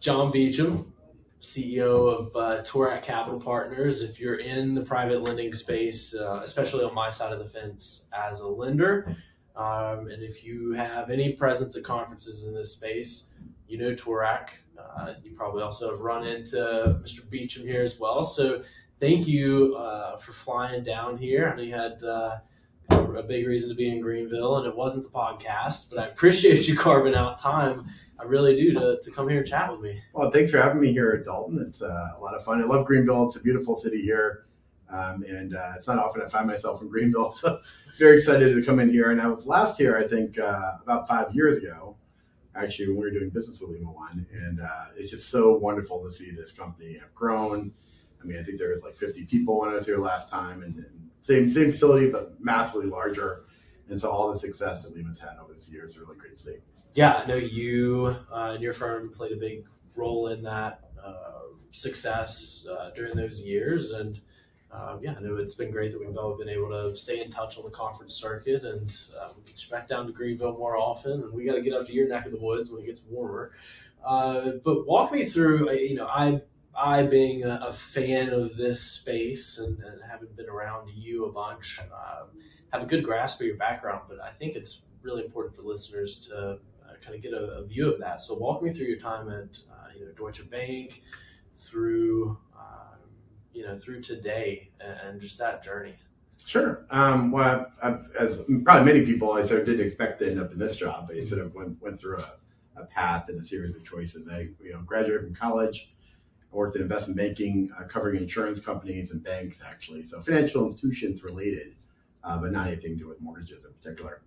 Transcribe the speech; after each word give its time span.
John 0.00 0.30
Beacham, 0.30 0.92
CEO 1.42 2.30
of 2.32 2.36
uh, 2.36 3.00
Capital 3.00 3.40
Partners. 3.40 4.02
If 4.02 4.20
you're 4.20 4.36
in 4.36 4.74
the 4.74 4.82
private 4.82 5.22
lending 5.22 5.52
space, 5.52 6.14
uh, 6.14 6.40
especially 6.44 6.84
on 6.84 6.94
my 6.94 7.10
side 7.10 7.32
of 7.32 7.40
the 7.40 7.48
fence 7.48 8.06
as 8.12 8.40
a 8.40 8.46
lender, 8.46 9.16
um, 9.56 10.08
and 10.08 10.22
if 10.22 10.44
you 10.44 10.72
have 10.72 11.10
any 11.10 11.32
presence 11.32 11.74
at 11.76 11.82
conferences 11.82 12.46
in 12.46 12.54
this 12.54 12.72
space, 12.72 13.26
you 13.66 13.76
know 13.76 13.94
Toorak. 13.94 14.50
Uh, 14.78 15.14
you 15.24 15.32
probably 15.32 15.62
also 15.62 15.90
have 15.90 16.00
run 16.00 16.24
into 16.24 16.56
Mr. 17.02 17.28
Beacham 17.28 17.66
here 17.66 17.82
as 17.82 17.98
well. 17.98 18.24
So 18.24 18.62
thank 19.00 19.26
you 19.26 19.74
uh, 19.74 20.16
for 20.18 20.30
flying 20.30 20.84
down 20.84 21.18
here. 21.18 21.48
I 21.48 21.56
know 21.56 21.62
you 21.62 21.74
had 21.74 22.04
uh, 22.04 22.38
a 22.90 23.22
big 23.22 23.46
reason 23.46 23.68
to 23.68 23.74
be 23.74 23.88
in 23.90 24.00
Greenville, 24.00 24.58
and 24.58 24.66
it 24.66 24.74
wasn't 24.74 25.04
the 25.04 25.10
podcast, 25.10 25.90
but 25.90 25.98
I 25.98 26.06
appreciate 26.06 26.68
you 26.68 26.76
carving 26.76 27.14
out 27.14 27.38
time. 27.38 27.86
I 28.18 28.24
really 28.24 28.54
do 28.56 28.72
to, 28.74 28.98
to 29.02 29.10
come 29.10 29.28
here 29.28 29.38
and 29.38 29.46
chat 29.46 29.70
with 29.70 29.80
me. 29.80 30.00
Well, 30.12 30.30
thanks 30.30 30.50
for 30.50 30.58
having 30.58 30.80
me 30.80 30.92
here 30.92 31.10
at 31.10 31.24
Dalton. 31.24 31.60
It's 31.60 31.82
uh, 31.82 32.12
a 32.16 32.20
lot 32.20 32.34
of 32.34 32.44
fun. 32.44 32.62
I 32.62 32.66
love 32.66 32.86
Greenville. 32.86 33.26
It's 33.26 33.36
a 33.36 33.40
beautiful 33.40 33.76
city 33.76 34.00
here. 34.02 34.46
Um, 34.90 35.22
and 35.28 35.54
uh, 35.54 35.72
it's 35.76 35.86
not 35.86 35.98
often 35.98 36.22
I 36.22 36.28
find 36.28 36.46
myself 36.46 36.80
in 36.80 36.88
Greenville, 36.88 37.32
so 37.32 37.60
very 37.98 38.16
excited 38.16 38.54
to 38.54 38.62
come 38.62 38.78
in 38.80 38.88
here. 38.88 39.10
And 39.10 39.20
I 39.20 39.26
was 39.26 39.46
last 39.46 39.76
here, 39.76 39.98
I 39.98 40.06
think, 40.06 40.38
uh, 40.38 40.78
about 40.82 41.06
five 41.06 41.34
years 41.34 41.58
ago, 41.58 41.96
actually, 42.54 42.88
when 42.88 42.96
we 42.96 43.02
were 43.02 43.10
doing 43.10 43.30
business 43.30 43.60
with 43.60 43.70
Lima 43.70 43.90
One, 43.90 44.26
and 44.32 44.60
uh, 44.60 44.84
it's 44.96 45.10
just 45.10 45.28
so 45.28 45.56
wonderful 45.56 46.02
to 46.04 46.10
see 46.10 46.30
this 46.30 46.52
company 46.52 46.94
have 46.94 47.14
grown. 47.14 47.72
I 48.20 48.26
mean, 48.26 48.38
I 48.38 48.42
think 48.42 48.58
there 48.58 48.70
was 48.70 48.82
like 48.82 48.96
50 48.96 49.26
people 49.26 49.60
when 49.60 49.70
I 49.70 49.74
was 49.74 49.86
here 49.86 49.98
last 49.98 50.30
time, 50.30 50.62
and, 50.62 50.76
and 50.76 51.07
same 51.28 51.50
same 51.50 51.70
facility, 51.70 52.08
but 52.08 52.34
massively 52.40 52.86
larger. 52.86 53.44
And 53.88 54.00
so 54.00 54.10
all 54.10 54.32
the 54.32 54.38
success 54.38 54.84
that 54.84 54.94
Lima's 54.94 55.18
had 55.18 55.36
over 55.42 55.52
this 55.52 55.68
year 55.68 55.84
is 55.84 55.98
really 55.98 56.16
great 56.16 56.34
to 56.34 56.40
see. 56.40 56.56
Yeah, 56.94 57.14
I 57.14 57.26
know 57.26 57.36
you 57.36 58.16
uh, 58.32 58.52
and 58.54 58.62
your 58.62 58.72
firm 58.72 59.10
played 59.10 59.32
a 59.32 59.36
big 59.36 59.64
role 59.94 60.28
in 60.28 60.42
that 60.42 60.90
uh, 61.02 61.52
success 61.70 62.66
uh, 62.70 62.90
during 62.94 63.14
those 63.16 63.42
years, 63.42 63.90
and 63.90 64.20
um, 64.70 65.00
yeah, 65.02 65.14
I 65.16 65.20
know 65.20 65.36
it's 65.36 65.54
been 65.54 65.70
great 65.70 65.92
that 65.92 66.00
we've 66.00 66.16
all 66.16 66.36
been 66.36 66.48
able 66.48 66.70
to 66.70 66.96
stay 66.96 67.22
in 67.22 67.30
touch 67.30 67.56
on 67.58 67.64
the 67.64 67.70
conference 67.70 68.14
circuit, 68.14 68.64
and 68.64 68.90
uh, 69.20 69.28
we 69.36 69.50
get 69.50 69.62
you 69.62 69.70
back 69.70 69.86
down 69.86 70.06
to 70.06 70.12
Greenville 70.12 70.56
more 70.58 70.76
often, 70.76 71.12
and 71.12 71.32
we 71.32 71.44
got 71.44 71.54
to 71.54 71.62
get 71.62 71.74
up 71.74 71.86
to 71.86 71.92
your 71.92 72.08
neck 72.08 72.26
of 72.26 72.32
the 72.32 72.38
woods 72.38 72.70
when 72.70 72.82
it 72.82 72.86
gets 72.86 73.02
warmer. 73.08 73.52
Uh, 74.04 74.52
but 74.64 74.86
walk 74.86 75.12
me 75.12 75.24
through, 75.24 75.68
uh, 75.68 75.72
you 75.72 75.94
know, 75.94 76.06
I 76.06 76.40
I, 76.78 77.02
being 77.02 77.44
a, 77.44 77.60
a, 77.66 77.72
fan 77.72 78.30
of 78.30 78.56
this 78.56 78.80
space 78.80 79.58
and, 79.58 79.78
and, 79.80 80.00
having 80.08 80.28
been 80.36 80.48
around 80.48 80.88
you 80.94 81.26
a 81.26 81.32
bunch, 81.32 81.80
um, 81.80 82.28
have 82.72 82.82
a 82.82 82.86
good 82.86 83.02
grasp 83.02 83.40
of 83.40 83.46
your 83.46 83.56
background. 83.56 84.02
But 84.08 84.20
I 84.20 84.30
think 84.30 84.54
it's 84.54 84.82
really 85.02 85.24
important 85.24 85.56
for 85.56 85.62
listeners 85.62 86.26
to 86.28 86.36
uh, 86.36 86.58
kind 87.02 87.16
of 87.16 87.22
get 87.22 87.32
a, 87.32 87.58
a, 87.58 87.66
view 87.66 87.92
of 87.92 87.98
that. 88.00 88.22
So 88.22 88.34
walk 88.34 88.62
me 88.62 88.72
through 88.72 88.86
your 88.86 88.98
time 88.98 89.28
at 89.28 89.58
uh, 89.70 89.88
you 89.96 90.06
know 90.06 90.12
Deutsche 90.12 90.48
Bank, 90.48 91.02
through 91.56 92.38
um, 92.56 92.98
you 93.52 93.64
know 93.64 93.76
through 93.76 94.02
today, 94.02 94.70
and, 94.80 95.20
just 95.20 95.38
that 95.38 95.64
journey. 95.64 95.96
Sure. 96.46 96.86
Um, 96.90 97.32
well, 97.32 97.66
I've, 97.82 98.08
as 98.18 98.44
probably 98.62 98.92
many 98.92 99.04
people, 99.04 99.32
I 99.32 99.42
sort 99.42 99.60
of 99.60 99.66
didn't 99.66 99.84
expect 99.84 100.20
to 100.20 100.30
end 100.30 100.40
up 100.40 100.52
in 100.52 100.58
this 100.58 100.76
job. 100.76 101.10
I 101.14 101.20
sort 101.20 101.42
of 101.42 101.54
went 101.54 101.82
went 101.82 102.00
through 102.00 102.18
a, 102.18 102.82
a 102.82 102.84
path 102.84 103.28
and 103.28 103.40
a 103.40 103.44
series 103.44 103.74
of 103.74 103.84
choices. 103.84 104.28
I 104.28 104.48
you 104.62 104.72
know 104.72 104.80
graduated 104.82 105.22
from 105.22 105.34
college 105.34 105.90
I 106.52 106.56
worked 106.56 106.76
in 106.76 106.82
investment 106.82 107.18
banking, 107.18 107.70
uh, 107.78 107.84
covering 107.84 108.22
insurance 108.22 108.60
companies 108.60 109.10
and 109.10 109.22
banks, 109.22 109.60
actually. 109.64 110.02
So 110.02 110.20
financial 110.20 110.64
institutions 110.64 111.22
related, 111.22 111.74
uh, 112.24 112.38
but 112.38 112.52
not 112.52 112.68
anything 112.68 112.92
to 112.92 112.96
do 112.96 113.08
with 113.08 113.20
mortgages 113.20 113.64
in 113.64 113.72
particular. 113.72 114.22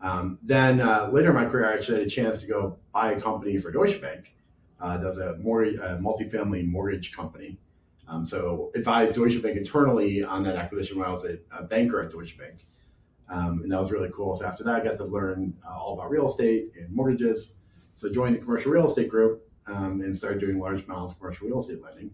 Um, 0.00 0.38
then 0.42 0.80
uh, 0.80 1.08
later 1.12 1.28
in 1.28 1.36
my 1.36 1.44
career, 1.44 1.68
I 1.68 1.74
actually 1.74 1.98
had 1.98 2.06
a 2.06 2.10
chance 2.10 2.40
to 2.40 2.46
go 2.46 2.78
buy 2.92 3.12
a 3.12 3.20
company 3.20 3.58
for 3.58 3.70
Deutsche 3.70 4.00
Bank. 4.00 4.34
Uh, 4.80 4.98
that 4.98 5.06
was 5.06 5.18
a, 5.18 5.36
mortgage, 5.36 5.78
a 5.78 6.00
multifamily 6.02 6.66
mortgage 6.66 7.12
company. 7.12 7.58
Um, 8.08 8.26
so 8.26 8.72
advised 8.74 9.14
Deutsche 9.14 9.40
Bank 9.40 9.56
internally 9.56 10.24
on 10.24 10.42
that 10.42 10.56
acquisition 10.56 10.98
when 10.98 11.06
I 11.06 11.12
was 11.12 11.24
a, 11.24 11.38
a 11.56 11.62
banker 11.62 12.02
at 12.02 12.10
Deutsche 12.10 12.36
Bank. 12.36 12.66
Um, 13.28 13.62
and 13.62 13.70
that 13.70 13.78
was 13.78 13.92
really 13.92 14.10
cool. 14.12 14.34
So 14.34 14.44
after 14.44 14.64
that, 14.64 14.82
I 14.82 14.84
got 14.84 14.96
to 14.98 15.04
learn 15.04 15.54
uh, 15.64 15.78
all 15.78 15.94
about 15.94 16.10
real 16.10 16.26
estate 16.26 16.72
and 16.76 16.92
mortgages. 16.92 17.52
So 17.94 18.12
joined 18.12 18.34
the 18.34 18.40
commercial 18.40 18.72
real 18.72 18.86
estate 18.86 19.08
group 19.08 19.48
um, 19.66 20.00
and 20.00 20.16
started 20.16 20.40
doing 20.40 20.58
large 20.58 20.84
amounts 20.84 21.12
of 21.12 21.20
commercial 21.20 21.46
real 21.46 21.60
estate 21.60 21.82
lending. 21.82 22.10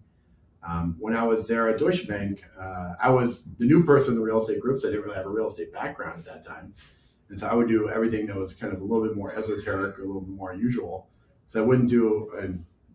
Um, 0.66 0.96
when 0.98 1.14
I 1.14 1.22
was 1.22 1.46
there 1.46 1.68
at 1.68 1.78
Deutsche 1.78 2.06
Bank, 2.06 2.44
uh, 2.58 2.94
I 3.00 3.10
was 3.10 3.44
the 3.58 3.64
new 3.64 3.84
person 3.84 4.14
in 4.14 4.18
the 4.18 4.24
real 4.24 4.38
estate 4.38 4.60
group, 4.60 4.80
so 4.80 4.88
I 4.88 4.90
didn't 4.90 5.04
really 5.04 5.16
have 5.16 5.26
a 5.26 5.30
real 5.30 5.46
estate 5.46 5.72
background 5.72 6.18
at 6.18 6.24
that 6.26 6.46
time. 6.46 6.74
And 7.28 7.38
so 7.38 7.46
I 7.46 7.54
would 7.54 7.68
do 7.68 7.88
everything 7.88 8.26
that 8.26 8.36
was 8.36 8.54
kind 8.54 8.72
of 8.72 8.80
a 8.80 8.84
little 8.84 9.06
bit 9.06 9.16
more 9.16 9.32
esoteric 9.34 9.98
or 9.98 10.02
a 10.02 10.06
little 10.06 10.22
bit 10.22 10.34
more 10.34 10.52
unusual. 10.52 11.08
So 11.46 11.62
I 11.62 11.66
wouldn't 11.66 11.88
do 11.88 12.30
a 12.38 12.48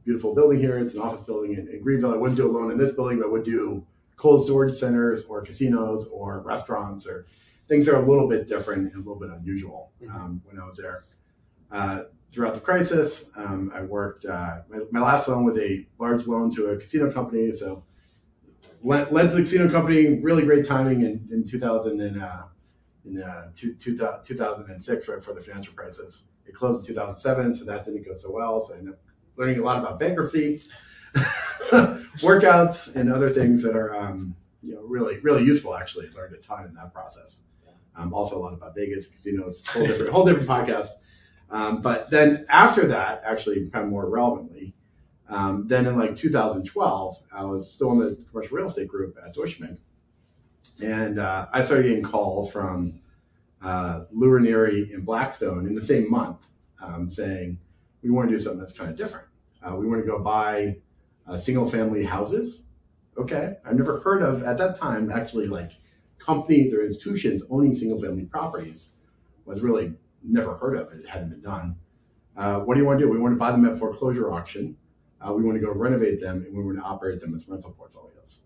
beautiful 0.03 0.35
building 0.35 0.59
here. 0.59 0.77
It's 0.77 0.93
an 0.93 1.01
office 1.01 1.21
building 1.21 1.53
in, 1.53 1.67
in 1.67 1.81
Greenville. 1.81 2.13
I 2.13 2.17
wouldn't 2.17 2.37
do 2.37 2.49
a 2.49 2.51
loan 2.51 2.71
in 2.71 2.77
this 2.77 2.93
building, 2.93 3.19
but 3.19 3.27
I 3.27 3.29
would 3.29 3.45
do 3.45 3.85
cold 4.17 4.43
storage 4.43 4.75
centers 4.75 5.25
or 5.25 5.41
casinos 5.41 6.07
or 6.07 6.41
restaurants 6.41 7.07
or 7.07 7.25
things 7.67 7.85
that 7.85 7.95
are 7.95 8.03
a 8.03 8.09
little 8.09 8.27
bit 8.27 8.47
different 8.47 8.93
and 8.93 8.95
a 8.95 8.97
little 8.97 9.19
bit 9.19 9.29
unusual 9.29 9.91
mm-hmm. 10.01 10.15
um, 10.15 10.41
when 10.45 10.59
I 10.59 10.65
was 10.65 10.77
there. 10.77 11.03
Uh, 11.71 12.03
throughout 12.33 12.55
the 12.55 12.59
crisis. 12.59 13.29
Um, 13.35 13.71
I 13.73 13.81
worked, 13.81 14.25
uh, 14.25 14.61
my, 14.69 14.79
my, 14.91 14.99
last 14.99 15.27
loan 15.27 15.45
was 15.45 15.57
a 15.59 15.87
large 15.99 16.25
loan 16.25 16.53
to 16.55 16.67
a 16.67 16.77
casino 16.77 17.11
company. 17.11 17.51
So 17.51 17.83
led, 18.83 19.11
led 19.11 19.29
to 19.29 19.35
the 19.35 19.41
casino 19.41 19.69
company, 19.69 20.19
really 20.19 20.43
great 20.43 20.65
timing 20.65 21.03
in, 21.03 21.27
in 21.31 21.45
2000 21.45 22.01
and, 22.01 22.21
uh, 22.21 22.43
in 23.05 23.21
uh, 23.21 23.49
two, 23.55 23.75
two, 23.75 23.97
2006, 23.97 25.07
right 25.07 25.15
before 25.15 25.33
the 25.33 25.41
financial 25.41 25.73
crisis. 25.73 26.25
It 26.45 26.55
closed 26.55 26.81
in 26.81 26.87
2007, 26.87 27.53
so 27.53 27.65
that 27.65 27.85
didn't 27.85 28.05
go 28.05 28.13
so 28.15 28.31
well. 28.31 28.59
So 28.59 28.73
I 28.73 28.77
ended 28.79 28.93
up 28.93 28.99
learning 29.37 29.59
a 29.59 29.63
lot 29.63 29.79
about 29.79 29.99
bankruptcy, 29.99 30.61
workouts, 32.19 32.95
and 32.95 33.11
other 33.11 33.29
things 33.29 33.61
that 33.63 33.75
are 33.75 33.95
um, 33.95 34.35
you 34.61 34.75
know 34.75 34.81
really 34.81 35.19
really 35.19 35.43
useful. 35.43 35.75
Actually, 35.75 36.09
learned 36.09 36.35
a 36.35 36.37
ton 36.37 36.65
in 36.65 36.73
that 36.73 36.93
process. 36.93 37.39
Um, 37.95 38.13
also 38.13 38.37
a 38.37 38.41
lot 38.41 38.53
about 38.53 38.75
Vegas 38.75 39.07
casinos, 39.07 39.65
whole 39.67 39.85
different 39.85 40.11
whole 40.11 40.25
different 40.25 40.49
podcast. 40.49 40.89
Um, 41.49 41.81
but 41.81 42.09
then 42.09 42.45
after 42.49 42.87
that, 42.87 43.21
actually, 43.25 43.69
kind 43.69 43.85
of 43.85 43.91
more 43.91 44.09
relevantly, 44.09 44.73
um, 45.29 45.67
then 45.67 45.85
in 45.85 45.97
like 45.97 46.15
2012, 46.15 47.17
I 47.31 47.43
was 47.45 47.71
still 47.71 47.91
in 47.91 47.99
the 47.99 48.25
commercial 48.29 48.57
real 48.57 48.67
estate 48.67 48.87
group 48.87 49.17
at 49.23 49.33
Deutsche 49.33 49.59
Bank, 49.59 49.79
and 50.83 51.19
uh, 51.19 51.47
I 51.51 51.63
started 51.63 51.87
getting 51.87 52.03
calls 52.03 52.51
from 52.51 52.99
uh, 53.61 54.05
Lou 54.11 54.29
Ranieri 54.29 54.91
and 54.93 55.05
Blackstone 55.05 55.65
in 55.67 55.75
the 55.75 55.81
same 55.81 56.09
month 56.09 56.47
um, 56.81 57.09
saying 57.09 57.57
we 58.01 58.09
want 58.09 58.29
to 58.29 58.35
do 58.35 58.41
something 58.41 58.59
that's 58.59 58.73
kind 58.73 58.89
of 58.89 58.97
different. 58.97 59.27
Uh, 59.65 59.75
we 59.75 59.87
want 59.87 60.01
to 60.01 60.07
go 60.07 60.19
buy 60.19 60.75
uh, 61.27 61.37
single-family 61.37 62.03
houses. 62.03 62.63
Okay, 63.17 63.55
I've 63.65 63.75
never 63.75 63.99
heard 64.01 64.21
of 64.21 64.43
at 64.43 64.57
that 64.57 64.77
time 64.77 65.11
actually 65.11 65.47
like 65.47 65.71
companies 66.19 66.73
or 66.73 66.83
institutions 66.83 67.43
owning 67.49 67.73
single-family 67.73 68.25
properties 68.25 68.89
was 69.45 69.61
really 69.61 69.93
never 70.23 70.55
heard 70.55 70.75
of 70.75 70.91
it. 70.91 71.01
It 71.01 71.09
hadn't 71.09 71.29
been 71.29 71.41
done. 71.41 71.75
Uh, 72.35 72.59
what 72.59 72.75
do 72.75 72.79
you 72.79 72.85
want 72.85 72.99
to 72.99 73.05
do? 73.05 73.11
We 73.11 73.19
want 73.19 73.33
to 73.33 73.37
buy 73.37 73.51
them 73.51 73.65
at 73.65 73.77
foreclosure 73.77 74.31
auction. 74.31 74.75
Uh, 75.21 75.33
we 75.33 75.43
want 75.43 75.55
to 75.55 75.65
go 75.65 75.71
renovate 75.71 76.19
them, 76.19 76.43
and 76.45 76.55
we 76.55 76.63
want 76.63 76.77
to 76.77 76.83
operate 76.83 77.21
them 77.21 77.35
as 77.35 77.47
rental 77.47 77.71
portfolios. 77.71 78.41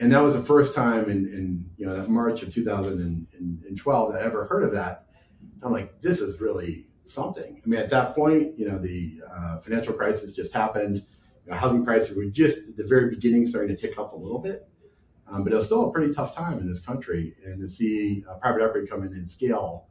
And 0.00 0.12
that 0.12 0.20
was 0.20 0.34
the 0.34 0.42
first 0.42 0.74
time 0.74 1.08
in, 1.10 1.26
in 1.28 1.64
you 1.76 1.86
know 1.86 1.96
that 1.96 2.08
March 2.08 2.42
of 2.42 2.52
2012 2.52 4.12
that 4.12 4.22
I 4.22 4.24
ever 4.24 4.44
heard 4.44 4.64
of 4.64 4.72
that. 4.72 5.06
I'm 5.62 5.72
like, 5.72 6.00
this 6.02 6.20
is 6.20 6.40
really 6.40 6.86
something. 7.06 7.60
I 7.64 7.68
mean, 7.68 7.80
at 7.80 7.90
that 7.90 8.14
point, 8.14 8.58
you 8.58 8.68
know, 8.68 8.78
the 8.78 9.20
uh, 9.34 9.58
financial 9.60 9.94
crisis 9.94 10.32
just 10.32 10.52
happened. 10.52 11.04
You 11.46 11.52
know, 11.52 11.56
housing 11.56 11.84
prices 11.84 12.16
were 12.16 12.24
just 12.26 12.68
at 12.68 12.76
the 12.76 12.84
very 12.84 13.10
beginning 13.10 13.46
starting 13.46 13.74
to 13.74 13.80
tick 13.80 13.98
up 13.98 14.12
a 14.12 14.16
little 14.16 14.38
bit. 14.38 14.68
Um, 15.26 15.42
but 15.42 15.52
it 15.52 15.56
was 15.56 15.66
still 15.66 15.88
a 15.88 15.92
pretty 15.92 16.12
tough 16.12 16.34
time 16.34 16.58
in 16.58 16.66
this 16.66 16.80
country. 16.80 17.34
And 17.44 17.60
to 17.60 17.68
see 17.68 18.24
uh, 18.28 18.34
private 18.34 18.62
equity 18.62 18.86
come 18.86 19.02
in 19.02 19.12
and 19.12 19.28
scale 19.28 19.86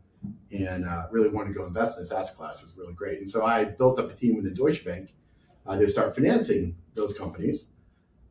and 0.51 0.85
uh, 0.85 1.07
really 1.11 1.29
wanted 1.29 1.49
to 1.49 1.55
go 1.55 1.65
invest 1.65 1.97
in 1.97 2.03
this 2.03 2.11
asset 2.11 2.37
class 2.37 2.61
was 2.61 2.75
really 2.77 2.93
great. 2.93 3.19
And 3.19 3.29
so 3.29 3.45
I 3.45 3.65
built 3.65 3.99
up 3.99 4.11
a 4.11 4.13
team 4.13 4.35
within 4.35 4.53
Deutsche 4.53 4.85
Bank 4.85 5.13
uh, 5.65 5.77
to 5.77 5.87
start 5.87 6.15
financing 6.15 6.75
those 6.93 7.17
companies 7.17 7.69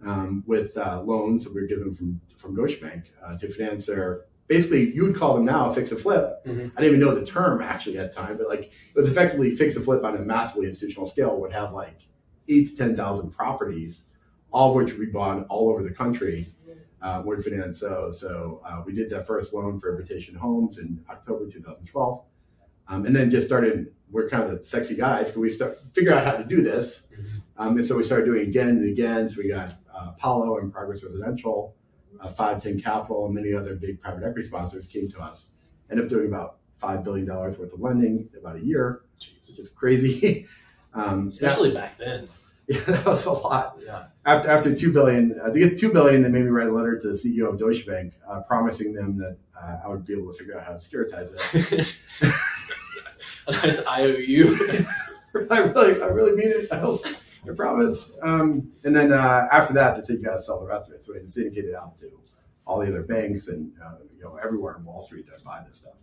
um, 0.04 0.44
with 0.46 0.76
uh, 0.76 1.02
loans 1.02 1.44
that 1.44 1.54
we 1.54 1.60
were 1.60 1.66
given 1.66 1.92
from 1.92 2.20
from 2.36 2.56
Deutsche 2.56 2.80
Bank 2.80 3.12
uh, 3.24 3.36
to 3.38 3.48
finance 3.48 3.86
their. 3.86 4.26
Basically, 4.48 4.92
you 4.92 5.04
would 5.04 5.16
call 5.16 5.34
them 5.34 5.44
now 5.44 5.72
fix 5.72 5.92
and 5.92 6.00
flip. 6.00 6.44
Mm-hmm. 6.44 6.76
I 6.76 6.80
didn't 6.80 6.96
even 6.96 7.00
know 7.00 7.14
the 7.14 7.24
term 7.24 7.62
actually 7.62 7.96
at 7.98 8.12
the 8.12 8.20
time, 8.20 8.36
but 8.36 8.48
like 8.48 8.64
it 8.64 8.94
was 8.94 9.08
effectively 9.08 9.54
fix 9.56 9.76
and 9.76 9.84
flip 9.84 10.04
on 10.04 10.16
a 10.16 10.18
massively 10.18 10.66
institutional 10.66 11.06
scale. 11.06 11.40
Would 11.40 11.52
have 11.52 11.72
like 11.72 12.00
eight 12.48 12.70
to 12.70 12.76
ten 12.76 12.96
thousand 12.96 13.30
properties, 13.30 14.04
all 14.52 14.70
of 14.70 14.76
which 14.76 14.94
we 14.98 15.06
bought 15.06 15.46
all 15.48 15.70
over 15.70 15.82
the 15.82 15.92
country 15.92 16.46
uh, 17.02 17.22
Word 17.24 17.44
Finance. 17.44 17.80
So, 17.80 18.10
so 18.10 18.60
uh, 18.64 18.82
we 18.84 18.94
did 18.94 19.10
that 19.10 19.26
first 19.26 19.52
loan 19.52 19.78
for 19.78 19.90
Invitation 19.90 20.34
Homes 20.34 20.78
in 20.78 21.04
October 21.10 21.48
2012, 21.50 22.24
um, 22.88 23.06
and 23.06 23.14
then 23.14 23.30
just 23.30 23.46
started. 23.46 23.92
We're 24.10 24.28
kind 24.28 24.42
of 24.42 24.58
the 24.58 24.64
sexy 24.64 24.94
guys 24.94 25.28
because 25.28 25.40
we 25.40 25.48
start 25.48 25.78
figure 25.94 26.12
out 26.12 26.24
how 26.24 26.36
to 26.36 26.44
do 26.44 26.62
this, 26.62 27.06
mm-hmm. 27.12 27.38
um, 27.56 27.76
and 27.76 27.84
so 27.84 27.96
we 27.96 28.02
started 28.02 28.26
doing 28.26 28.46
again 28.46 28.68
and 28.68 28.88
again. 28.88 29.28
So 29.28 29.40
we 29.40 29.48
got 29.48 29.72
uh, 29.92 30.08
Apollo 30.10 30.58
and 30.58 30.70
Progress 30.70 31.02
Residential, 31.02 31.74
uh, 32.20 32.28
510 32.28 32.82
Capital, 32.82 33.24
and 33.24 33.34
many 33.34 33.54
other 33.54 33.74
big 33.74 34.00
private 34.00 34.22
equity 34.22 34.46
sponsors 34.46 34.86
came 34.86 35.10
to 35.12 35.20
us. 35.20 35.48
Ended 35.90 36.06
up 36.06 36.10
doing 36.10 36.26
about 36.26 36.58
five 36.76 37.02
billion 37.02 37.26
dollars 37.26 37.58
worth 37.58 37.72
of 37.72 37.80
lending 37.80 38.28
in 38.32 38.38
about 38.38 38.56
a 38.56 38.64
year, 38.64 39.02
which 39.14 39.58
is 39.58 39.70
crazy. 39.70 40.46
um, 40.94 41.28
Especially 41.28 41.72
back 41.72 41.96
then. 41.96 42.28
Yeah, 42.72 42.80
that 42.86 43.06
was 43.06 43.26
a 43.26 43.32
lot. 43.32 43.78
Yeah. 43.84 44.04
After 44.24 44.50
after 44.50 44.74
two 44.74 44.92
billion, 44.92 45.38
uh, 45.40 45.50
to 45.50 45.58
get 45.58 45.78
two 45.78 45.92
billion, 45.92 46.22
they 46.22 46.28
made 46.28 46.44
me 46.44 46.50
write 46.50 46.68
a 46.68 46.72
letter 46.72 46.98
to 46.98 47.08
the 47.08 47.14
CEO 47.14 47.48
of 47.48 47.58
Deutsche 47.58 47.86
Bank, 47.86 48.14
uh, 48.28 48.40
promising 48.42 48.92
them 48.92 49.16
that 49.18 49.36
uh, 49.60 49.80
I 49.84 49.88
would 49.88 50.06
be 50.06 50.14
able 50.14 50.32
to 50.32 50.38
figure 50.38 50.58
out 50.58 50.64
how 50.64 50.72
to 50.72 50.78
securitize 50.78 51.30
it. 51.54 51.94
a 53.46 53.52
nice 53.52 53.84
IOU. 53.86 54.86
I 55.50 55.58
really, 55.58 56.02
I 56.02 56.06
really 56.06 56.32
mean 56.32 56.48
it. 56.48 56.72
I 56.72 56.78
hope. 56.78 57.04
I 57.44 57.52
promise. 57.54 58.12
Um, 58.22 58.70
and 58.84 58.94
then 58.94 59.12
uh, 59.12 59.48
after 59.50 59.74
that, 59.74 59.96
they 59.96 60.02
said 60.02 60.18
you 60.18 60.22
got 60.22 60.34
to 60.34 60.42
sell 60.42 60.60
the 60.60 60.66
rest 60.66 60.88
of 60.88 60.94
it. 60.94 61.02
So 61.02 61.12
we 61.12 61.26
syndicated 61.26 61.74
out 61.74 61.98
to 61.98 62.10
all 62.66 62.78
the 62.78 62.86
other 62.86 63.02
banks 63.02 63.48
and 63.48 63.72
uh, 63.84 63.96
you 64.16 64.22
know 64.22 64.36
everywhere 64.36 64.76
in 64.76 64.84
Wall 64.84 65.00
Street 65.00 65.26
that 65.26 65.42
buy 65.42 65.64
this 65.68 65.78
stuff. 65.78 65.94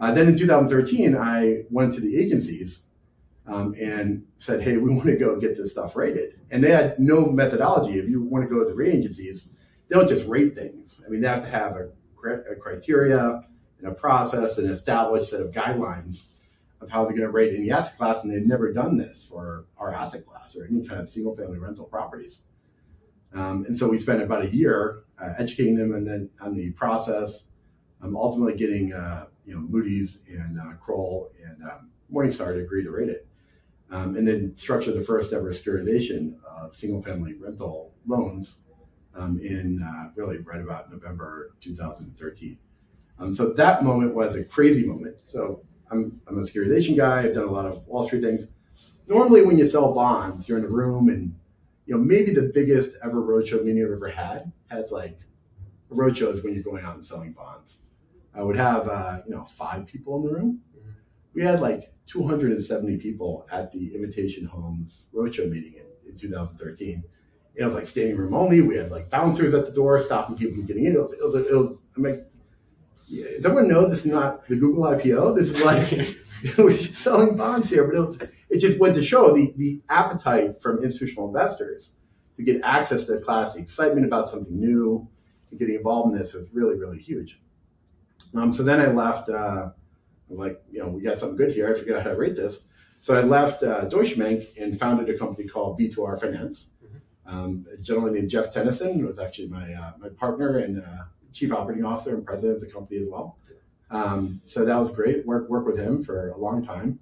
Uh, 0.00 0.12
then 0.12 0.28
in 0.28 0.36
2013, 0.36 1.16
I 1.16 1.62
went 1.70 1.92
to 1.94 2.00
the 2.00 2.16
agencies 2.16 2.82
um, 3.46 3.74
and 3.78 4.24
said, 4.38 4.62
"Hey, 4.62 4.76
we 4.76 4.90
want 4.94 5.06
to 5.06 5.16
go 5.16 5.38
get 5.38 5.56
this 5.56 5.72
stuff 5.72 5.96
rated." 5.96 6.40
And 6.50 6.62
they 6.62 6.70
had 6.70 6.98
no 6.98 7.26
methodology. 7.26 7.98
If 7.98 8.08
you 8.08 8.22
want 8.22 8.44
to 8.44 8.48
go 8.48 8.62
to 8.62 8.68
the 8.68 8.74
rating 8.74 9.00
agencies, 9.00 9.50
they 9.88 9.96
don't 9.96 10.08
just 10.08 10.26
rate 10.26 10.54
things. 10.54 11.00
I 11.06 11.10
mean, 11.10 11.20
they 11.20 11.28
have 11.28 11.44
to 11.44 11.50
have 11.50 11.76
a, 11.76 12.52
a 12.52 12.56
criteria 12.56 13.42
and 13.78 13.88
a 13.88 13.94
process 13.94 14.58
and 14.58 14.70
established 14.70 15.30
set 15.30 15.40
of 15.40 15.50
guidelines 15.50 16.34
of 16.80 16.90
how 16.90 17.04
they're 17.04 17.16
going 17.16 17.22
to 17.26 17.30
rate 17.30 17.54
any 17.54 17.70
asset 17.70 17.96
class, 17.96 18.22
and 18.22 18.32
they've 18.32 18.46
never 18.46 18.72
done 18.72 18.96
this 18.96 19.24
for 19.24 19.66
our 19.78 19.92
asset 19.92 20.26
class 20.26 20.56
or 20.56 20.66
any 20.66 20.86
kind 20.86 21.00
of 21.00 21.08
single 21.08 21.34
family 21.34 21.58
rental 21.58 21.84
properties. 21.84 22.42
Um, 23.32 23.64
and 23.66 23.76
so 23.76 23.88
we 23.88 23.98
spent 23.98 24.22
about 24.22 24.44
a 24.44 24.54
year 24.54 25.04
uh, 25.20 25.32
educating 25.38 25.76
them 25.76 25.94
and 25.94 26.06
then 26.06 26.30
on 26.40 26.54
the 26.54 26.70
process, 26.72 27.48
um, 28.02 28.16
ultimately 28.16 28.54
getting 28.54 28.92
uh, 28.92 29.26
you 29.44 29.54
know 29.54 29.60
Moody's 29.60 30.20
and 30.28 30.60
uh, 30.60 30.74
Kroll 30.80 31.30
and 31.44 31.62
um, 31.64 31.90
Morningstar 32.12 32.54
to 32.54 32.60
agree 32.60 32.84
to 32.84 32.90
rate 32.90 33.08
it, 33.08 33.26
um, 33.94 34.16
and 34.16 34.26
then 34.26 34.52
structure 34.56 34.90
the 34.90 35.00
first 35.00 35.32
ever 35.32 35.50
securitization 35.50 36.34
of 36.44 36.74
single 36.74 37.00
family 37.00 37.34
rental 37.34 37.94
loans 38.08 38.58
um, 39.14 39.38
in 39.38 39.80
uh, 39.80 40.10
really 40.16 40.38
right 40.38 40.60
about 40.60 40.90
November 40.90 41.54
2013. 41.60 42.58
Um, 43.20 43.32
so 43.32 43.52
that 43.52 43.84
moment 43.84 44.12
was 44.12 44.34
a 44.34 44.42
crazy 44.42 44.84
moment. 44.84 45.14
So 45.26 45.62
I'm, 45.92 46.20
I'm 46.26 46.38
a 46.38 46.40
securitization 46.40 46.96
guy. 46.96 47.22
I've 47.22 47.34
done 47.34 47.46
a 47.46 47.52
lot 47.52 47.66
of 47.66 47.86
Wall 47.86 48.02
Street 48.02 48.24
things. 48.24 48.48
Normally, 49.06 49.42
when 49.42 49.56
you 49.58 49.64
sell 49.64 49.94
bonds, 49.94 50.48
you're 50.48 50.58
in 50.58 50.64
a 50.64 50.68
room 50.68 51.08
and 51.08 51.32
you 51.86 51.94
know 51.94 52.02
maybe 52.02 52.32
the 52.32 52.50
biggest 52.52 52.96
ever 53.04 53.22
roadshow 53.22 53.62
meeting 53.62 53.84
I've 53.84 53.92
ever 53.92 54.08
had 54.08 54.50
has 54.72 54.90
like 54.90 55.20
a 55.92 55.94
roadshow 55.94 56.32
is 56.32 56.42
when 56.42 56.54
you're 56.54 56.64
going 56.64 56.84
out 56.84 56.96
and 56.96 57.04
selling 57.04 57.32
bonds. 57.32 57.78
I 58.34 58.42
would 58.42 58.56
have 58.56 58.88
uh, 58.88 59.20
you 59.28 59.36
know 59.36 59.44
five 59.44 59.86
people 59.86 60.16
in 60.16 60.24
the 60.24 60.32
room. 60.32 60.60
We 61.32 61.44
had 61.44 61.60
like 61.60 61.93
270 62.06 62.98
people 62.98 63.46
at 63.50 63.72
the 63.72 63.94
Invitation 63.94 64.44
Homes 64.44 65.06
roadshow 65.14 65.50
meeting 65.50 65.74
in, 65.74 66.10
in 66.10 66.16
2013. 66.16 67.02
It 67.54 67.64
was 67.64 67.74
like 67.74 67.86
standing 67.86 68.16
room 68.16 68.34
only. 68.34 68.60
We 68.60 68.76
had 68.76 68.90
like 68.90 69.10
bouncers 69.10 69.54
at 69.54 69.64
the 69.64 69.72
door 69.72 70.00
stopping 70.00 70.36
people 70.36 70.56
from 70.56 70.66
getting 70.66 70.86
in. 70.86 70.94
It 70.94 71.00
was, 71.00 71.12
it 71.12 71.22
was, 71.22 71.34
it 71.34 71.54
was 71.54 71.82
I'm 71.96 72.02
like, 72.02 72.26
yeah, 73.06 73.26
does 73.34 73.46
everyone 73.46 73.68
know 73.68 73.88
this 73.88 74.00
is 74.00 74.12
not 74.12 74.46
the 74.48 74.56
Google 74.56 74.84
IPO? 74.84 75.36
This 75.36 75.50
is 75.50 75.60
like 75.60 76.16
we're 76.58 76.76
selling 76.76 77.36
bonds 77.36 77.70
here, 77.70 77.84
but 77.84 77.96
it, 77.96 78.00
was, 78.00 78.18
it 78.50 78.58
just 78.58 78.78
went 78.78 78.94
to 78.96 79.02
show 79.02 79.34
the 79.34 79.54
the 79.56 79.80
appetite 79.88 80.60
from 80.60 80.82
institutional 80.82 81.28
investors 81.28 81.92
to 82.36 82.42
get 82.42 82.60
access 82.62 83.04
to 83.06 83.12
the 83.12 83.20
class, 83.20 83.54
the 83.54 83.62
excitement 83.62 84.06
about 84.06 84.28
something 84.28 84.58
new, 84.58 85.08
and 85.50 85.60
getting 85.60 85.76
involved 85.76 86.12
in 86.12 86.18
this 86.18 86.34
was 86.34 86.50
really 86.52 86.76
really 86.76 86.98
huge. 86.98 87.40
Um, 88.34 88.52
so 88.52 88.62
then 88.62 88.80
I 88.80 88.86
left. 88.86 89.28
Uh, 89.28 89.70
I'm 90.34 90.40
like, 90.40 90.62
you 90.70 90.80
know, 90.80 90.88
we 90.88 91.02
got 91.02 91.18
something 91.18 91.36
good 91.36 91.52
here. 91.52 91.72
I 91.72 91.78
forgot 91.78 92.02
how 92.02 92.10
to 92.10 92.16
rate 92.16 92.36
this. 92.36 92.64
So 93.00 93.14
I 93.14 93.22
left 93.22 93.62
uh, 93.62 93.84
Deutsche 93.84 94.18
Bank 94.18 94.44
and 94.58 94.78
founded 94.78 95.14
a 95.14 95.18
company 95.18 95.46
called 95.46 95.78
B2R 95.78 96.20
Finance. 96.20 96.68
Mm-hmm. 96.84 97.36
Um, 97.36 97.66
a 97.72 97.76
gentleman 97.76 98.14
named 98.14 98.30
Jeff 98.30 98.52
Tennyson 98.52 99.04
was 99.06 99.18
actually 99.18 99.48
my 99.48 99.72
uh, 99.72 99.92
my 99.98 100.08
partner 100.08 100.58
and 100.58 100.80
uh, 100.80 101.04
chief 101.32 101.52
operating 101.52 101.84
officer 101.84 102.14
and 102.14 102.24
president 102.24 102.62
of 102.62 102.66
the 102.66 102.72
company 102.72 102.98
as 102.98 103.06
well. 103.08 103.38
Um, 103.90 104.40
so 104.44 104.64
that 104.64 104.76
was 104.76 104.90
great. 104.90 105.26
Work 105.26 105.48
work 105.48 105.66
with 105.66 105.78
him 105.78 106.02
for 106.02 106.30
a 106.30 106.38
long 106.38 106.64
time. 106.64 106.98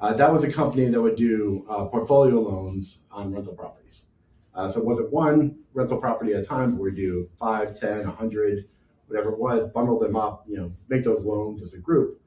Uh, 0.00 0.14
that 0.14 0.32
was 0.32 0.44
a 0.44 0.52
company 0.52 0.86
that 0.86 1.00
would 1.00 1.16
do 1.16 1.66
uh, 1.68 1.84
portfolio 1.84 2.40
loans 2.40 3.00
on 3.10 3.32
rental 3.32 3.52
properties. 3.52 4.06
Uh, 4.54 4.68
so 4.68 4.80
it 4.80 4.86
wasn't 4.86 5.12
one 5.12 5.58
rental 5.74 5.98
property 5.98 6.32
at 6.32 6.40
a 6.40 6.44
time, 6.44 6.72
but 6.72 6.80
we 6.80 6.90
do 6.90 7.28
five, 7.38 7.78
10, 7.78 8.06
100, 8.06 8.64
whatever 9.06 9.32
it 9.32 9.38
was, 9.38 9.68
bundle 9.68 9.98
them 9.98 10.16
up, 10.16 10.44
you 10.48 10.56
know, 10.56 10.72
make 10.88 11.04
those 11.04 11.24
loans 11.24 11.62
as 11.62 11.74
a 11.74 11.78
group. 11.78 12.20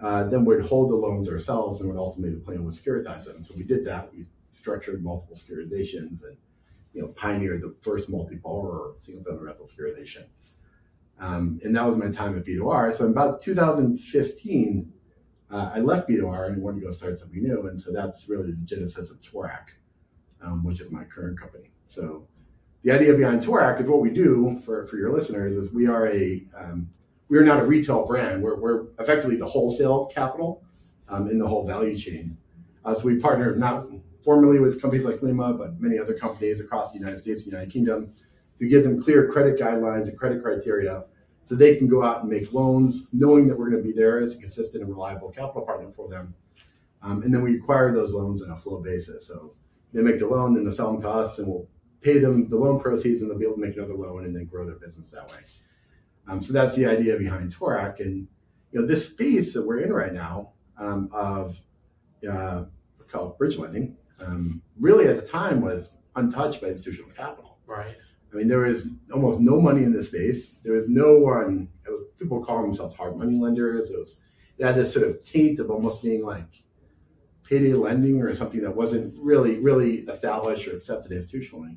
Uh, 0.00 0.24
then 0.24 0.44
we'd 0.44 0.64
hold 0.64 0.90
the 0.90 0.94
loans 0.94 1.28
ourselves 1.28 1.80
and 1.80 1.88
would 1.88 1.98
ultimately 1.98 2.34
the 2.34 2.40
plan 2.40 2.64
was 2.64 2.80
securitize 2.80 3.24
them. 3.24 3.44
So 3.44 3.54
we 3.56 3.64
did 3.64 3.84
that. 3.86 4.12
We 4.12 4.24
structured 4.48 5.02
multiple 5.02 5.36
securitizations 5.36 6.24
and, 6.24 6.36
you 6.92 7.02
know, 7.02 7.08
pioneered 7.08 7.62
the 7.62 7.74
first 7.80 8.08
multi-borrower 8.08 8.94
single 9.00 9.24
family 9.24 9.44
rental 9.44 9.66
securitization. 9.66 10.24
Um, 11.20 11.60
and 11.64 11.74
that 11.76 11.86
was 11.86 11.96
my 11.96 12.10
time 12.10 12.36
at 12.36 12.44
B2R. 12.44 12.94
So 12.94 13.04
in 13.06 13.12
about 13.12 13.40
2015, 13.40 14.92
uh, 15.50 15.70
I 15.72 15.78
left 15.78 16.08
B2R 16.08 16.48
and 16.48 16.62
wanted 16.62 16.80
to 16.80 16.86
go 16.86 16.90
start 16.90 17.18
something 17.18 17.42
new. 17.42 17.68
And 17.68 17.80
so 17.80 17.92
that's 17.92 18.28
really 18.28 18.50
the 18.50 18.64
genesis 18.64 19.10
of 19.10 19.20
Toorak, 19.20 19.68
um, 20.42 20.64
which 20.64 20.80
is 20.80 20.90
my 20.90 21.04
current 21.04 21.38
company. 21.38 21.70
So 21.86 22.26
the 22.82 22.90
idea 22.90 23.14
behind 23.14 23.42
Toorak 23.42 23.80
is 23.80 23.86
what 23.86 24.00
we 24.00 24.10
do 24.10 24.60
for, 24.64 24.86
for 24.86 24.96
your 24.96 25.12
listeners 25.12 25.56
is 25.56 25.72
we 25.72 25.86
are 25.86 26.08
a 26.08 26.44
um, 26.56 26.90
we 27.34 27.40
are 27.40 27.42
not 27.42 27.58
a 27.58 27.64
retail 27.64 28.06
brand. 28.06 28.40
We're, 28.40 28.54
we're 28.54 28.84
effectively 29.00 29.34
the 29.34 29.44
wholesale 29.44 30.06
capital 30.06 30.62
um, 31.08 31.28
in 31.28 31.36
the 31.36 31.48
whole 31.48 31.66
value 31.66 31.98
chain. 31.98 32.38
Uh, 32.84 32.94
so 32.94 33.06
we 33.06 33.18
partner 33.18 33.56
not 33.56 33.88
formally 34.22 34.60
with 34.60 34.80
companies 34.80 35.04
like 35.04 35.20
Lima, 35.20 35.52
but 35.52 35.80
many 35.80 35.98
other 35.98 36.14
companies 36.14 36.60
across 36.60 36.92
the 36.92 36.98
United 37.00 37.18
States 37.18 37.42
and 37.42 37.50
the 37.50 37.56
United 37.56 37.72
Kingdom 37.72 38.12
to 38.60 38.68
give 38.68 38.84
them 38.84 39.02
clear 39.02 39.26
credit 39.32 39.58
guidelines 39.58 40.06
and 40.06 40.16
credit 40.16 40.44
criteria 40.44 41.02
so 41.42 41.56
they 41.56 41.74
can 41.74 41.88
go 41.88 42.04
out 42.04 42.20
and 42.20 42.30
make 42.30 42.52
loans, 42.52 43.08
knowing 43.12 43.48
that 43.48 43.58
we're 43.58 43.68
going 43.68 43.82
to 43.82 43.88
be 43.88 43.92
there 43.92 44.20
as 44.20 44.36
a 44.36 44.38
consistent 44.38 44.84
and 44.84 44.92
reliable 44.92 45.30
capital 45.30 45.62
partner 45.62 45.90
for 45.90 46.08
them. 46.08 46.32
Um, 47.02 47.24
and 47.24 47.34
then 47.34 47.42
we 47.42 47.56
acquire 47.56 47.92
those 47.92 48.14
loans 48.14 48.44
on 48.44 48.50
a 48.50 48.56
flow 48.56 48.78
basis. 48.78 49.26
So 49.26 49.54
they 49.92 50.02
make 50.02 50.20
the 50.20 50.28
loan, 50.28 50.54
then 50.54 50.64
they 50.64 50.70
sell 50.70 50.92
them 50.92 51.02
to 51.02 51.08
us, 51.08 51.40
and 51.40 51.48
we'll 51.48 51.66
pay 52.00 52.20
them 52.20 52.48
the 52.48 52.56
loan 52.56 52.78
proceeds, 52.78 53.22
and 53.22 53.30
they'll 53.30 53.38
be 53.38 53.44
able 53.44 53.56
to 53.56 53.60
make 53.60 53.76
another 53.76 53.96
loan 53.96 54.24
and 54.24 54.36
then 54.36 54.44
grow 54.44 54.64
their 54.64 54.76
business 54.76 55.10
that 55.10 55.28
way. 55.32 55.38
Um, 56.28 56.42
so 56.42 56.52
that's 56.52 56.74
the 56.74 56.86
idea 56.86 57.16
behind 57.18 57.54
Toorak. 57.54 58.00
And 58.00 58.26
you 58.72 58.80
know, 58.80 58.86
this 58.86 59.06
space 59.08 59.52
that 59.54 59.66
we're 59.66 59.80
in 59.80 59.92
right 59.92 60.12
now 60.12 60.52
um, 60.78 61.08
of 61.12 61.58
uh, 62.28 62.64
called 63.10 63.38
bridge 63.38 63.58
lending 63.58 63.96
um, 64.26 64.62
really 64.78 65.06
at 65.06 65.16
the 65.16 65.26
time 65.26 65.60
was 65.60 65.94
untouched 66.16 66.60
by 66.60 66.68
institutional 66.68 67.10
capital. 67.10 67.58
Right. 67.66 67.96
I 68.32 68.36
mean, 68.36 68.48
there 68.48 68.60
was 68.60 68.88
almost 69.12 69.40
no 69.40 69.60
money 69.60 69.84
in 69.84 69.92
this 69.92 70.08
space. 70.08 70.56
There 70.64 70.72
was 70.72 70.88
no 70.88 71.18
one. 71.18 71.68
It 71.86 71.90
was 71.90 72.04
people 72.18 72.44
calling 72.44 72.64
themselves 72.64 72.96
hard 72.96 73.16
money 73.16 73.38
lenders. 73.38 73.90
It 73.90 73.98
was 73.98 74.18
it 74.58 74.66
had 74.66 74.74
this 74.74 74.92
sort 74.92 75.08
of 75.08 75.22
taint 75.24 75.60
of 75.60 75.70
almost 75.70 76.02
being 76.02 76.24
like 76.24 76.62
payday 77.44 77.74
lending 77.74 78.20
or 78.22 78.32
something 78.32 78.62
that 78.62 78.74
wasn't 78.74 79.14
really 79.20 79.58
really 79.58 80.00
established 80.00 80.66
or 80.66 80.76
accepted 80.76 81.12
institutionally. 81.12 81.76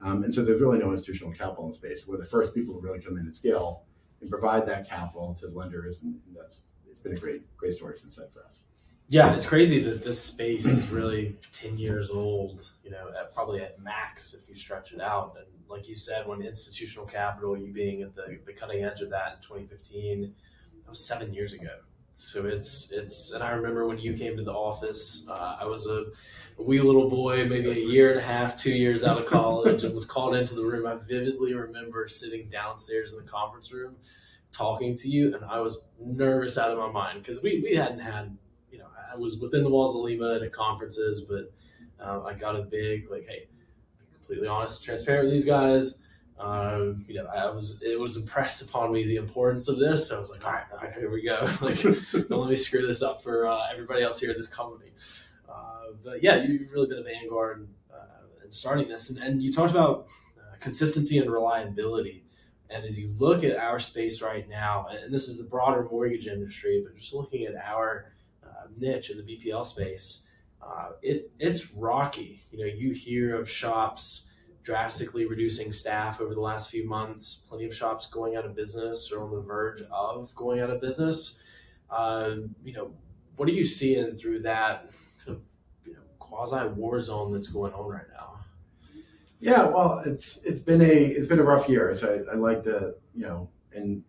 Um, 0.00 0.22
and 0.22 0.32
so 0.32 0.44
there's 0.44 0.60
really 0.60 0.78
no 0.78 0.90
institutional 0.92 1.32
capital 1.32 1.66
in 1.66 1.72
space. 1.72 2.06
We're 2.06 2.18
the 2.18 2.24
first 2.24 2.54
people 2.54 2.74
to 2.74 2.80
really 2.80 3.00
come 3.00 3.18
in 3.18 3.24
and 3.24 3.34
scale 3.34 3.82
and 4.20 4.30
provide 4.30 4.66
that 4.66 4.88
capital 4.88 5.36
to 5.40 5.48
lenders, 5.48 6.02
and, 6.02 6.20
and 6.26 6.36
that's 6.36 6.64
it's 6.88 7.00
been 7.00 7.12
a 7.12 7.20
great 7.20 7.42
great 7.56 7.72
story 7.72 7.96
since 7.96 8.16
then 8.16 8.26
for 8.32 8.44
us. 8.44 8.64
Yeah, 9.10 9.32
it's 9.34 9.46
crazy 9.46 9.82
that 9.84 10.04
this 10.04 10.22
space 10.22 10.66
is 10.66 10.88
really 10.88 11.34
10 11.52 11.78
years 11.78 12.10
old, 12.10 12.60
you 12.84 12.90
know, 12.90 13.08
at, 13.18 13.34
probably 13.34 13.62
at 13.62 13.80
max 13.80 14.34
if 14.34 14.46
you 14.50 14.54
stretch 14.54 14.92
it 14.92 15.00
out. 15.00 15.34
And 15.38 15.46
like 15.66 15.88
you 15.88 15.96
said, 15.96 16.26
when 16.26 16.42
institutional 16.42 17.06
capital, 17.06 17.56
you 17.56 17.72
being 17.72 18.02
at 18.02 18.14
the, 18.14 18.38
the 18.44 18.52
cutting 18.52 18.84
edge 18.84 19.00
of 19.00 19.08
that 19.08 19.36
in 19.36 19.42
2015, 19.42 20.34
that 20.82 20.90
was 20.90 21.02
seven 21.02 21.32
years 21.32 21.54
ago. 21.54 21.78
So 22.20 22.46
it's, 22.46 22.90
it's, 22.90 23.30
and 23.30 23.44
I 23.44 23.50
remember 23.50 23.86
when 23.86 24.00
you 24.00 24.12
came 24.12 24.36
to 24.38 24.42
the 24.42 24.52
office, 24.52 25.24
uh, 25.30 25.56
I 25.60 25.64
was 25.66 25.86
a, 25.86 26.06
a 26.58 26.62
wee 26.62 26.80
little 26.80 27.08
boy, 27.08 27.46
maybe 27.46 27.70
a 27.70 27.74
year 27.74 28.10
and 28.10 28.18
a 28.18 28.24
half, 28.24 28.56
two 28.56 28.72
years 28.72 29.04
out 29.04 29.18
of 29.18 29.26
college, 29.26 29.84
and 29.84 29.94
was 29.94 30.04
called 30.04 30.34
into 30.34 30.56
the 30.56 30.64
room. 30.64 30.84
I 30.84 30.96
vividly 30.96 31.54
remember 31.54 32.08
sitting 32.08 32.48
downstairs 32.50 33.12
in 33.12 33.24
the 33.24 33.30
conference 33.30 33.72
room 33.72 33.94
talking 34.50 34.96
to 34.96 35.08
you, 35.08 35.32
and 35.36 35.44
I 35.44 35.60
was 35.60 35.84
nervous 36.04 36.58
out 36.58 36.72
of 36.72 36.78
my 36.78 36.90
mind 36.90 37.22
because 37.22 37.40
we, 37.40 37.60
we 37.62 37.76
hadn't 37.76 38.00
had 38.00 38.36
you 38.72 38.78
know 38.78 38.86
I 39.12 39.16
was 39.16 39.38
within 39.38 39.62
the 39.62 39.70
walls 39.70 39.94
of 39.94 40.02
Lima 40.02 40.30
and 40.30 40.44
at 40.44 40.52
conferences, 40.52 41.20
but 41.20 41.52
uh, 42.04 42.24
I 42.24 42.32
got 42.34 42.56
a 42.56 42.62
big 42.62 43.08
like, 43.12 43.26
hey, 43.28 43.46
completely 44.16 44.48
honest, 44.48 44.82
transparent 44.82 45.26
with 45.26 45.34
these 45.34 45.46
guys. 45.46 45.98
Um, 46.38 47.04
you 47.08 47.14
know, 47.14 47.26
I 47.26 47.50
was 47.50 47.82
it 47.82 47.98
was 47.98 48.16
impressed 48.16 48.62
upon 48.62 48.92
me 48.92 49.04
the 49.04 49.16
importance 49.16 49.68
of 49.68 49.78
this. 49.78 50.08
So 50.08 50.16
I 50.16 50.18
was 50.18 50.30
like, 50.30 50.44
all 50.44 50.52
right, 50.52 50.64
all 50.72 50.78
right 50.78 50.92
here 50.92 51.10
we 51.10 51.22
go. 51.22 51.48
like, 51.60 51.82
don't 52.28 52.30
let 52.30 52.50
me 52.50 52.56
screw 52.56 52.86
this 52.86 53.02
up 53.02 53.22
for 53.22 53.46
uh, 53.46 53.66
everybody 53.72 54.02
else 54.02 54.20
here 54.20 54.30
at 54.30 54.36
this 54.36 54.46
company. 54.46 54.92
Uh, 55.48 55.92
but 56.04 56.22
yeah, 56.22 56.36
you've 56.36 56.70
really 56.72 56.86
been 56.86 56.98
a 56.98 57.02
vanguard 57.02 57.68
uh, 57.92 58.44
in 58.44 58.50
starting 58.50 58.88
this, 58.88 59.10
and, 59.10 59.18
and 59.18 59.42
you 59.42 59.52
talked 59.52 59.70
about 59.70 60.06
uh, 60.38 60.56
consistency 60.60 61.18
and 61.18 61.30
reliability. 61.30 62.24
And 62.70 62.84
as 62.84 63.00
you 63.00 63.14
look 63.18 63.44
at 63.44 63.56
our 63.56 63.78
space 63.78 64.20
right 64.20 64.46
now, 64.48 64.88
and 64.90 65.12
this 65.12 65.26
is 65.26 65.38
the 65.38 65.44
broader 65.44 65.88
mortgage 65.90 66.26
industry, 66.26 66.84
but 66.84 66.96
just 66.96 67.14
looking 67.14 67.46
at 67.46 67.54
our 67.56 68.12
niche 68.76 69.10
in 69.10 69.18
the 69.18 69.22
BPL 69.22 69.64
space, 69.66 70.26
uh, 70.62 70.90
it 71.02 71.30
it's 71.38 71.72
rocky. 71.72 72.42
You 72.50 72.58
know, 72.58 72.66
you 72.66 72.92
hear 72.92 73.34
of 73.36 73.50
shops 73.50 74.24
drastically 74.62 75.26
reducing 75.26 75.72
staff 75.72 76.20
over 76.20 76.34
the 76.34 76.40
last 76.40 76.70
few 76.70 76.86
months. 76.86 77.44
Plenty 77.48 77.64
of 77.64 77.74
shops 77.74 78.06
going 78.06 78.36
out 78.36 78.44
of 78.44 78.54
business 78.54 79.10
or 79.12 79.22
on 79.22 79.30
the 79.30 79.40
verge 79.40 79.82
of 79.90 80.34
going 80.34 80.60
out 80.60 80.70
of 80.70 80.80
business. 80.80 81.38
Uh, 81.90 82.36
you 82.64 82.74
know, 82.74 82.92
what 83.36 83.48
are 83.48 83.52
you 83.52 83.64
seeing 83.64 84.16
through 84.16 84.42
that 84.42 84.90
kind 85.24 85.36
of 85.36 85.42
you 85.86 85.94
know 85.94 86.00
quasi 86.18 86.68
war 86.68 87.00
zone 87.00 87.32
that's 87.32 87.48
going 87.48 87.72
on 87.72 87.88
right 87.88 88.08
now? 88.12 88.40
Yeah, 89.40 89.64
well, 89.64 90.02
it's 90.04 90.38
it's 90.38 90.60
been 90.60 90.82
a 90.82 90.84
it's 90.84 91.28
been 91.28 91.38
a 91.38 91.44
rough 91.44 91.68
year. 91.68 91.94
So 91.94 92.24
I, 92.28 92.32
I 92.32 92.36
like 92.36 92.64
to 92.64 92.94
you 93.14 93.22
know, 93.22 93.48
and 93.72 94.02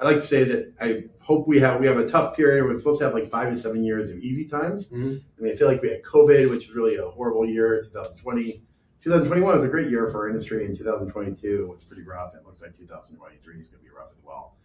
I 0.00 0.04
like 0.06 0.16
to 0.16 0.22
say 0.22 0.44
that 0.44 0.72
I 0.80 1.04
hope 1.20 1.46
we 1.46 1.60
have 1.60 1.80
we 1.80 1.86
have 1.86 1.98
a 1.98 2.08
tough 2.08 2.34
period. 2.34 2.64
We're 2.64 2.76
supposed 2.78 2.98
to 3.00 3.04
have 3.04 3.14
like 3.14 3.26
five 3.26 3.52
to 3.52 3.58
seven 3.58 3.84
years 3.84 4.10
of 4.10 4.18
easy 4.18 4.46
times. 4.46 4.88
Mm-hmm. 4.88 5.16
I 5.38 5.42
mean, 5.42 5.52
I 5.52 5.56
feel 5.56 5.68
like 5.68 5.82
we 5.82 5.90
had 5.90 6.02
COVID, 6.02 6.50
which 6.50 6.68
was 6.68 6.74
really 6.74 6.96
a 6.96 7.04
horrible 7.04 7.46
year. 7.46 7.82
2020, 7.82 8.62
2021 9.02 9.54
was 9.54 9.64
a 9.64 9.68
great 9.68 9.90
year 9.90 10.08
for 10.08 10.20
our 10.20 10.28
industry, 10.28 10.66
and 10.66 10.76
2022 10.76 11.68
was 11.72 11.84
pretty 11.84 12.02
rough. 12.02 12.34
It 12.34 12.44
looks 12.44 12.60
like 12.62 12.76
2023 12.76 13.58
is 13.58 13.68
going 13.68 13.82
to 13.82 13.84
be 13.84 13.94
rough 13.94 14.10
as 14.12 14.22
well. 14.22 14.56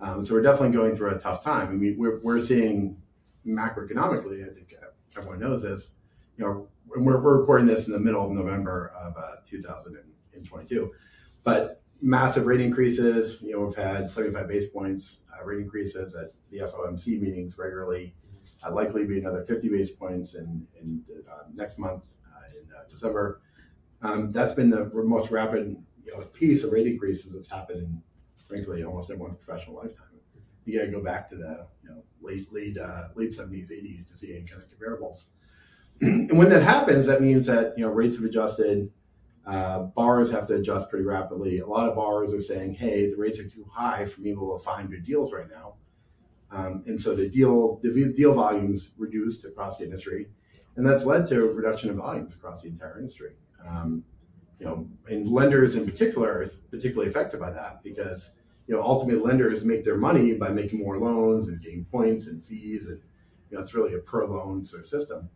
Um, 0.00 0.24
so 0.24 0.34
we're 0.34 0.42
definitely 0.42 0.76
going 0.76 0.94
through 0.94 1.14
a 1.14 1.18
tough 1.18 1.44
time. 1.44 1.68
I 1.68 1.72
mean, 1.72 1.96
we're 1.98 2.20
we're 2.20 2.40
seeing 2.40 2.96
macroeconomically. 3.46 4.48
I 4.48 4.54
think 4.54 4.74
everyone 5.16 5.40
knows 5.40 5.62
this. 5.62 5.92
You 6.36 6.44
know, 6.44 6.68
we're, 6.86 7.00
we're 7.20 7.38
recording 7.38 7.66
this 7.66 7.86
in 7.86 7.92
the 7.92 8.00
middle 8.00 8.24
of 8.24 8.32
November 8.32 8.92
of 8.98 9.16
uh, 9.16 9.36
2022, 9.46 10.92
but 11.44 11.82
massive 12.00 12.46
rate 12.46 12.60
increases. 12.60 13.40
You 13.42 13.52
know, 13.52 13.60
we've 13.60 13.76
had 13.76 14.10
75 14.10 14.48
base 14.48 14.68
points 14.68 15.20
uh, 15.32 15.44
rate 15.44 15.60
increases 15.60 16.14
at 16.14 16.32
the 16.50 16.58
FOMC 16.58 17.20
meetings 17.20 17.56
regularly. 17.58 18.14
Uh, 18.64 18.72
likely 18.72 19.04
be 19.04 19.18
another 19.18 19.44
50 19.44 19.68
base 19.68 19.90
points 19.90 20.34
in, 20.34 20.66
in 20.80 21.02
uh, 21.30 21.44
next 21.54 21.78
month 21.78 22.14
uh, 22.26 22.46
in 22.50 22.68
uh, 22.74 22.82
December. 22.88 23.40
Um, 24.02 24.30
that's 24.30 24.52
been 24.54 24.70
the 24.70 24.90
most 24.92 25.30
rapid 25.30 25.76
you 26.04 26.12
know, 26.12 26.24
piece 26.26 26.64
of 26.64 26.72
rate 26.72 26.86
increases 26.86 27.32
that's 27.32 27.50
happened 27.50 27.80
in, 27.80 28.02
frankly, 28.44 28.82
almost 28.82 29.10
everyone's 29.10 29.36
professional 29.36 29.76
lifetime. 29.76 30.06
You 30.64 30.78
got 30.78 30.86
to 30.86 30.90
go 30.90 31.02
back 31.02 31.28
to 31.30 31.36
the 31.36 31.66
you 31.82 31.90
know, 31.90 32.02
late 32.20 32.52
late 32.52 32.78
uh, 32.78 33.08
late 33.14 33.30
70s, 33.30 33.70
80s 33.70 34.08
to 34.08 34.16
see 34.16 34.36
any 34.36 34.44
kind 34.44 34.62
of 34.62 34.68
comparables. 34.68 35.26
and 36.00 36.36
when 36.36 36.48
that 36.50 36.62
happens, 36.62 37.06
that 37.06 37.20
means 37.20 37.46
that 37.46 37.74
you 37.76 37.84
know 37.84 37.90
rates 37.90 38.16
have 38.16 38.24
adjusted 38.24 38.90
uh, 39.46 39.80
borrowers 39.80 40.30
have 40.30 40.46
to 40.46 40.54
adjust 40.54 40.88
pretty 40.88 41.04
rapidly. 41.04 41.58
A 41.58 41.66
lot 41.66 41.88
of 41.88 41.96
borrowers 41.96 42.32
are 42.32 42.40
saying, 42.40 42.74
"Hey, 42.74 43.10
the 43.10 43.16
rates 43.16 43.40
are 43.40 43.48
too 43.48 43.66
high 43.70 44.06
for 44.06 44.20
me 44.20 44.30
to 44.30 44.36
be 44.36 44.44
able 44.44 44.58
to 44.58 44.64
find 44.64 44.90
good 44.90 45.04
deals 45.04 45.32
right 45.32 45.50
now," 45.50 45.74
um, 46.50 46.82
and 46.86 47.00
so 47.00 47.14
the 47.14 47.28
deals, 47.28 47.80
the 47.82 48.12
deal 48.16 48.34
volumes 48.34 48.92
reduced 48.98 49.44
across 49.44 49.78
the 49.78 49.84
industry, 49.84 50.28
and 50.76 50.86
that's 50.86 51.04
led 51.04 51.26
to 51.28 51.42
a 51.42 51.52
reduction 51.52 51.90
in 51.90 51.96
volumes 51.96 52.34
across 52.34 52.62
the 52.62 52.68
entire 52.68 52.98
industry. 52.98 53.32
Um, 53.66 54.04
you 54.58 54.66
know, 54.66 54.86
and 55.08 55.28
lenders 55.28 55.74
in 55.74 55.84
particular 55.84 56.30
are 56.30 56.46
particularly 56.70 57.10
affected 57.10 57.40
by 57.40 57.50
that 57.50 57.82
because 57.82 58.30
you 58.68 58.74
know 58.74 58.82
ultimately 58.82 59.20
lenders 59.20 59.64
make 59.64 59.84
their 59.84 59.96
money 59.96 60.34
by 60.34 60.50
making 60.50 60.78
more 60.78 60.98
loans 60.98 61.48
and 61.48 61.60
getting 61.60 61.84
points 61.86 62.28
and 62.28 62.44
fees, 62.44 62.86
and 62.86 63.00
you 63.50 63.56
know 63.56 63.60
it's 63.60 63.74
really 63.74 63.94
a 63.94 63.98
per 63.98 64.24
loan 64.24 64.64
sort 64.64 64.82
of 64.82 64.86
system. 64.86 65.28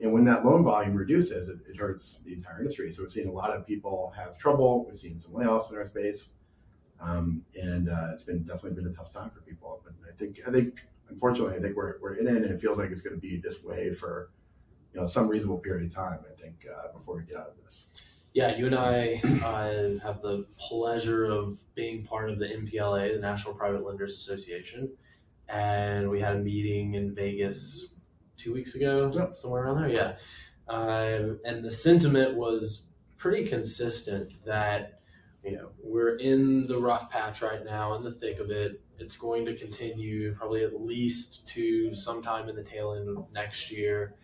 And 0.00 0.12
when 0.12 0.24
that 0.26 0.44
loan 0.44 0.62
volume 0.62 0.94
reduces, 0.94 1.48
it, 1.48 1.58
it, 1.68 1.76
hurts 1.76 2.20
the 2.24 2.32
entire 2.32 2.60
industry. 2.60 2.92
So 2.92 3.02
we're 3.02 3.08
seeing 3.08 3.26
a 3.26 3.32
lot 3.32 3.50
of 3.50 3.66
people 3.66 4.12
have 4.16 4.38
trouble. 4.38 4.86
We've 4.86 4.96
seen 4.96 5.18
some 5.18 5.32
layoffs 5.32 5.72
in 5.72 5.76
our 5.76 5.84
space, 5.84 6.30
um, 7.00 7.42
and 7.60 7.88
uh, 7.88 8.10
it's 8.12 8.22
been 8.22 8.44
definitely 8.44 8.80
been 8.80 8.86
a 8.86 8.94
tough 8.94 9.12
time 9.12 9.30
for 9.30 9.40
people. 9.40 9.82
But 9.82 9.94
I 10.08 10.16
think 10.16 10.38
I 10.46 10.52
think 10.52 10.78
unfortunately 11.08 11.56
I 11.56 11.60
think 11.60 11.76
we're, 11.76 11.96
we're 12.00 12.14
in 12.14 12.28
it, 12.28 12.36
and 12.36 12.44
it 12.44 12.60
feels 12.60 12.78
like 12.78 12.90
it's 12.92 13.00
going 13.00 13.16
to 13.16 13.20
be 13.20 13.38
this 13.38 13.64
way 13.64 13.92
for 13.92 14.30
you 14.98 15.04
know 15.04 15.06
some 15.06 15.28
reasonable 15.28 15.58
period 15.58 15.86
of 15.86 15.94
time. 15.94 16.18
I 16.28 16.40
think 16.40 16.66
uh, 16.68 16.92
before 16.92 17.16
we 17.18 17.22
get 17.22 17.36
out 17.36 17.48
of 17.48 17.64
this. 17.64 17.86
Yeah, 18.34 18.56
you 18.56 18.66
and 18.66 18.74
I 18.74 19.20
uh, 19.44 20.04
have 20.04 20.22
the 20.22 20.44
pleasure 20.58 21.24
of 21.26 21.60
being 21.76 22.04
part 22.04 22.30
of 22.30 22.40
the 22.40 22.46
NPLA, 22.46 23.14
the 23.14 23.20
National 23.20 23.54
Private 23.54 23.84
Lenders 23.84 24.14
Association, 24.14 24.90
and 25.48 26.10
we 26.10 26.20
had 26.20 26.36
a 26.36 26.38
meeting 26.40 26.94
in 26.94 27.14
Vegas 27.14 27.94
two 28.36 28.52
weeks 28.52 28.74
ago, 28.74 29.10
yep. 29.14 29.36
somewhere 29.36 29.64
around 29.64 29.82
there. 29.82 29.90
Yeah. 29.90 30.16
Um, 30.68 31.38
and 31.44 31.64
the 31.64 31.70
sentiment 31.70 32.34
was 32.34 32.84
pretty 33.16 33.48
consistent 33.48 34.32
that, 34.44 35.00
you 35.44 35.52
know, 35.52 35.70
we're 35.82 36.16
in 36.16 36.64
the 36.64 36.76
rough 36.76 37.08
patch 37.08 37.40
right 37.40 37.64
now, 37.64 37.94
in 37.94 38.02
the 38.02 38.12
thick 38.12 38.40
of 38.40 38.50
it. 38.50 38.80
It's 38.98 39.16
going 39.16 39.46
to 39.46 39.56
continue 39.56 40.34
probably 40.34 40.64
at 40.64 40.80
least 40.80 41.48
to 41.48 41.94
sometime 41.94 42.48
in 42.48 42.56
the 42.56 42.64
tail 42.64 42.94
end 42.94 43.08
of 43.08 43.26
next 43.32 43.70
year. 43.70 44.16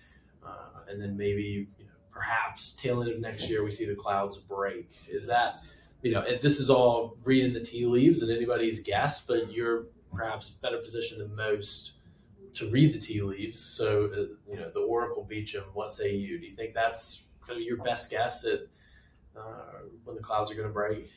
Uh, 0.47 0.81
and 0.89 1.01
then 1.01 1.17
maybe, 1.17 1.69
you 1.79 1.85
know, 1.85 1.91
perhaps 2.11 2.73
tail 2.75 3.03
end 3.03 3.11
of 3.11 3.21
next 3.21 3.49
year, 3.49 3.65
we 3.65 3.71
see 3.71 3.85
the 3.85 3.95
clouds 3.95 4.37
break. 4.37 4.91
Is 5.09 5.27
that, 5.27 5.61
you 6.03 6.13
know, 6.13 6.25
this 6.43 6.61
is 6.61 6.71
all 6.71 7.17
reading 7.25 7.53
the 7.53 7.61
tea 7.61 7.87
leaves 7.87 8.23
and 8.23 8.31
anybody's 8.31 8.83
guess, 8.83 9.21
but 9.21 9.53
you're 9.53 9.87
perhaps 10.15 10.51
better 10.51 10.79
positioned 10.79 11.21
than 11.21 11.35
most 11.35 11.95
to 12.55 12.71
read 12.71 12.95
the 12.95 12.99
tea 12.99 13.21
leaves. 13.23 13.59
So, 13.59 14.05
uh, 14.07 14.51
you 14.51 14.59
know, 14.59 14.71
the 14.73 14.81
Oracle 14.81 15.27
Beacham, 15.29 15.65
what 15.75 15.93
say 15.93 16.15
you? 16.15 16.39
Do 16.39 16.47
you 16.47 16.55
think 16.55 16.75
that's 16.75 17.25
kind 17.47 17.59
of 17.59 17.67
your 17.67 17.79
best 17.79 18.11
guess 18.11 18.47
at 18.47 18.61
uh, 19.37 19.81
when 20.05 20.17
the 20.17 20.23
clouds 20.23 20.51
are 20.51 20.55
going 20.55 20.69
to 20.69 20.73
break? 20.73 21.11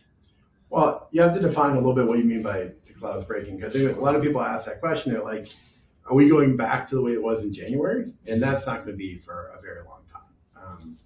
Well, 0.69 1.07
you 1.11 1.21
have 1.21 1.33
to 1.35 1.39
define 1.39 1.71
a 1.71 1.75
little 1.75 1.93
bit 1.93 2.07
what 2.07 2.17
you 2.17 2.25
mean 2.25 2.43
by 2.43 2.59
the 2.59 2.93
clouds 2.99 3.23
breaking 3.23 3.57
because 3.57 3.75
a 3.75 3.93
lot 3.93 4.15
of 4.15 4.21
people 4.21 4.41
ask 4.41 4.65
that 4.65 4.79
question. 4.79 5.13
They're 5.13 5.23
like, 5.23 5.49
are 6.09 6.15
we 6.15 6.29
going 6.29 6.55
back 6.55 6.87
to 6.89 6.95
the 6.95 7.01
way 7.01 7.13
it 7.13 7.21
was 7.21 7.43
in 7.43 7.53
January? 7.53 8.13
And 8.27 8.41
that's 8.41 8.65
not 8.65 8.77
going 8.77 8.91
to 8.91 8.97
be 8.97 9.17
for 9.17 9.51
a 9.57 9.61
very 9.61 9.83
long 9.83 10.01
time. 10.11 10.21
Um, 10.55 10.97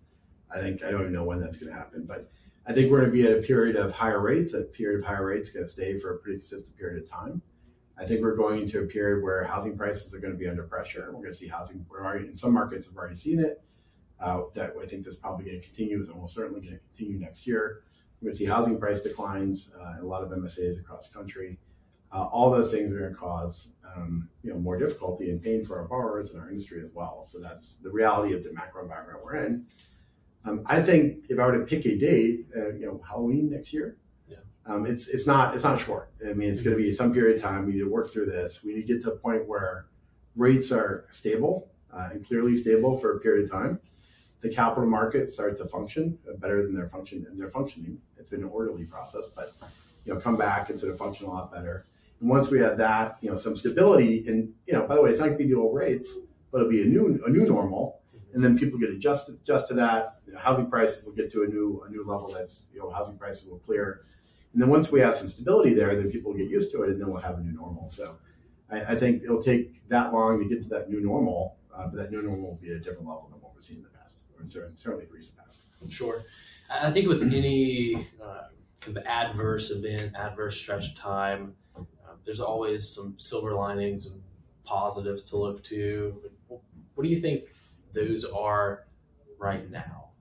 I 0.54 0.60
think, 0.60 0.84
I 0.84 0.92
don't 0.92 1.02
even 1.02 1.14
know 1.14 1.24
when 1.24 1.40
that's 1.40 1.58
going 1.58 1.72
to 1.72 1.78
happen, 1.78 2.06
but 2.06 2.30
I 2.68 2.74
think 2.74 2.92
we're 2.92 3.00
going 3.00 3.12
to 3.12 3.16
be 3.16 3.26
at 3.26 3.38
a 3.38 3.42
period 3.42 3.76
of 3.76 3.92
higher 3.92 4.20
rates. 4.20 4.54
A 4.54 4.62
period 4.62 5.00
of 5.00 5.06
higher 5.06 5.26
rates 5.26 5.50
going 5.50 5.66
to 5.66 5.72
stay 5.72 5.98
for 5.98 6.14
a 6.14 6.18
pretty 6.20 6.38
consistent 6.38 6.78
period 6.78 7.04
of 7.04 7.10
time. 7.10 7.42
I 7.98 8.06
think 8.06 8.22
we're 8.22 8.36
going 8.36 8.62
into 8.62 8.80
a 8.80 8.86
period 8.86 9.24
where 9.24 9.44
housing 9.44 9.78
prices 9.78 10.14
are 10.14 10.20
going 10.20 10.34
to 10.34 10.40
be 10.40 10.48
under 10.48 10.64
pressure. 10.64 11.06
We're 11.08 11.20
going 11.20 11.32
to 11.32 11.36
see 11.36 11.48
housing. 11.48 11.86
We're 11.90 12.04
already 12.04 12.28
in 12.28 12.36
some 12.36 12.54
markets 12.54 12.86
have 12.88 12.96
already 12.96 13.16
seen 13.16 13.40
it. 13.40 13.64
Uh, 14.20 14.44
that 14.54 14.74
I 14.80 14.86
think 14.86 15.04
this 15.04 15.16
probably 15.16 15.46
going 15.46 15.60
to 15.60 15.66
continue, 15.66 15.98
and 15.98 16.16
we'll 16.16 16.28
certainly 16.28 16.62
going 16.62 16.76
to 16.76 16.80
continue 16.96 17.20
next 17.20 17.48
year. 17.48 17.82
We're 18.22 18.28
going 18.28 18.34
to 18.34 18.38
see 18.38 18.46
housing 18.46 18.80
price 18.80 19.02
declines 19.02 19.72
uh, 19.80 19.96
in 19.98 20.04
a 20.04 20.08
lot 20.08 20.24
of 20.24 20.30
MSAs 20.30 20.80
across 20.80 21.10
the 21.10 21.18
country. 21.18 21.58
Uh, 22.14 22.24
all 22.26 22.52
those 22.52 22.72
things 22.72 22.92
are 22.92 23.00
going 23.00 23.12
to 23.12 23.18
cause 23.18 23.70
um, 23.96 24.30
you 24.44 24.52
know 24.52 24.60
more 24.60 24.78
difficulty 24.78 25.30
and 25.30 25.42
pain 25.42 25.64
for 25.64 25.80
our 25.80 25.88
borrowers 25.88 26.32
and 26.32 26.42
our 26.42 26.50
industry 26.50 26.82
as 26.82 26.92
well. 26.94 27.24
So 27.24 27.40
that's 27.40 27.76
the 27.76 27.90
reality 27.90 28.34
of 28.34 28.44
the 28.44 28.54
macro 28.54 28.84
environment 28.84 29.20
we're 29.24 29.46
in. 29.46 29.66
Um, 30.44 30.64
I 30.66 30.82
think 30.82 31.26
if 31.30 31.40
I 31.40 31.46
were 31.46 31.58
to 31.58 31.66
pick 31.66 31.86
a 31.86 31.98
date, 31.98 32.48
uh, 32.56 32.74
you 32.74 32.86
know, 32.86 33.02
Halloween 33.08 33.50
next 33.50 33.72
year, 33.72 33.98
um, 34.66 34.86
it's 34.86 35.08
it's 35.08 35.26
not 35.26 35.56
it's 35.56 35.64
not 35.64 35.80
short. 35.80 36.12
I 36.28 36.34
mean, 36.34 36.52
it's 36.52 36.62
going 36.62 36.76
to 36.76 36.82
be 36.82 36.92
some 36.92 37.14
period 37.14 37.38
of 37.38 37.42
time. 37.42 37.66
We 37.66 37.74
need 37.74 37.80
to 37.80 37.90
work 37.90 38.12
through 38.12 38.28
this. 38.28 38.64
We 38.64 38.76
need 38.76 38.88
to 38.88 38.94
get 38.94 39.04
to 39.04 39.14
a 39.14 39.16
point 39.16 39.48
where 39.48 39.88
rates 40.36 40.72
are 40.72 41.06
stable 41.10 41.72
uh, 41.92 42.10
and 42.12 42.26
clearly 42.26 42.56
stable 42.56 42.98
for 42.98 43.18
a 43.18 43.20
period 43.20 43.46
of 43.46 43.52
time. 43.52 43.80
The 44.42 44.50
capital 44.50 44.88
markets 44.88 45.34
start 45.34 45.58
to 45.58 45.66
function 45.66 46.18
better 46.40 46.64
than 46.64 46.76
they're 46.76 46.90
function 46.90 47.26
and 47.30 47.40
they're 47.40 47.50
functioning. 47.50 48.00
It's 48.18 48.30
been 48.30 48.42
an 48.42 48.50
orderly 48.50 48.86
process, 48.86 49.28
but 49.28 49.54
you 50.06 50.14
know, 50.14 50.20
come 50.20 50.36
back 50.36 50.70
and 50.70 50.80
sort 50.80 50.92
of 50.92 50.98
function 50.98 51.28
a 51.28 51.30
lot 51.30 51.52
better. 51.52 51.86
And 52.22 52.30
once 52.30 52.50
we 52.50 52.60
have 52.60 52.78
that, 52.78 53.18
you 53.22 53.30
know, 53.30 53.36
some 53.36 53.56
stability, 53.56 54.24
and 54.28 54.54
you 54.66 54.74
know, 54.74 54.88
by 54.88 54.96
the 54.96 55.02
way, 55.02 55.10
it's 55.10 55.20
not 55.20 55.26
going 55.26 55.38
to 55.38 55.44
be 55.44 55.50
the 55.50 55.60
old 55.60 55.76
rates, 55.76 56.16
but 56.52 56.60
it'll 56.60 56.72
be 56.72 56.84
a 56.84 56.86
new 56.86 57.22
a 57.26 57.30
new 57.30 57.46
normal. 57.46 58.00
And 58.34 58.42
then 58.42 58.58
people 58.58 58.80
get 58.80 58.90
adjusted 58.92 59.36
adjust 59.36 59.68
to 59.70 59.74
that. 59.76 60.20
You 60.26 60.34
know, 60.34 60.40
housing 60.40 60.70
prices 60.70 61.04
will 61.04 61.12
get 61.12 61.32
to 61.34 61.44
a 61.44 61.48
new 61.48 61.84
a 61.86 61.92
new 61.92 62.06
level. 62.06 62.32
That's 62.32 62.64
you 62.74 62.80
know, 62.80 62.90
housing 62.90 63.18
prices 63.18 63.50
will 63.50 63.60
clear 63.60 64.06
and 64.54 64.62
then 64.62 64.70
once 64.70 64.92
we 64.92 65.00
have 65.00 65.16
some 65.16 65.30
stability 65.30 65.74
there, 65.74 65.96
then 65.96 66.12
people 66.12 66.32
will 66.32 66.38
get 66.38 66.50
used 66.50 66.72
to 66.74 66.84
it, 66.84 66.90
and 66.90 67.02
then 67.02 67.10
we'll 67.10 67.22
have 67.22 67.38
a 67.38 67.42
new 67.42 67.54
normal. 67.54 67.90
So 67.90 68.18
I, 68.70 68.82
I 68.82 68.96
think 68.96 69.24
it'll 69.24 69.42
take 69.42 69.88
that 69.88 70.14
long 70.14 70.40
to 70.40 70.46
get 70.46 70.62
to 70.64 70.70
that 70.70 70.90
new 70.90 71.02
normal, 71.02 71.58
uh, 71.74 71.88
but 71.88 71.96
that 71.96 72.12
new 72.12 72.22
normal 72.22 72.50
will 72.50 72.60
be 72.62 72.70
at 72.70 72.76
a 72.76 72.80
different 72.80 73.08
level 73.08 73.30
than 73.32 73.40
what 73.40 73.54
we've 73.54 73.64
seen 73.64 73.78
in 73.78 73.84
the 73.84 73.90
past, 73.90 74.22
or 74.38 74.46
certainly 74.46 75.06
the 75.06 75.14
recent 75.14 75.38
past. 75.38 75.62
Sure. 75.88 76.24
I 76.70 76.92
think 76.92 77.08
with 77.08 77.22
any 77.22 77.96
uh, 78.24 78.48
kind 78.82 78.98
of 78.98 79.06
adverse 79.06 79.72
event, 79.72 80.16
adverse 80.16 80.58
stretch 80.58 80.92
of 80.92 80.96
time, 80.96 81.56
there's 82.26 82.40
always 82.40 82.88
some 82.88 83.16
silver 83.18 83.54
linings 83.54 84.08
and 84.08 84.22
positives 84.64 85.24
to 85.26 85.38
look 85.38 85.64
to. 85.66 86.22
What 86.48 87.04
do 87.04 87.10
you 87.10 87.16
think 87.16 87.46
those 87.94 88.26
are 88.26 88.86
right 89.38 89.70
now? 89.70 90.12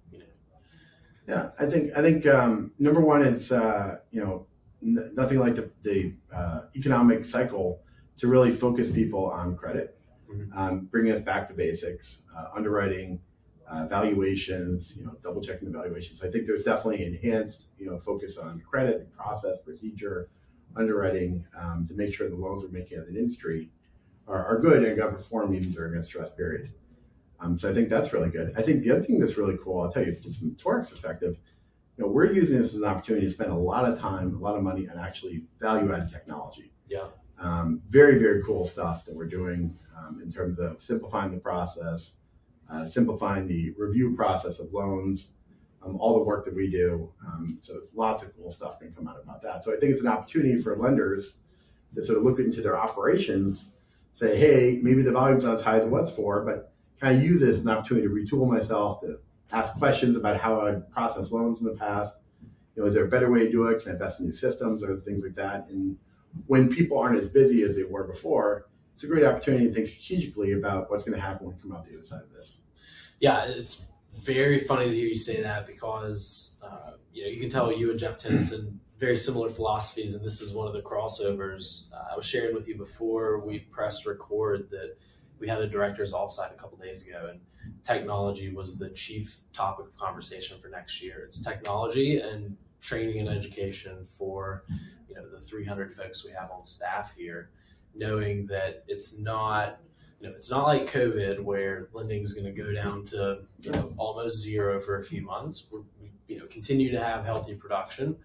Yeah, 1.29 1.51
I 1.61 1.67
think 1.67 1.97
I 1.97 2.03
think 2.03 2.27
um, 2.27 2.73
number 2.81 3.01
one 3.01 3.23
is 3.23 3.53
uh, 3.53 3.99
you 4.11 4.21
know 4.21 4.47
n- 4.83 5.13
nothing 5.15 5.39
like 5.39 5.55
the, 5.55 5.71
the 5.83 6.13
uh, 6.35 6.63
economic 6.75 7.25
cycle 7.25 7.83
to 8.17 8.27
really 8.27 8.51
focus 8.51 8.91
people 8.91 9.27
on 9.27 9.57
credit, 9.57 9.97
mm-hmm. 10.29 10.59
um, 10.59 10.81
bringing 10.87 11.13
us 11.13 11.21
back 11.21 11.47
to 11.49 11.55
basics, 11.55 12.23
uh, 12.37 12.47
underwriting, 12.57 13.21
uh, 13.69 13.87
valuations, 13.87 14.97
you 14.97 15.05
know, 15.05 15.15
double 15.23 15.41
checking 15.41 15.71
the 15.71 15.79
valuations. 15.79 16.25
I 16.25 16.31
think 16.31 16.47
there's 16.47 16.65
definitely 16.65 17.05
enhanced 17.05 17.69
you 17.79 17.87
know 17.87 17.99
focus 18.01 18.37
on 18.37 18.61
credit, 18.69 18.97
and 18.97 19.13
process, 19.13 19.63
procedure, 19.63 20.31
underwriting 20.77 21.45
um, 21.59 21.87
to 21.89 21.95
make 21.95 22.15
sure 22.15 22.29
the 22.29 22.37
loans 22.37 22.63
we're 22.63 22.71
making 22.71 22.99
as 22.99 23.09
an 23.09 23.17
industry 23.17 23.71
are, 24.27 24.45
are 24.47 24.59
good 24.61 24.85
and 24.85 24.97
going 24.97 25.11
to 25.11 25.17
perform 25.17 25.55
even 25.55 25.71
during 25.71 25.95
a 25.99 26.03
stress 26.03 26.31
period. 26.31 26.73
Um, 27.41 27.59
so 27.59 27.71
I 27.71 27.75
think 27.75 27.89
that's 27.89 28.13
really 28.13 28.29
good. 28.29 28.53
I 28.57 28.63
think 28.63 28.83
the 28.83 28.91
other 28.91 29.03
thing 29.03 29.19
that's 29.19 29.37
really 29.37 29.57
cool, 29.63 29.81
I'll 29.81 29.93
tell 29.93 30.05
you, 30.05 30.17
just 30.21 30.39
from 30.39 30.51
Toorak's 30.53 30.91
perspective, 30.91 31.39
you 31.97 32.05
know, 32.05 32.11
we're 32.11 32.33
using 32.33 32.59
this 32.59 32.75
as 32.75 32.81
an 32.81 32.85
opportunity 32.85 33.27
to 33.27 33.33
spend 33.33 33.51
a 33.51 33.55
lot 33.55 33.85
of 33.85 33.99
time, 33.99 34.35
a 34.35 34.39
lot 34.39 34.57
of 34.57 34.63
money 34.63 34.89
on 34.89 34.99
actually 34.99 35.45
value-added 35.61 36.11
technology. 36.11 36.73
Yeah. 36.89 37.09
Um, 37.39 37.83
very, 37.89 38.19
very 38.19 38.43
cool 38.43 38.67
stuff 38.67 39.05
that 39.07 39.15
we're 39.15 39.27
doing 39.27 39.77
um, 39.99 40.21
in 40.23 40.31
terms 40.31 40.59
of 40.59 40.83
simplifying 40.83 41.31
the 41.31 41.39
process, 41.39 42.17
uh, 42.71 42.85
simplifying 42.85 43.47
the 43.47 43.75
review 43.79 44.15
process 44.15 44.61
of 44.61 44.73
loans, 44.73 45.33
all 45.83 46.15
the 46.15 46.25
work 46.25 46.45
that 46.45 46.55
we 46.55 46.71
do. 46.71 47.11
Um, 47.27 47.59
so 47.63 47.81
lots 47.95 48.23
of 48.23 48.37
cool 48.37 48.51
stuff 48.51 48.81
can 48.81 48.93
come 48.93 49.09
out 49.09 49.21
about 49.23 49.43
that. 49.43 49.65
So 49.65 49.75
I 49.75 49.79
think 49.79 49.93
it's 49.93 50.03
an 50.03 50.09
opportunity 50.09 50.61
for 50.61 50.77
lenders 50.77 51.37
to 51.95 52.03
sort 52.03 52.19
of 52.19 52.25
look 52.25 52.39
into 52.39 52.61
their 52.61 52.79
operations, 52.79 53.71
say, 54.13 54.37
hey, 54.37 54.79
maybe 54.83 55.03
the 55.03 55.13
volume's 55.13 55.45
not 55.45 55.55
as 55.55 55.63
high 55.63 55.77
as 55.77 55.87
it 55.87 55.91
was 55.91 56.11
for, 56.11 56.45
but 56.45 56.73
can 56.99 57.09
I 57.09 57.13
use 57.13 57.41
this 57.41 57.57
as 57.57 57.63
an 57.63 57.71
opportunity 57.71 58.07
to 58.07 58.13
retool 58.13 58.49
myself, 58.49 59.01
to 59.01 59.19
ask 59.53 59.75
questions 59.77 60.17
about 60.17 60.37
how 60.39 60.67
I 60.67 60.75
process 60.93 61.33
loans 61.33 61.61
in 61.61 61.67
the 61.67 61.75
past? 61.75 62.19
You 62.77 62.83
know, 62.83 62.87
is 62.87 62.95
there 62.95 63.05
a 63.05 63.09
better 63.09 63.31
way 63.31 63.41
to 63.41 63.51
do 63.51 63.67
it? 63.69 63.83
Can 63.83 63.91
I 63.91 63.95
invest 63.95 64.21
in 64.21 64.27
new 64.27 64.33
systems 64.33 64.85
or 64.85 64.95
things 64.97 65.25
like 65.25 65.35
that? 65.37 65.69
And 65.69 65.97
when 66.47 66.69
people 66.69 66.99
aren't 66.99 67.19
as 67.19 67.29
busy 67.29 67.63
as 67.63 67.75
they 67.75 67.85
were 67.85 68.05
before, 68.05 68.67
it's 68.95 69.03
a 69.03 69.07
great 69.07 69.25
opportunity 69.25 69.67
to 69.67 69.73
think 69.73 69.87
strategically 69.87 70.53
about 70.53 70.91
what's 70.91 71.05
going 71.05 71.19
to 71.19 71.25
happen 71.25 71.47
when 71.47 71.57
we 71.57 71.63
come 71.63 71.73
out 71.73 71.87
the 71.87 71.95
other 71.95 72.03
side 72.03 72.23
of 72.23 72.33
this. 72.33 72.59
Yeah, 73.19 73.45
it's 73.45 73.83
very 74.19 74.61
funny 74.61 74.89
to 74.91 74.95
hear 74.95 75.09
you 75.09 75.15
say 75.15 75.43
that 75.43 75.67
because 75.67 76.57
uh, 76.63 76.93
you 77.13 77.25
know 77.25 77.29
you 77.29 77.41
can 77.41 77.51
tell 77.51 77.73
you 77.73 77.91
and 77.91 77.99
Jeff 77.99 78.19
Tennyson 78.19 78.81
very 78.99 79.17
similar 79.17 79.49
philosophies, 79.49 80.15
and 80.15 80.25
this 80.25 80.43
is 80.43 80.53
one 80.53 80.67
of 80.67 80.75
the 80.75 80.83
crossovers. 80.83 81.91
Uh, 81.93 82.13
I 82.13 82.17
was 82.17 82.27
sharing 82.27 82.55
with 82.55 82.69
you 82.69 82.77
before 82.77 83.41
we 83.41 83.61
pressed 83.61 84.05
record 84.05 84.69
that 84.71 84.97
we 85.39 85.49
had 85.49 85.63
a 85.63 85.67
director's 85.67 86.13
offsite 86.13 86.53
a 86.53 86.59
couple 86.59 86.77
days 86.77 87.07
ago, 87.07 87.31
and 87.31 87.41
technology 87.83 88.53
was 88.53 88.79
the 88.79 88.91
chief 88.91 89.39
topic 89.55 89.87
of 89.87 89.97
conversation 89.97 90.59
for 90.61 90.69
next 90.69 91.03
year. 91.03 91.25
It's 91.27 91.41
technology 91.41 92.21
and 92.21 92.57
training 92.83 93.21
and 93.21 93.29
education 93.29 94.07
for 94.19 94.65
you 95.09 95.15
know 95.15 95.29
the 95.31 95.41
300 95.41 95.95
folks 95.95 96.25
we 96.25 96.33
have 96.33 96.51
on 96.51 96.67
staff 96.67 97.13
here, 97.17 97.51
knowing 97.95 98.47
that 98.49 98.85
it's 98.87 99.19
not 99.19 99.81
you 100.21 100.29
know, 100.29 100.35
it's 100.37 100.51
not 100.51 100.67
like 100.67 100.91
COVID 100.91 101.43
where 101.43 101.89
lending 101.93 102.23
is 102.23 102.35
going 102.35 102.45
to 102.45 102.63
go 102.63 102.73
down 102.73 103.05
to 103.07 103.41
you 103.63 103.73
know, 103.73 103.95
almost 103.97 104.37
zero 104.37 104.79
for 104.79 104.99
a 104.99 105.05
few 105.05 105.23
months. 105.23 105.67
We're, 105.71 105.81
we 106.01 106.13
you 106.29 106.39
know 106.39 106.47
continue 106.47 106.93
to 106.93 107.03
have 107.03 107.25
healthy 107.25 107.55
production, 107.55 108.17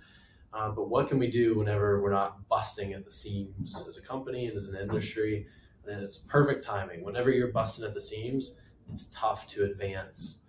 uh, 0.54 0.72
but 0.72 0.90
what 0.90 1.08
can 1.08 1.20
we 1.20 1.32
do 1.32 1.58
whenever 1.58 2.02
we're 2.02 2.12
not 2.12 2.48
busting 2.50 2.94
at 2.94 3.06
the 3.06 3.12
seams 3.12 3.86
as 3.88 3.98
a 3.98 4.02
company 4.02 4.48
and 4.48 4.56
as 4.56 4.68
an 4.68 4.80
industry? 4.80 5.48
And 5.88 6.04
it's 6.04 6.18
perfect 6.18 6.66
timing. 6.66 7.04
Whenever 7.04 7.32
you're 7.32 7.52
busting 7.52 7.86
at 7.86 7.94
the 7.94 8.02
seams, 8.02 8.60
it's 8.92 9.08
tough 9.14 9.48
to 9.50 9.64
advance 9.64 10.42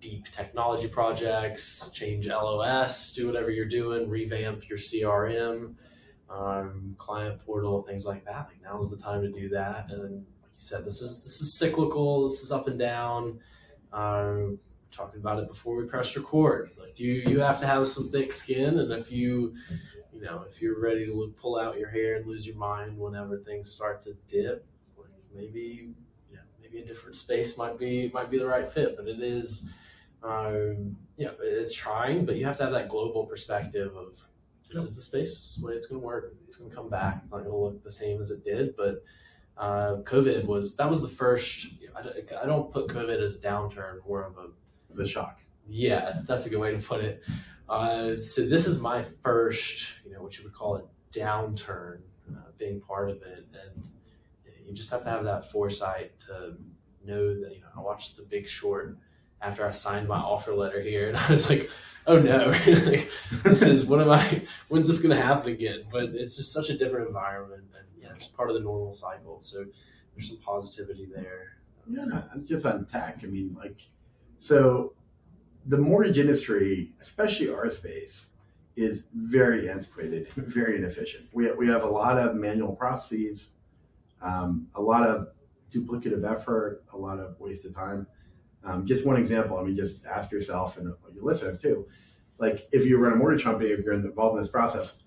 deep 0.00 0.26
technology 0.32 0.88
projects, 0.88 1.90
change 1.94 2.26
LOS, 2.26 3.12
do 3.12 3.26
whatever 3.26 3.50
you're 3.50 3.68
doing, 3.68 4.08
revamp 4.08 4.68
your 4.68 4.76
CRM, 4.78 5.74
um, 6.28 6.94
client 6.98 7.38
portal, 7.38 7.82
things 7.82 8.04
like 8.04 8.24
that. 8.24 8.48
Like 8.48 8.60
now 8.62 8.80
is 8.80 8.90
the 8.90 8.96
time 8.96 9.22
to 9.22 9.30
do 9.30 9.48
that. 9.50 9.86
And 9.90 10.26
said, 10.62 10.84
this 10.84 11.00
is 11.02 11.22
this 11.22 11.40
is 11.40 11.58
cyclical. 11.58 12.28
This 12.28 12.42
is 12.42 12.52
up 12.52 12.68
and 12.68 12.78
down. 12.78 13.40
Um, 13.92 14.58
talking 14.90 15.20
about 15.20 15.38
it 15.38 15.48
before 15.48 15.76
we 15.76 15.84
press 15.84 16.14
record. 16.16 16.70
Like 16.78 17.00
you, 17.00 17.12
you 17.26 17.40
have 17.40 17.58
to 17.60 17.66
have 17.66 17.88
some 17.88 18.08
thick 18.10 18.32
skin, 18.32 18.78
and 18.78 18.92
if 18.92 19.10
you, 19.10 19.54
you 20.12 20.20
know, 20.20 20.44
if 20.48 20.60
you're 20.60 20.80
ready 20.80 21.06
to 21.06 21.14
look, 21.14 21.36
pull 21.36 21.58
out 21.58 21.78
your 21.78 21.90
hair 21.90 22.16
and 22.16 22.26
lose 22.26 22.46
your 22.46 22.56
mind 22.56 22.98
whenever 22.98 23.38
things 23.38 23.70
start 23.70 24.02
to 24.04 24.14
dip, 24.28 24.66
like 24.96 25.08
maybe, 25.34 25.94
yeah, 26.30 26.40
maybe 26.60 26.80
a 26.80 26.86
different 26.86 27.16
space 27.16 27.56
might 27.56 27.78
be 27.78 28.10
might 28.12 28.30
be 28.30 28.38
the 28.38 28.46
right 28.46 28.70
fit. 28.70 28.96
But 28.96 29.08
it 29.08 29.20
is, 29.20 29.68
um, 30.22 30.96
you 31.16 31.26
know, 31.26 31.34
it's 31.42 31.74
trying, 31.74 32.24
but 32.24 32.36
you 32.36 32.46
have 32.46 32.56
to 32.58 32.64
have 32.64 32.72
that 32.72 32.88
global 32.88 33.24
perspective 33.24 33.96
of 33.96 34.20
this 34.70 34.84
is 34.84 34.94
the 34.94 35.02
space, 35.02 35.36
this 35.36 35.50
is 35.50 35.56
the 35.60 35.66
way 35.66 35.74
it's 35.74 35.86
going 35.86 36.00
to 36.00 36.06
work. 36.06 36.34
It's 36.48 36.56
going 36.56 36.70
to 36.70 36.76
come 36.76 36.88
back. 36.88 37.20
It's 37.22 37.32
not 37.32 37.38
going 37.40 37.50
to 37.50 37.56
look 37.56 37.84
the 37.84 37.90
same 37.90 38.20
as 38.20 38.30
it 38.30 38.44
did, 38.44 38.76
but 38.76 39.02
uh, 39.56 39.96
COVID 40.04 40.44
was 40.46 40.76
that 40.76 40.88
was 40.88 41.02
the 41.02 41.08
first. 41.08 41.66
I, 41.94 42.46
don't 42.46 42.72
put 42.72 42.88
COVID 42.88 43.22
as 43.22 43.36
a 43.36 43.40
downturn, 43.40 43.98
more 44.08 44.24
of 44.24 44.36
a 44.38 44.48
as 44.90 44.98
a 44.98 45.06
shock. 45.06 45.40
Yeah, 45.66 46.22
that's 46.26 46.46
a 46.46 46.50
good 46.50 46.58
way 46.58 46.72
to 46.72 46.78
put 46.78 47.04
it. 47.04 47.22
Uh, 47.68 48.22
so 48.22 48.46
this 48.46 48.66
is 48.66 48.80
my 48.80 49.04
first, 49.22 49.88
you 50.04 50.12
know, 50.12 50.22
what 50.22 50.36
you 50.36 50.44
would 50.44 50.52
call 50.52 50.76
a 50.76 50.82
downturn, 51.16 52.00
uh, 52.30 52.50
being 52.58 52.80
part 52.80 53.10
of 53.10 53.22
it, 53.22 53.46
and 53.52 53.84
you 54.66 54.72
just 54.72 54.90
have 54.90 55.02
to 55.04 55.10
have 55.10 55.24
that 55.24 55.50
foresight 55.50 56.18
to 56.26 56.56
know 57.04 57.28
that 57.40 57.54
you 57.54 57.60
know. 57.60 57.68
I 57.76 57.80
watched 57.80 58.16
The 58.16 58.22
Big 58.22 58.48
Short 58.48 58.96
after 59.40 59.66
I 59.66 59.72
signed 59.72 60.08
my 60.08 60.18
offer 60.18 60.54
letter 60.54 60.80
here, 60.80 61.08
and 61.08 61.16
I 61.16 61.30
was 61.30 61.48
like, 61.48 61.70
"Oh 62.06 62.18
no, 62.18 62.50
this 63.42 63.62
is 63.62 63.86
what 63.86 64.00
am 64.00 64.10
I? 64.10 64.42
When's 64.68 64.88
this 64.88 65.00
going 65.00 65.16
to 65.16 65.22
happen 65.22 65.52
again?" 65.52 65.84
But 65.90 66.10
it's 66.14 66.36
just 66.36 66.52
such 66.52 66.70
a 66.70 66.78
different 66.78 67.08
environment, 67.08 67.64
and 67.76 67.86
just 68.18 68.36
part 68.36 68.50
of 68.50 68.54
the 68.54 68.62
normal 68.62 68.92
cycle. 68.92 69.40
So 69.42 69.64
there's 70.14 70.28
some 70.28 70.38
positivity 70.38 71.08
there. 71.12 71.58
Yeah, 71.88 72.22
just 72.44 72.66
on 72.66 72.86
tech. 72.86 73.20
I 73.22 73.26
mean, 73.26 73.56
like, 73.58 73.80
so 74.38 74.94
the 75.66 75.78
mortgage 75.78 76.18
industry, 76.18 76.92
especially 77.00 77.50
our 77.50 77.70
space, 77.70 78.28
is 78.76 79.04
very 79.14 79.68
antiquated, 79.68 80.28
very 80.36 80.76
inefficient. 80.76 81.26
We, 81.32 81.50
we 81.52 81.68
have 81.68 81.82
a 81.82 81.88
lot 81.88 82.18
of 82.18 82.36
manual 82.36 82.74
processes, 82.74 83.52
um, 84.20 84.68
a 84.74 84.80
lot 84.80 85.06
of 85.06 85.28
duplicative 85.72 86.30
effort, 86.30 86.84
a 86.92 86.96
lot 86.96 87.18
of 87.18 87.38
wasted 87.38 87.74
time. 87.74 88.06
Um, 88.64 88.86
just 88.86 89.04
one 89.04 89.16
example, 89.16 89.58
I 89.58 89.62
mean, 89.64 89.76
just 89.76 90.06
ask 90.06 90.30
yourself 90.30 90.76
and 90.76 90.92
your 91.12 91.24
listeners 91.24 91.58
too, 91.58 91.86
like 92.38 92.68
if 92.72 92.86
you 92.86 92.98
run 92.98 93.12
a 93.12 93.16
mortgage 93.16 93.44
company, 93.44 93.70
if 93.70 93.84
you're 93.84 93.94
involved 93.94 94.36
in 94.36 94.42
this 94.42 94.50
process, 94.50 94.98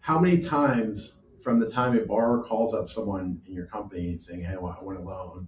how 0.00 0.18
many 0.18 0.38
times 0.38 1.16
from 1.44 1.60
the 1.60 1.68
time 1.68 1.96
a 1.96 2.00
borrower 2.00 2.42
calls 2.42 2.72
up 2.72 2.88
someone 2.88 3.40
in 3.46 3.52
your 3.52 3.66
company 3.66 4.16
saying, 4.16 4.40
"Hey, 4.40 4.54
I 4.54 4.58
want 4.58 4.98
a 4.98 5.02
loan," 5.02 5.46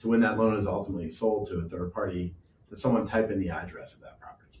to 0.00 0.08
when 0.08 0.20
that 0.20 0.36
loan 0.36 0.56
is 0.58 0.66
ultimately 0.66 1.08
sold 1.08 1.48
to 1.48 1.58
a 1.60 1.68
third 1.68 1.92
party, 1.92 2.34
that 2.68 2.80
someone 2.80 3.06
type 3.06 3.30
in 3.30 3.38
the 3.38 3.50
address 3.50 3.94
of 3.94 4.00
that 4.00 4.18
property, 4.20 4.60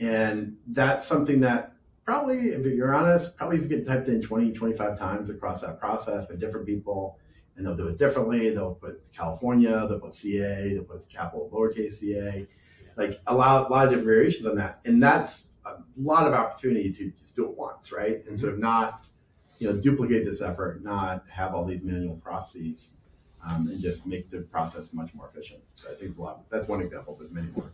and 0.00 0.56
that's 0.66 1.06
something 1.06 1.40
that 1.40 1.74
probably, 2.04 2.48
if 2.48 2.66
you're 2.66 2.92
honest, 2.92 3.36
probably 3.36 3.56
is 3.56 3.66
getting 3.66 3.84
typed 3.84 4.08
in 4.08 4.20
20, 4.20 4.52
25 4.52 4.98
times 4.98 5.30
across 5.30 5.60
that 5.60 5.78
process 5.78 6.26
by 6.26 6.34
different 6.34 6.66
people, 6.66 7.16
and 7.56 7.64
they'll 7.64 7.76
do 7.76 7.86
it 7.86 7.98
differently. 7.98 8.50
They'll 8.50 8.74
put 8.74 9.00
California, 9.12 9.86
they'll 9.86 10.00
put 10.00 10.14
CA, 10.14 10.74
they'll 10.74 10.82
put 10.82 11.08
capital 11.08 11.48
lowercase 11.52 11.94
CA, 11.94 12.48
like 12.96 13.20
a 13.28 13.34
lot, 13.34 13.70
a 13.70 13.72
lot 13.72 13.84
of 13.84 13.90
different 13.90 14.08
variations 14.08 14.46
on 14.48 14.56
that, 14.56 14.80
and 14.84 15.00
that's 15.00 15.50
a 15.64 15.76
lot 15.96 16.26
of 16.26 16.32
opportunity 16.32 16.92
to 16.92 17.10
just 17.12 17.36
do 17.36 17.44
it 17.44 17.56
once, 17.56 17.92
right? 17.92 18.26
And 18.26 18.36
sort 18.36 18.54
of 18.54 18.58
not 18.58 19.06
you 19.60 19.70
know, 19.70 19.76
duplicate 19.76 20.24
this 20.24 20.40
effort, 20.40 20.82
not 20.82 21.28
have 21.28 21.54
all 21.54 21.64
these 21.64 21.84
manual 21.84 22.16
processes, 22.16 22.94
um, 23.46 23.68
and 23.68 23.80
just 23.80 24.06
make 24.06 24.30
the 24.30 24.40
process 24.40 24.92
much 24.92 25.14
more 25.14 25.30
efficient. 25.32 25.60
So 25.74 25.90
I 25.90 25.94
think 25.94 26.08
it's 26.08 26.18
a 26.18 26.22
lot. 26.22 26.48
That's 26.50 26.66
one 26.66 26.80
example. 26.80 27.14
There's 27.16 27.30
many 27.30 27.48
more. 27.54 27.70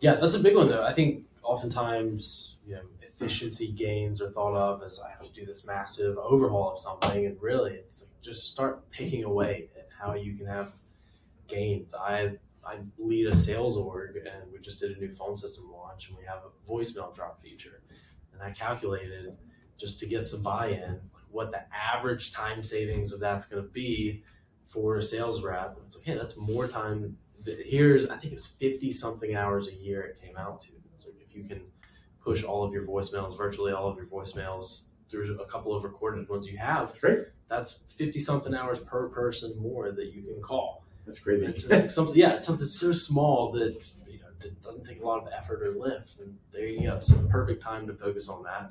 Yeah, 0.00 0.16
that's 0.16 0.34
a 0.34 0.40
big 0.40 0.54
one 0.54 0.68
though. 0.68 0.84
I 0.84 0.92
think 0.92 1.24
oftentimes, 1.42 2.56
you 2.66 2.74
know, 2.74 2.82
efficiency 3.00 3.72
gains 3.72 4.20
are 4.20 4.30
thought 4.30 4.54
of 4.54 4.82
as 4.82 5.00
I 5.00 5.10
have 5.10 5.22
to 5.22 5.30
do 5.30 5.46
this 5.46 5.66
massive 5.66 6.18
overhaul 6.18 6.72
of 6.72 6.78
something, 6.78 7.24
and 7.26 7.40
really, 7.40 7.74
it's 7.74 8.02
like 8.02 8.20
just 8.20 8.50
start 8.52 8.90
picking 8.90 9.24
away 9.24 9.70
at 9.76 9.88
how 9.98 10.14
you 10.14 10.36
can 10.36 10.46
have 10.46 10.72
gains. 11.48 11.94
I 11.94 12.36
I 12.64 12.80
lead 12.98 13.26
a 13.28 13.36
sales 13.36 13.78
org, 13.78 14.16
and 14.16 14.52
we 14.52 14.58
just 14.58 14.80
did 14.80 14.94
a 14.94 15.00
new 15.00 15.14
phone 15.14 15.36
system 15.36 15.72
launch, 15.72 16.08
and 16.08 16.18
we 16.18 16.24
have 16.24 16.42
a 16.44 16.70
voicemail 16.70 17.14
drop 17.14 17.40
feature, 17.40 17.80
and 18.34 18.42
I 18.42 18.50
calculated 18.50 19.34
just 19.78 19.98
to 20.00 20.06
get 20.06 20.26
some 20.26 20.42
buy-in 20.42 21.00
what 21.32 21.50
the 21.50 21.62
average 21.74 22.32
time 22.32 22.62
savings 22.62 23.12
of 23.12 23.20
that's 23.20 23.46
going 23.46 23.62
to 23.62 23.68
be 23.68 24.22
for 24.68 24.96
a 24.96 25.02
sales 25.02 25.42
rep. 25.42 25.76
It's 25.86 25.96
like, 25.96 26.04
hey, 26.04 26.14
that's 26.14 26.36
more 26.36 26.68
time. 26.68 27.16
Here's, 27.44 28.08
I 28.08 28.16
think 28.16 28.32
it 28.32 28.36
was 28.36 28.46
50 28.46 28.92
something 28.92 29.34
hours 29.34 29.68
a 29.68 29.74
year 29.74 30.02
it 30.02 30.20
came 30.22 30.36
out 30.36 30.62
to. 30.62 30.68
It's 30.96 31.06
like 31.06 31.16
if 31.20 31.34
you 31.34 31.44
can 31.44 31.62
push 32.22 32.44
all 32.44 32.62
of 32.62 32.72
your 32.72 32.86
voicemails, 32.86 33.36
virtually 33.36 33.72
all 33.72 33.88
of 33.88 33.96
your 33.96 34.06
voicemails 34.06 34.84
through 35.10 35.40
a 35.40 35.46
couple 35.46 35.74
of 35.74 35.84
recorded 35.84 36.28
ones 36.28 36.48
you 36.48 36.56
have, 36.56 36.86
that's 36.86 36.98
great. 37.00 37.18
That's 37.48 37.80
50 37.88 38.18
something 38.20 38.54
hours 38.54 38.78
per 38.78 39.08
person 39.08 39.54
more 39.58 39.92
that 39.92 40.12
you 40.12 40.22
can 40.22 40.40
call. 40.40 40.84
That's 41.06 41.18
crazy. 41.18 41.46
It's 41.46 41.68
like 41.68 41.90
something, 41.90 42.14
yeah, 42.16 42.34
it's 42.34 42.46
something 42.46 42.66
so 42.66 42.92
small 42.92 43.52
that 43.52 43.74
you 44.06 44.20
know 44.20 44.26
it 44.40 44.62
doesn't 44.62 44.84
take 44.84 45.02
a 45.02 45.06
lot 45.06 45.20
of 45.22 45.28
effort 45.36 45.62
or 45.62 45.74
lift. 45.74 46.18
And 46.20 46.38
there 46.52 46.66
you 46.66 46.82
go. 46.88 47.00
So 47.00 47.16
perfect 47.28 47.62
time 47.62 47.86
to 47.88 47.94
focus 47.94 48.28
on 48.28 48.44
that. 48.44 48.70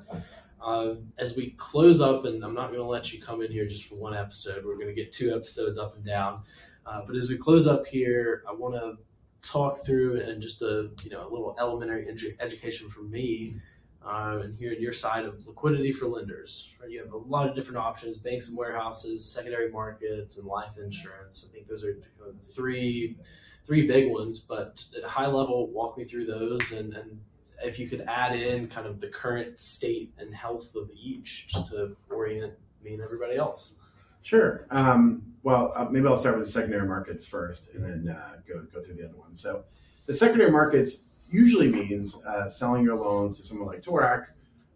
Uh, 0.62 0.94
as 1.18 1.36
we 1.36 1.50
close 1.58 2.00
up, 2.00 2.24
and 2.24 2.44
I'm 2.44 2.54
not 2.54 2.68
going 2.68 2.80
to 2.80 2.86
let 2.86 3.12
you 3.12 3.20
come 3.20 3.42
in 3.42 3.50
here 3.50 3.66
just 3.66 3.84
for 3.84 3.96
one 3.96 4.14
episode. 4.14 4.64
We're 4.64 4.76
going 4.76 4.88
to 4.88 4.94
get 4.94 5.12
two 5.12 5.34
episodes 5.34 5.78
up 5.78 5.96
and 5.96 6.04
down. 6.04 6.42
Uh, 6.86 7.02
but 7.06 7.16
as 7.16 7.28
we 7.28 7.36
close 7.36 7.66
up 7.66 7.86
here, 7.86 8.44
I 8.48 8.52
want 8.52 8.74
to 8.74 8.98
talk 9.42 9.78
through 9.84 10.20
and 10.20 10.40
just 10.40 10.62
a 10.62 10.88
you 11.02 11.10
know 11.10 11.26
a 11.26 11.30
little 11.30 11.56
elementary 11.58 12.06
edu- 12.06 12.36
education 12.38 12.88
for 12.88 13.02
me 13.02 13.56
uh, 14.04 14.40
and 14.42 14.56
hearing 14.56 14.80
your 14.80 14.92
side 14.92 15.24
of 15.24 15.46
liquidity 15.46 15.92
for 15.92 16.06
lenders. 16.06 16.68
Right? 16.80 16.90
You 16.90 17.00
have 17.02 17.12
a 17.12 17.16
lot 17.16 17.48
of 17.48 17.54
different 17.54 17.78
options: 17.78 18.18
banks 18.18 18.48
and 18.48 18.56
warehouses, 18.56 19.24
secondary 19.24 19.70
markets, 19.70 20.38
and 20.38 20.46
life 20.46 20.78
insurance. 20.82 21.46
I 21.48 21.52
think 21.52 21.68
those 21.68 21.84
are 21.84 21.96
three 22.42 23.16
three 23.64 23.86
big 23.86 24.10
ones, 24.10 24.40
but 24.40 24.84
at 24.96 25.04
a 25.04 25.08
high 25.08 25.26
level, 25.26 25.68
walk 25.68 25.96
me 25.96 26.04
through 26.04 26.26
those 26.26 26.72
and, 26.72 26.94
and 26.94 27.20
if 27.64 27.78
you 27.78 27.88
could 27.88 28.02
add 28.02 28.34
in 28.34 28.68
kind 28.68 28.86
of 28.86 29.00
the 29.00 29.08
current 29.08 29.60
state 29.60 30.12
and 30.18 30.34
health 30.34 30.74
of 30.74 30.90
each 30.94 31.48
just 31.48 31.70
to 31.70 31.96
orient 32.10 32.54
me 32.82 32.94
and 32.94 33.02
everybody 33.02 33.36
else. 33.36 33.74
Sure. 34.22 34.66
Um, 34.70 35.22
well, 35.42 35.72
uh, 35.74 35.86
maybe 35.90 36.06
I'll 36.06 36.16
start 36.16 36.36
with 36.36 36.46
the 36.46 36.50
secondary 36.50 36.86
markets 36.86 37.26
first, 37.26 37.74
and 37.74 37.84
then 37.84 38.14
uh, 38.14 38.36
go 38.46 38.64
go 38.72 38.80
through 38.80 38.94
the 38.94 39.04
other 39.04 39.18
ones. 39.18 39.40
So, 39.40 39.64
the 40.06 40.14
secondary 40.14 40.50
markets 40.50 41.00
usually 41.30 41.68
means 41.68 42.16
uh, 42.24 42.48
selling 42.48 42.84
your 42.84 42.96
loans 42.96 43.36
to 43.38 43.42
someone 43.42 43.66
like 43.66 43.82
Toorak, 43.82 44.26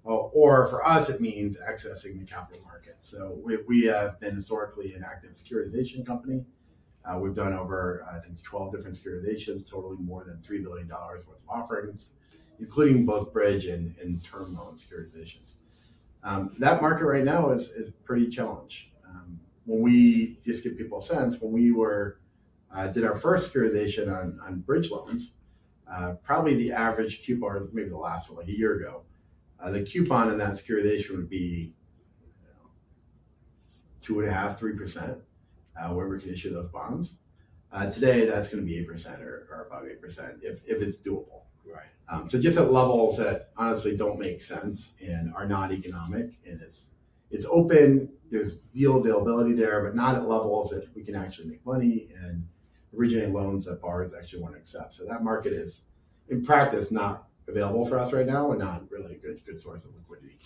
or, 0.05 0.31
or 0.35 0.67
for 0.67 0.87
us, 0.87 1.09
it 1.09 1.21
means 1.21 1.59
accessing 1.59 2.19
the 2.19 2.25
capital 2.25 2.63
markets. 2.65 3.09
So, 3.09 3.39
we, 3.45 3.59
we 3.69 3.85
have 3.85 4.19
been 4.19 4.35
historically 4.35 4.95
an 4.95 5.05
active 5.05 5.35
securitization 5.35 6.05
company. 6.05 6.45
Uh, 7.05 7.19
we've 7.19 7.37
done 7.37 7.53
over, 7.53 8.05
I 8.11 8.19
think, 8.19 8.43
12 8.43 8.73
different 8.73 8.99
securitizations, 8.99 9.69
totaling 9.69 10.05
more 10.05 10.25
than 10.25 10.39
$3 10.39 10.65
billion 10.65 10.89
worth 10.89 11.29
of 11.29 11.37
offerings, 11.49 12.11
including 12.61 13.05
both 13.05 13.33
bridge 13.33 13.67
and, 13.67 13.95
and 13.99 14.23
term 14.25 14.55
loan 14.55 14.75
securitizations. 14.75 15.55
Um, 16.25 16.55
that 16.59 16.83
market 16.83 17.05
right 17.05 17.25
now 17.25 17.51
is, 17.51 17.71
is 17.71 17.93
pretty 18.05 18.29
challenged. 18.29 18.87
Um, 19.09 19.39
when 19.65 19.81
we 19.81 20.39
just 20.45 20.65
give 20.65 20.77
people 20.77 20.99
a 20.99 21.03
sense, 21.03 21.41
when 21.41 21.53
we 21.53 21.73
were 21.73 22.19
uh, 22.75 22.89
did 22.89 23.05
our 23.05 23.17
first 23.17 23.53
securitization 23.53 24.09
on, 24.09 24.39
on 24.45 24.61
bridge 24.61 24.91
loans, 24.91 25.35
uh, 25.91 26.15
probably 26.25 26.57
the 26.57 26.73
average 26.73 27.23
coupon, 27.25 27.69
maybe 27.73 27.89
the 27.89 27.97
last 27.97 28.29
one, 28.29 28.39
like 28.39 28.49
a 28.49 28.59
year 28.59 28.79
ago, 28.79 29.03
uh, 29.61 29.71
the 29.71 29.83
coupon 29.83 30.31
in 30.31 30.39
that 30.39 30.55
securitization 30.55 31.11
would 31.17 31.31
be 31.31 31.73
you 32.21 32.49
know, 32.49 32.71
two 34.03 34.21
and 34.21 34.29
a 34.29 34.33
half, 34.33 34.59
three 34.59 34.77
percent, 34.77 35.17
uh, 35.81 35.89
where 35.95 36.09
we 36.09 36.19
can 36.21 36.31
issue 36.31 36.53
those 36.53 36.69
bonds. 36.69 37.19
Uh, 37.73 37.91
today, 37.91 38.27
that's 38.27 38.49
going 38.49 38.63
to 38.63 38.67
be 38.67 38.79
eight 38.79 38.89
percent 38.89 39.23
or, 39.23 39.47
or 39.51 39.67
about 39.69 39.89
eight 39.89 40.01
percent 40.01 40.35
if, 40.43 40.61
if 40.67 40.83
it's 40.83 40.99
doable. 40.99 41.43
Right. 41.67 41.87
Um, 42.09 42.31
so 42.31 42.41
just 42.41 42.59
at 42.59 42.73
levels 42.73 43.17
that 43.19 43.51
honestly 43.57 43.97
don't 43.97 44.19
make 44.19 44.41
sense 44.41 44.93
and 45.01 45.35
are 45.35 45.47
not 45.47 45.73
economic, 45.73 46.31
and 46.47 46.61
it's 46.61 46.91
it's 47.31 47.47
open. 47.51 48.09
There's 48.31 48.59
deal 48.59 48.99
availability 48.99 49.55
there, 49.55 49.85
but 49.85 49.95
not 49.95 50.15
at 50.15 50.29
levels 50.29 50.71
that 50.71 50.89
we 50.95 51.03
can 51.03 51.15
actually 51.15 51.49
make 51.49 51.65
money 51.67 52.09
and 52.23 52.47
originate 52.97 53.31
loans 53.31 53.67
that 53.67 53.81
borrowers 53.81 54.15
actually 54.15 54.43
want 54.43 54.55
to 54.55 54.61
accept. 54.61 54.95
So 54.95 55.05
that 55.07 55.23
market 55.23 55.53
is, 55.53 55.83
in 56.29 56.45
practice, 56.45 56.91
not 56.91 57.29
available 57.49 57.87
for 57.87 57.99
us 57.99 58.13
right 58.13 58.27
now, 58.27 58.51
and 58.51 58.61
not 58.61 58.91
really 58.91 59.15
a 59.15 59.19
good 59.19 59.45
good 59.45 59.59
source 59.59 59.85
of 59.85 59.95
liquidity. 59.95 60.39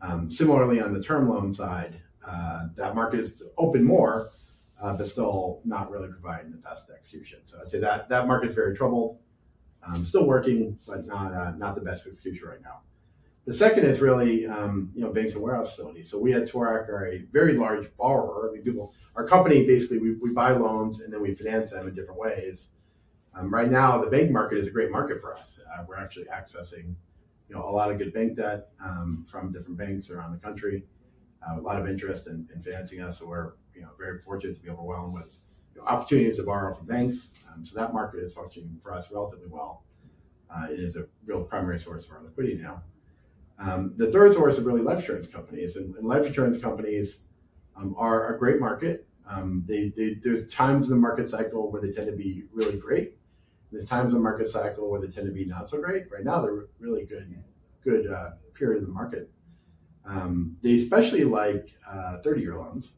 Um, 0.00 0.30
similarly, 0.30 0.80
on 0.80 0.92
the 0.92 1.02
term 1.02 1.28
loan 1.28 1.52
side, 1.52 2.00
uh, 2.26 2.68
that 2.76 2.94
market 2.94 3.20
is 3.20 3.42
open 3.56 3.84
more, 3.84 4.30
uh, 4.80 4.96
but 4.96 5.08
still 5.08 5.60
not 5.64 5.90
really 5.90 6.08
providing 6.08 6.50
the 6.50 6.58
best 6.58 6.90
execution. 6.90 7.40
So 7.44 7.58
I'd 7.60 7.68
say 7.68 7.80
that 7.80 8.08
that 8.08 8.26
market 8.26 8.48
is 8.48 8.54
very 8.54 8.76
troubled. 8.76 9.18
Um, 9.86 10.04
still 10.04 10.26
working, 10.26 10.78
but 10.86 11.06
not 11.06 11.32
uh, 11.32 11.52
not 11.52 11.74
the 11.74 11.80
best 11.80 12.06
execution 12.06 12.48
right 12.48 12.62
now. 12.62 12.80
The 13.46 13.54
second 13.54 13.84
is 13.84 14.00
really 14.00 14.46
um, 14.46 14.90
you 14.94 15.02
know 15.02 15.10
banks 15.10 15.34
and 15.34 15.42
warehouse 15.42 15.70
facilities. 15.70 16.10
So 16.10 16.18
we 16.18 16.34
at 16.34 16.48
Toorak 16.48 16.88
are 16.88 17.06
a 17.06 17.18
very 17.32 17.54
large 17.54 17.88
borrower. 17.96 18.50
I 18.50 18.52
mean, 18.52 18.62
people, 18.62 18.92
our 19.16 19.26
company 19.26 19.66
basically 19.66 19.98
we, 19.98 20.14
we 20.16 20.30
buy 20.30 20.52
loans 20.52 21.00
and 21.00 21.10
then 21.12 21.22
we 21.22 21.34
finance 21.34 21.70
them 21.70 21.88
in 21.88 21.94
different 21.94 22.20
ways. 22.20 22.68
Um, 23.34 23.52
right 23.52 23.70
now, 23.70 23.98
the 23.98 24.10
bank 24.10 24.30
market 24.30 24.58
is 24.58 24.68
a 24.68 24.70
great 24.70 24.90
market 24.90 25.20
for 25.20 25.32
us. 25.32 25.58
Uh, 25.72 25.84
we're 25.88 25.96
actually 25.96 26.26
accessing 26.26 26.94
you 27.48 27.54
know 27.54 27.66
a 27.66 27.70
lot 27.70 27.90
of 27.90 27.98
good 27.98 28.12
bank 28.12 28.36
debt 28.36 28.68
um, 28.84 29.24
from 29.28 29.52
different 29.52 29.78
banks 29.78 30.10
around 30.10 30.32
the 30.32 30.38
country. 30.38 30.84
Uh, 31.42 31.58
a 31.58 31.62
lot 31.62 31.80
of 31.80 31.88
interest 31.88 32.26
in, 32.26 32.48
in 32.54 32.62
financing 32.62 33.00
us, 33.00 33.18
so 33.18 33.26
we're 33.26 33.52
you 33.74 33.80
know 33.80 33.88
very 33.98 34.18
fortunate 34.18 34.56
to 34.56 34.60
be 34.60 34.68
overwhelmed 34.68 35.14
with 35.14 35.38
know, 35.78 35.84
opportunities 35.84 36.36
to 36.36 36.42
borrow 36.42 36.74
from 36.74 36.86
banks. 36.86 37.30
Um, 37.52 37.64
so 37.64 37.78
that 37.78 37.92
market 37.92 38.22
is 38.22 38.32
functioning 38.32 38.78
for 38.82 38.92
us 38.92 39.10
relatively 39.10 39.48
well. 39.48 39.84
Uh, 40.50 40.66
it 40.70 40.80
is 40.80 40.96
a 40.96 41.06
real 41.26 41.42
primary 41.42 41.78
source 41.78 42.06
of 42.06 42.12
our 42.12 42.22
liquidity 42.22 42.56
now. 42.56 42.82
Um, 43.58 43.94
the 43.96 44.10
third 44.10 44.32
source 44.32 44.58
is 44.58 44.64
really 44.64 44.82
life 44.82 45.00
insurance 45.00 45.26
companies, 45.26 45.76
and, 45.76 45.94
and 45.96 46.06
life 46.06 46.26
insurance 46.26 46.58
companies 46.58 47.20
um, 47.76 47.94
are 47.98 48.34
a 48.34 48.38
great 48.38 48.60
market. 48.60 49.06
Um, 49.28 49.64
they, 49.66 49.92
they, 49.96 50.14
there's 50.22 50.48
times 50.48 50.88
in 50.88 50.96
the 50.96 51.00
market 51.00 51.28
cycle 51.28 51.70
where 51.70 51.82
they 51.82 51.92
tend 51.92 52.06
to 52.06 52.16
be 52.16 52.44
really 52.52 52.78
great. 52.78 53.14
There's 53.70 53.86
times 53.86 54.14
in 54.14 54.20
the 54.20 54.22
market 54.22 54.46
cycle 54.46 54.90
where 54.90 55.00
they 55.00 55.08
tend 55.08 55.26
to 55.26 55.32
be 55.32 55.44
not 55.44 55.68
so 55.68 55.80
great. 55.80 56.10
Right 56.10 56.24
now, 56.24 56.40
they're 56.40 56.66
really 56.78 57.04
good, 57.04 57.36
good 57.84 58.10
uh, 58.10 58.30
period 58.54 58.82
of 58.82 58.88
the 58.88 58.94
market. 58.94 59.30
Um, 60.06 60.56
they 60.62 60.74
especially 60.74 61.24
like 61.24 61.74
30-year 62.24 62.58
uh, 62.58 62.62
loans. 62.62 62.94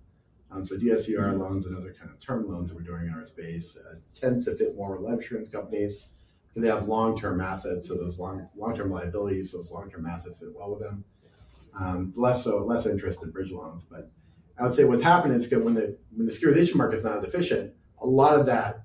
Um, 0.52 0.64
so 0.64 0.76
DSCR 0.76 1.38
loans 1.38 1.66
and 1.66 1.76
other 1.76 1.92
kind 1.92 2.10
of 2.10 2.18
term 2.20 2.48
loans 2.50 2.70
that 2.70 2.76
we're 2.76 2.82
doing 2.82 3.06
in 3.06 3.14
our 3.14 3.24
space 3.24 3.76
uh, 3.76 3.96
tends 4.18 4.44
to 4.46 4.56
fit 4.56 4.76
more 4.76 4.96
with 4.96 5.08
life 5.08 5.20
insurance 5.20 5.48
companies 5.48 6.06
because 6.48 6.62
they 6.62 6.74
have 6.74 6.88
long-term 6.88 7.40
assets. 7.40 7.88
So 7.88 7.94
those 7.94 8.18
long 8.18 8.48
long-term 8.56 8.90
liabilities, 8.90 9.52
those 9.52 9.70
long-term 9.70 10.06
assets 10.06 10.38
fit 10.38 10.48
well 10.54 10.70
with 10.70 10.82
them. 10.82 11.04
Um, 11.78 12.12
less 12.16 12.42
so, 12.42 12.64
less 12.64 12.86
interest 12.86 13.22
in 13.22 13.30
bridge 13.30 13.52
loans. 13.52 13.84
But 13.84 14.10
I 14.58 14.64
would 14.64 14.74
say 14.74 14.84
what's 14.84 15.02
happened 15.02 15.34
is 15.34 15.48
when 15.50 15.74
the 15.74 15.96
when 16.14 16.26
the 16.26 16.32
securitization 16.32 16.74
market 16.74 16.96
is 16.96 17.04
not 17.04 17.18
as 17.18 17.24
efficient, 17.24 17.72
a 18.00 18.06
lot 18.06 18.38
of 18.38 18.46
that 18.46 18.82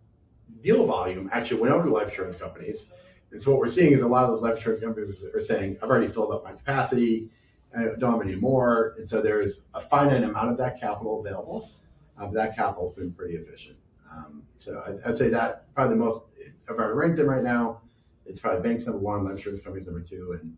deal 0.61 0.85
volume 0.85 1.29
actually 1.33 1.61
went 1.61 1.73
over 1.73 1.85
to 1.85 1.89
life 1.89 2.09
insurance 2.09 2.35
companies. 2.35 2.87
And 3.31 3.41
so 3.41 3.51
what 3.51 3.59
we're 3.59 3.67
seeing 3.67 3.91
is 3.91 4.01
a 4.01 4.07
lot 4.07 4.23
of 4.23 4.29
those 4.29 4.43
life 4.43 4.57
insurance 4.57 4.81
companies 4.81 5.25
are 5.33 5.41
saying, 5.41 5.77
"I've 5.81 5.89
already 5.89 6.07
filled 6.07 6.31
up 6.31 6.43
my 6.43 6.53
capacity." 6.53 7.31
I 7.77 7.83
don't 7.99 8.13
have 8.13 8.21
any 8.21 8.35
more. 8.35 8.93
And 8.97 9.07
so 9.07 9.21
there's 9.21 9.63
a 9.73 9.81
finite 9.81 10.23
amount 10.23 10.51
of 10.51 10.57
that 10.57 10.79
capital 10.79 11.19
available. 11.19 11.69
Uh, 12.17 12.29
that 12.31 12.55
capital 12.55 12.87
has 12.87 12.93
been 12.93 13.11
pretty 13.11 13.35
efficient. 13.35 13.77
Um, 14.11 14.43
so 14.59 14.81
I'd, 14.87 15.01
I'd, 15.05 15.17
say 15.17 15.29
that 15.29 15.73
probably 15.73 15.97
the 15.97 16.03
most, 16.03 16.23
if 16.37 16.79
I 16.79 16.85
rank 16.85 17.17
them 17.17 17.27
right 17.27 17.43
now, 17.43 17.81
it's 18.25 18.39
probably 18.39 18.61
banks 18.61 18.85
number 18.85 18.99
one, 18.99 19.25
life 19.25 19.35
insurance 19.35 19.61
companies 19.61 19.87
number 19.87 20.01
two, 20.01 20.37
and 20.39 20.55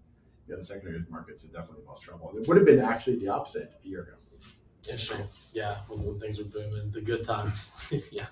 you 0.48 0.54
know, 0.54 0.60
the 0.60 0.64
secondaries 0.64 1.10
markets 1.10 1.44
are 1.44 1.48
definitely 1.48 1.82
the 1.82 1.88
most 1.88 2.04
trouble. 2.04 2.32
It 2.38 2.48
would 2.48 2.58
have 2.58 2.66
been 2.66 2.80
actually 2.80 3.18
the 3.18 3.30
opposite 3.30 3.72
a 3.84 3.88
year 3.88 4.04
ago. 4.04 4.14
Interesting. 4.84 5.28
Yeah, 5.54 5.78
when, 5.88 6.04
when 6.04 6.20
things 6.20 6.38
were 6.38 6.46
booming, 6.46 6.92
the 6.92 7.02
good 7.02 7.26
times. 7.26 7.74
yeah, 8.12 8.28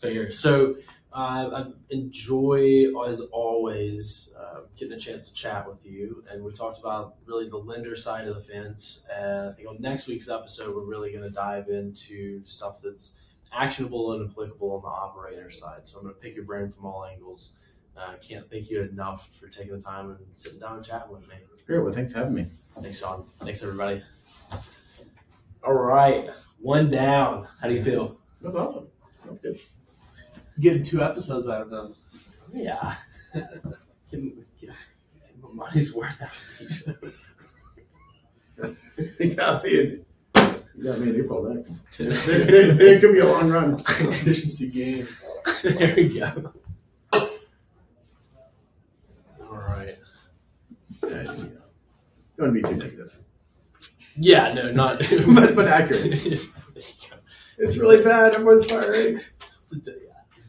fair. 0.00 0.30
So 0.30 0.76
uh, 1.12 1.50
I 1.52 1.66
enjoy, 1.90 2.92
as 3.08 3.20
always, 3.32 4.32
uh, 4.38 4.60
getting 4.76 4.94
a 4.94 5.00
chance 5.00 5.28
to 5.28 5.34
chat 5.34 5.68
with 5.68 5.84
you. 5.84 6.22
And 6.30 6.44
we 6.44 6.52
talked 6.52 6.78
about 6.78 7.16
really 7.26 7.48
the 7.48 7.56
lender 7.56 7.96
side 7.96 8.28
of 8.28 8.36
the 8.36 8.40
fence. 8.40 9.04
And 9.12 9.50
I 9.50 9.52
think 9.52 9.68
on 9.68 9.80
next 9.80 10.06
week's 10.06 10.28
episode, 10.28 10.74
we're 10.74 10.84
really 10.84 11.10
going 11.10 11.24
to 11.24 11.30
dive 11.30 11.68
into 11.68 12.44
stuff 12.44 12.80
that's 12.82 13.16
actionable 13.52 14.12
and 14.12 14.30
applicable 14.30 14.70
on 14.72 14.82
the 14.82 14.88
operator 14.88 15.50
side. 15.50 15.80
So 15.82 15.98
I'm 15.98 16.04
going 16.04 16.14
to 16.14 16.20
pick 16.20 16.36
your 16.36 16.44
brain 16.44 16.70
from 16.70 16.86
all 16.86 17.04
angles. 17.04 17.56
I 17.96 18.14
uh, 18.14 18.16
can't 18.18 18.48
thank 18.48 18.70
you 18.70 18.80
enough 18.82 19.28
for 19.38 19.48
taking 19.48 19.72
the 19.72 19.82
time 19.82 20.10
and 20.10 20.18
sitting 20.32 20.60
down 20.60 20.76
and 20.76 20.86
chatting 20.86 21.12
with 21.12 21.28
me. 21.28 21.34
Great. 21.66 21.80
Well, 21.80 21.92
thanks 21.92 22.12
for 22.12 22.20
having 22.20 22.34
me. 22.34 22.46
Thanks, 22.80 23.00
Sean. 23.00 23.26
Thanks, 23.40 23.62
everybody. 23.64 24.02
All 25.64 25.74
right. 25.74 26.30
One 26.60 26.88
down. 26.88 27.48
How 27.60 27.66
do 27.66 27.74
you 27.74 27.82
feel? 27.82 28.16
That's 28.40 28.54
awesome. 28.54 28.86
That's 29.26 29.40
good 29.40 29.58
getting 30.60 30.82
two 30.82 31.02
episodes 31.02 31.48
out 31.48 31.62
of 31.62 31.70
them. 31.70 31.94
Yeah. 32.52 32.94
give, 33.34 34.20
him, 34.20 34.44
give, 34.60 34.70
give 34.70 35.54
money's 35.54 35.94
worth 35.94 36.20
out 36.22 36.30
of 36.60 36.60
each. 36.60 36.82
you 39.18 39.34
got 39.34 39.64
me 39.64 39.80
in. 39.80 40.04
You 40.76 40.84
got 40.84 40.98
me 40.98 41.10
in 41.10 41.16
April 41.16 41.54
next. 41.54 41.72
it 41.98 43.00
could 43.00 43.12
be 43.12 43.18
a 43.18 43.26
long 43.26 43.50
run. 43.50 43.74
Efficiency 43.74 44.68
game. 44.68 45.08
there 45.62 45.94
we 45.94 46.18
go. 46.18 46.52
All 47.12 47.28
right. 49.56 49.96
Yeah, 51.02 51.32
you 51.32 51.58
don't 52.38 52.54
be 52.54 52.62
too 52.62 52.76
negative. 52.76 53.14
Yeah, 54.16 54.52
no, 54.52 54.72
not 54.72 54.98
but, 55.34 55.54
but 55.54 55.68
accurate. 55.68 56.12
it's 57.58 57.76
really 57.76 58.02
bad. 58.02 58.34
Everyone's 58.34 58.66
firing 58.66 59.20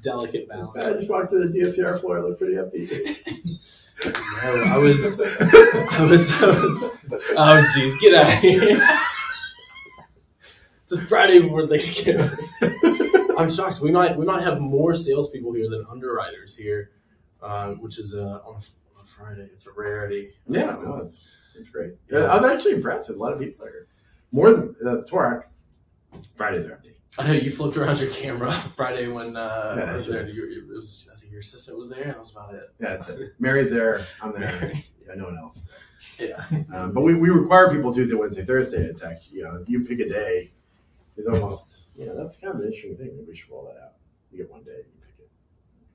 delicate 0.01 0.47
balance. 0.47 0.77
I 0.77 0.93
just 0.93 1.09
walked 1.09 1.31
to 1.31 1.39
the 1.39 1.59
DSCR 1.59 1.99
floor. 1.99 2.19
I 2.19 2.21
looked 2.21 2.39
pretty 2.39 2.55
upbeat. 2.55 2.89
no, 4.05 4.63
I 4.63 4.77
was, 4.77 5.21
I 5.21 6.03
was, 6.03 6.31
I 6.41 6.47
was. 6.47 6.83
Oh, 7.35 7.65
jeez, 7.75 7.99
get 7.99 8.13
out 8.13 8.33
of 8.33 8.39
here! 8.39 8.81
it's 10.83 10.91
a 10.91 11.01
Friday 11.01 11.39
before 11.39 11.67
Thanksgiving. 11.67 12.29
I'm 13.37 13.49
shocked. 13.49 13.81
We 13.81 13.91
might, 13.91 14.17
we 14.17 14.25
might 14.25 14.43
have 14.43 14.59
more 14.59 14.93
salespeople 14.93 15.53
here 15.53 15.69
than 15.69 15.85
underwriters 15.89 16.55
here, 16.55 16.91
uh, 17.41 17.71
which 17.73 17.97
is 17.97 18.15
uh, 18.15 18.39
on, 18.45 18.55
a, 18.55 18.57
on, 18.57 19.03
a, 19.03 19.05
Friday. 19.05 19.49
It's 19.53 19.67
a 19.67 19.71
rarity. 19.75 20.31
Yeah, 20.47 20.77
no, 20.83 21.01
it's 21.03 21.35
it's 21.55 21.69
great. 21.69 21.93
Yeah. 22.09 22.31
I'm 22.31 22.45
actually 22.45 22.73
impressed. 22.73 23.09
A 23.09 23.13
lot 23.13 23.33
of 23.33 23.39
people 23.39 23.65
are 23.65 23.87
more 24.31 24.51
than 24.51 24.75
uh, 24.85 25.01
Toorak. 25.09 25.43
Fridays 26.35 26.65
are 26.65 26.73
empty. 26.73 26.95
I 27.17 27.27
know 27.27 27.33
you 27.33 27.51
flipped 27.51 27.75
around 27.75 27.99
your 27.99 28.09
camera 28.09 28.51
Friday 28.75 29.07
when 29.07 29.35
uh, 29.35 29.75
yeah, 29.77 29.91
I 29.91 29.95
was 29.95 30.07
there. 30.07 30.27
You, 30.27 30.63
it 30.69 30.75
was, 30.75 31.09
I 31.13 31.19
think 31.19 31.31
your 31.31 31.41
assistant 31.41 31.77
was 31.77 31.89
there. 31.89 32.03
and 32.03 32.11
That 32.11 32.19
was 32.19 32.31
about 32.31 32.53
it. 32.53 32.69
Yeah, 32.79 32.89
that's 32.89 33.09
it. 33.09 33.33
Mary's 33.37 33.69
there. 33.69 34.05
I'm 34.21 34.31
there. 34.31 34.71
Yeah, 35.05 35.15
no 35.15 35.25
one 35.25 35.37
else. 35.37 35.63
Yeah. 36.19 36.43
Um, 36.73 36.93
but 36.93 37.01
we, 37.01 37.13
we 37.15 37.29
require 37.29 37.69
people 37.69 37.93
Tuesday, 37.93 38.15
Wednesday, 38.15 38.45
Thursday. 38.45 38.77
It's 38.77 39.03
actually, 39.03 39.37
you 39.37 39.43
know, 39.43 39.63
you 39.67 39.83
pick 39.83 39.99
a 39.99 40.07
day. 40.07 40.51
It's 41.17 41.27
almost, 41.27 41.79
you 41.97 42.05
know, 42.05 42.15
that's 42.15 42.37
kind 42.37 42.53
of 42.53 42.61
an 42.61 42.67
interesting 42.67 42.95
thing. 42.95 43.07
Maybe 43.07 43.25
we 43.27 43.35
should 43.35 43.51
roll 43.51 43.65
that 43.65 43.81
out. 43.83 43.93
You 44.31 44.37
get 44.37 44.49
one 44.49 44.63
day, 44.63 44.77
you 44.77 45.01
pick 45.05 45.15
it. 45.19 45.29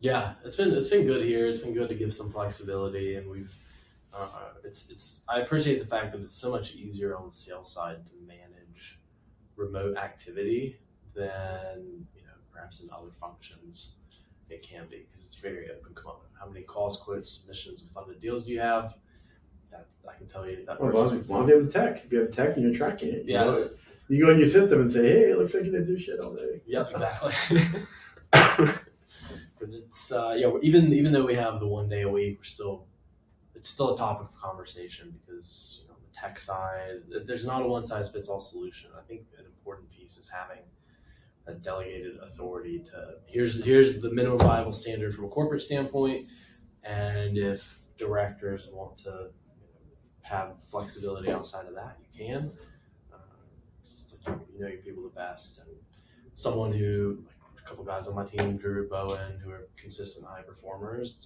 Yeah, 0.00 0.34
it's 0.44 0.56
been 0.56 0.72
it's 0.72 0.88
been 0.88 1.06
good 1.06 1.24
here. 1.24 1.46
It's 1.46 1.58
been 1.58 1.72
good 1.72 1.88
to 1.88 1.94
give 1.94 2.12
some 2.12 2.30
flexibility, 2.30 3.16
and 3.16 3.28
we've 3.30 3.54
uh, 4.12 4.28
it's 4.62 4.90
it's. 4.90 5.22
I 5.28 5.40
appreciate 5.40 5.80
the 5.80 5.86
fact 5.86 6.12
that 6.12 6.20
it's 6.20 6.36
so 6.36 6.50
much 6.50 6.74
easier 6.74 7.16
on 7.16 7.28
the 7.28 7.34
sales 7.34 7.72
side 7.72 8.04
to 8.04 8.12
manage 8.26 8.98
remote 9.56 9.96
activity 9.96 10.78
than 11.16 12.06
you 12.14 12.22
know 12.22 12.36
perhaps 12.52 12.80
in 12.80 12.90
other 12.90 13.10
functions 13.20 13.92
it 14.48 14.62
can 14.62 14.86
be 14.88 15.06
because 15.08 15.24
it's 15.26 15.36
very 15.36 15.68
open. 15.70 15.94
Come 15.94 16.06
on, 16.06 16.16
how 16.38 16.46
many 16.46 16.64
calls, 16.64 16.98
quotes, 16.98 17.30
submissions, 17.30 17.82
and 17.82 17.90
funded 17.90 18.20
deals 18.20 18.44
do 18.46 18.52
you 18.52 18.60
have? 18.60 18.94
That 19.72 19.86
I 20.08 20.14
can 20.16 20.28
tell 20.28 20.48
you 20.48 20.64
that. 20.66 20.80
Well, 20.80 20.88
as, 20.88 20.94
long 20.94 21.06
as, 21.06 21.12
as 21.14 21.30
long 21.30 21.42
as 21.42 21.48
you 21.48 21.54
have 21.56 21.72
tech, 21.72 22.04
if 22.04 22.12
you 22.12 22.20
have 22.20 22.28
a 22.28 22.32
tech 22.32 22.56
and 22.56 22.62
you're 22.64 22.74
tracking 22.74 23.08
it, 23.08 23.24
you 23.26 23.34
Yeah. 23.34 23.44
know, 23.44 23.70
you 24.08 24.24
go 24.24 24.30
in 24.30 24.38
your 24.38 24.48
system 24.48 24.80
and 24.82 24.92
say, 24.92 25.08
"Hey, 25.08 25.30
it 25.30 25.38
looks 25.38 25.52
like 25.54 25.64
you 25.64 25.72
didn't 25.72 25.86
do 25.86 25.98
shit 25.98 26.20
all 26.20 26.34
day." 26.34 26.60
Yep, 26.66 26.90
exactly. 26.92 27.58
but 28.30 29.68
it's 29.70 30.12
uh, 30.12 30.34
yeah, 30.36 30.52
even 30.62 30.92
even 30.92 31.12
though 31.12 31.26
we 31.26 31.34
have 31.34 31.58
the 31.58 31.66
one 31.66 31.88
day 31.88 32.02
a 32.02 32.08
week, 32.08 32.38
we're 32.38 32.44
still 32.44 32.86
it's 33.56 33.68
still 33.68 33.94
a 33.94 33.98
topic 33.98 34.28
of 34.28 34.40
conversation 34.40 35.12
because 35.26 35.80
you 35.82 35.88
know 35.88 35.94
the 36.08 36.16
tech 36.16 36.38
side, 36.38 37.02
there's 37.26 37.44
not 37.44 37.62
a 37.62 37.66
one 37.66 37.84
size 37.84 38.08
fits 38.08 38.28
all 38.28 38.40
solution. 38.40 38.90
I 38.96 39.02
think 39.02 39.22
an 39.38 39.44
important 39.44 39.90
piece 39.90 40.16
is 40.18 40.28
having 40.28 40.62
a 41.46 41.54
delegated 41.54 42.16
authority 42.22 42.80
to 42.80 43.14
here's 43.26 43.62
here's 43.64 44.00
the 44.00 44.12
minimum 44.12 44.38
viable 44.38 44.72
standard 44.72 45.14
from 45.14 45.24
a 45.24 45.28
corporate 45.28 45.62
standpoint, 45.62 46.26
and 46.84 47.38
if 47.38 47.78
directors 47.98 48.68
want 48.72 48.96
to 48.98 49.28
have 50.22 50.54
flexibility 50.70 51.30
outside 51.30 51.66
of 51.66 51.74
that, 51.74 51.96
you 52.00 52.26
can. 52.26 52.50
Uh, 53.12 53.16
like 54.26 54.38
you 54.52 54.60
know 54.60 54.68
your 54.68 54.78
people 54.78 55.02
the 55.02 55.08
best, 55.10 55.58
and 55.58 55.68
someone 56.34 56.72
who 56.72 57.18
like 57.54 57.64
a 57.64 57.68
couple 57.68 57.84
guys 57.84 58.08
on 58.08 58.14
my 58.14 58.24
team, 58.24 58.56
Drew 58.56 58.88
Bowen, 58.88 59.38
who 59.42 59.50
are 59.50 59.68
consistent 59.76 60.26
high 60.26 60.42
performers. 60.42 61.16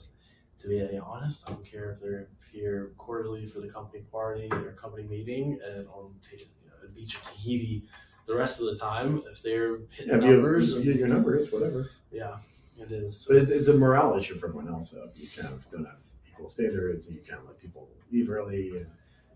To 0.61 0.69
be 0.69 0.99
honest, 0.99 1.49
I 1.49 1.53
don't 1.53 1.65
care 1.65 1.91
if 1.93 2.01
they're 2.01 2.29
here 2.53 2.93
quarterly 2.99 3.47
for 3.47 3.61
the 3.61 3.69
company 3.69 4.03
party 4.13 4.49
or 4.53 4.73
company 4.73 5.05
meeting 5.05 5.59
and 5.65 5.87
on 5.89 6.13
you 6.31 6.39
know, 6.67 6.87
a 6.87 6.89
beach 6.89 7.15
of 7.17 7.23
Tahiti 7.23 7.85
the 8.31 8.37
rest 8.37 8.61
of 8.61 8.67
the 8.67 8.77
time. 8.77 9.23
If 9.31 9.43
they're 9.43 9.79
hitting 9.91 10.09
Yeah, 10.15 10.21
you- 10.27 10.33
numbers, 10.35 10.75
you, 10.77 10.85
get 10.85 10.97
your 10.97 11.09
numbers, 11.09 11.51
whatever. 11.53 11.91
yeah, 12.13 12.37
it 12.79 12.93
is. 12.93 13.27
But 13.29 13.39
it's, 13.39 13.51
it's 13.51 13.69
a 13.69 13.75
morale 13.77 14.17
issue 14.17 14.37
for 14.37 14.47
everyone 14.47 14.69
else. 14.69 14.91
So 14.93 15.09
you 15.17 15.27
kind 15.37 15.53
of 15.53 15.69
don't 15.71 15.85
have 15.85 15.97
equal 16.29 16.49
standards, 16.49 17.09
and 17.09 17.17
you 17.17 17.23
kind 17.23 17.41
of 17.41 17.47
let 17.49 17.59
people 17.59 17.89
leave 18.13 18.31
early, 18.31 18.69
and 18.77 18.87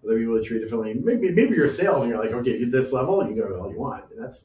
other 0.04 0.18
people 0.18 0.42
treat 0.44 0.60
differently. 0.60 0.94
Maybe 0.94 1.30
maybe 1.32 1.56
you're 1.56 1.66
a 1.66 1.70
sales, 1.70 2.02
and 2.02 2.10
you're 2.10 2.22
like, 2.22 2.32
okay, 2.32 2.58
get 2.60 2.70
this 2.70 2.92
level, 2.92 3.20
you 3.28 3.34
can 3.34 3.48
go 3.48 3.60
all 3.60 3.70
you 3.70 3.78
want, 3.78 4.04
and 4.12 4.22
that's 4.22 4.44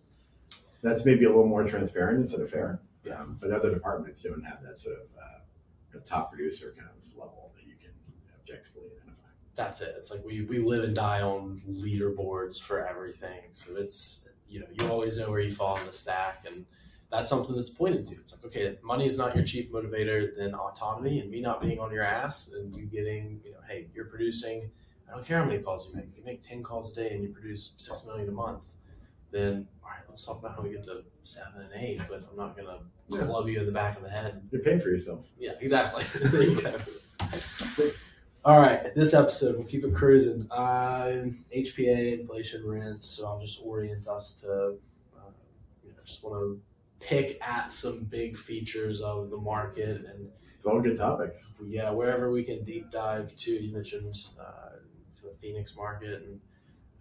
that's 0.81 1.05
maybe 1.05 1.25
a 1.25 1.29
little 1.29 1.45
more 1.47 1.63
transparent 1.63 2.19
instead 2.19 2.39
of 2.41 2.49
fair. 2.49 2.79
Um, 3.15 3.37
but 3.39 3.51
other 3.51 3.69
departments 3.71 4.21
don't 4.21 4.43
have 4.43 4.61
that 4.63 4.79
sort 4.79 4.95
of 4.95 5.07
uh, 5.21 5.99
top 6.05 6.31
producer 6.31 6.73
kind 6.77 6.89
of 6.89 7.17
level 7.17 7.51
that 7.55 7.65
you 7.67 7.73
can 7.81 7.91
objectively 8.39 8.89
identify. 8.97 9.27
that's 9.55 9.81
it. 9.81 9.95
It's 9.97 10.11
like 10.11 10.23
we, 10.25 10.41
we 10.43 10.59
live 10.59 10.83
and 10.83 10.95
die 10.95 11.21
on 11.21 11.61
leaderboards 11.69 12.61
for 12.61 12.85
everything. 12.85 13.41
So 13.53 13.75
it's 13.77 14.25
you 14.49 14.59
know 14.61 14.65
you 14.73 14.87
always 14.89 15.17
know 15.17 15.29
where 15.29 15.39
you 15.41 15.51
fall 15.51 15.77
in 15.77 15.85
the 15.85 15.93
stack, 15.93 16.45
and 16.47 16.65
that's 17.11 17.29
something 17.29 17.55
that's 17.55 17.69
pointed 17.69 18.07
to. 18.07 18.15
It's 18.15 18.33
like 18.33 18.43
okay, 18.45 18.61
if 18.65 18.83
money 18.83 19.05
is 19.05 19.17
not 19.17 19.35
your 19.35 19.45
chief 19.45 19.71
motivator, 19.71 20.35
then 20.37 20.53
autonomy 20.53 21.19
and 21.19 21.29
me 21.29 21.41
not 21.41 21.61
being 21.61 21.79
on 21.79 21.91
your 21.91 22.03
ass 22.03 22.51
and 22.53 22.75
you 22.75 22.85
getting 22.85 23.39
you 23.43 23.51
know 23.51 23.59
hey 23.67 23.87
you're 23.93 24.05
producing. 24.05 24.69
I 25.09 25.13
don't 25.15 25.25
care 25.25 25.39
how 25.39 25.45
many 25.45 25.59
calls 25.59 25.87
you 25.89 25.95
make. 25.95 26.05
If 26.11 26.17
you 26.17 26.23
make 26.23 26.47
ten 26.47 26.61
calls 26.61 26.91
a 26.91 26.95
day 26.95 27.09
and 27.11 27.23
you 27.23 27.29
produce 27.29 27.73
six 27.77 28.05
million 28.05 28.29
a 28.29 28.31
month, 28.31 28.63
then 29.31 29.67
all 29.83 29.89
right, 29.89 30.01
let's 30.07 30.23
talk 30.25 30.39
about 30.39 30.55
how 30.55 30.61
we 30.61 30.69
get 30.71 30.83
to 30.85 31.03
seven 31.23 31.61
and 31.61 31.83
eight. 31.83 31.99
But 32.07 32.23
I'm 32.29 32.37
not 32.37 32.55
gonna 32.55 32.79
Yeah. 33.07 33.25
club 33.25 33.47
you 33.47 33.59
in 33.59 33.65
the 33.65 33.71
back 33.71 33.97
of 33.97 34.03
the 34.03 34.09
head 34.09 34.41
You're 34.51 34.61
paying 34.61 34.79
for 34.81 34.89
yourself. 34.89 35.25
yeah, 35.39 35.53
exactly. 35.59 36.03
there 38.49 38.57
you 38.57 38.63
go. 38.65 38.69
All 38.69 38.83
right, 38.85 38.95
this 38.95 39.13
episode 39.13 39.55
we'll 39.57 39.65
keep 39.67 39.83
it 39.83 39.93
cruising. 39.93 40.47
Uh, 40.51 41.29
HPA, 41.55 42.19
inflation, 42.19 42.65
rents. 42.67 43.05
So 43.07 43.25
I'll 43.27 43.39
just 43.39 43.61
orient 43.63 44.07
us 44.07 44.35
to, 44.41 44.51
uh, 45.17 45.31
you 45.83 45.91
know, 45.91 45.97
just 46.05 46.23
want 46.23 46.35
to 46.35 46.61
pick 46.99 47.39
at 47.41 47.71
some 47.71 47.99
big 48.03 48.37
features 48.37 49.01
of 49.01 49.29
the 49.29 49.37
market 49.37 50.05
and 50.05 50.29
It's 50.55 50.65
all 50.65 50.81
good 50.81 50.97
topics. 50.97 51.53
yeah, 51.65 51.91
wherever 51.91 52.31
we 52.31 52.43
can 52.43 52.63
deep 52.63 52.91
dive 52.91 53.35
to. 53.37 53.51
You 53.51 53.73
mentioned 53.73 54.17
uh, 54.39 54.77
the 55.23 55.31
Phoenix 55.41 55.75
market 55.75 56.23
and 56.23 56.39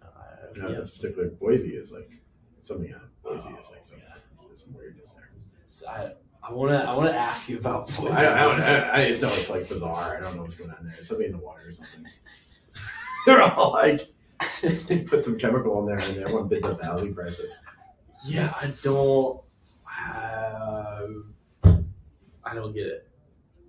uh, 0.03 0.69
yeah, 0.69 0.79
this 0.79 0.97
particular 0.97 1.29
Boise 1.29 1.69
is 1.75 1.91
like 1.91 2.09
something 2.59 2.93
on 2.93 3.01
Boise 3.23 3.49
is 3.49 3.69
like 3.71 3.79
Oh, 3.79 3.83
some, 3.83 3.99
yeah. 3.99 4.55
some 4.55 4.73
weirdness 4.73 5.13
there. 5.13 5.29
it's, 5.63 5.83
I 5.85 6.13
I 6.41 6.51
want 6.53 6.71
to 6.71 6.77
I 6.77 6.95
want 6.95 7.09
to 7.09 7.15
ask 7.15 7.49
you 7.49 7.57
about 7.57 7.87
Boise. 7.95 8.17
I, 8.17 8.33
I, 8.33 8.43
don't, 8.43 8.61
I, 8.61 9.03
I 9.03 9.07
just 9.09 9.21
know 9.21 9.29
it's 9.33 9.49
like 9.49 9.67
bizarre. 9.69 10.17
I 10.17 10.21
don't 10.21 10.35
know 10.35 10.41
what's 10.41 10.55
going 10.55 10.71
on 10.71 10.83
there. 10.83 10.95
It's 10.97 11.09
something 11.09 11.25
in 11.27 11.31
the 11.33 11.37
water 11.37 11.61
or 11.67 11.73
something. 11.73 12.05
They're 13.25 13.41
all 13.41 13.73
like, 13.73 14.07
they 14.61 14.99
put 15.07 15.25
some 15.25 15.37
chemical 15.37 15.79
in 15.81 15.85
there 15.85 15.99
and 15.99 16.17
everyone 16.17 16.47
bids 16.47 16.65
up 16.65 16.79
the 16.79 16.85
housing 16.85 17.13
prices. 17.13 17.59
Yeah, 18.25 18.53
I 18.59 18.73
don't. 18.81 19.41
Uh, 19.85 21.07
I 22.43 22.55
don't 22.55 22.73
get 22.73 22.87
it. 22.87 23.07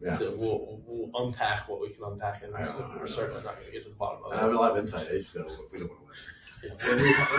Yeah. 0.03 0.17
So 0.17 0.35
we'll, 0.37 0.81
we'll 0.87 1.27
unpack 1.27 1.69
what 1.69 1.81
we 1.81 1.91
can 1.91 2.05
unpack, 2.05 2.43
and 2.43 2.55
I 2.55 2.61
I 2.61 2.97
we're 2.97 3.07
certainly 3.07 3.43
not 3.43 3.55
going 3.57 3.67
to 3.67 3.73
get 3.73 3.83
to 3.85 3.91
the 3.91 3.97
bottom 3.97 4.25
of 4.25 4.33
it. 4.33 4.37
I 4.37 4.41
have 4.41 4.53
a 4.53 4.57
lot 4.57 4.73
of 4.73 4.79
insight. 4.79 5.09
I 5.09 5.19
just 5.19 5.37
know 5.37 5.47
we 5.71 5.79
don't 5.81 5.91
want 5.91 6.01
to 6.01 6.69
live 6.69 6.81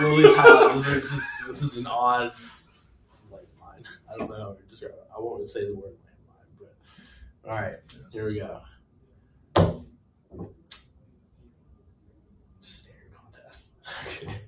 we're, 0.00 0.10
we're 0.10 0.14
least. 0.14 0.86
This, 0.86 1.04
is, 1.04 1.46
this, 1.48 1.62
is- 1.62 1.78
an 1.78 1.86
odd. 1.86 2.32
I 4.12 4.18
don't 4.18 4.30
know 4.30 4.36
how 4.36 4.52
to 4.52 4.62
describe 4.68 4.92
it. 4.92 5.08
I 5.16 5.20
won't 5.20 5.44
say 5.46 5.66
the 5.66 5.74
word 5.74 5.92
landmine, 5.92 6.58
but 6.58 7.50
all 7.50 7.54
right, 7.56 7.76
here 8.10 8.26
we 8.26 8.38
go. 8.38 8.60
Staring 12.60 13.10
contest. 13.14 13.70
Okay. 14.08 14.40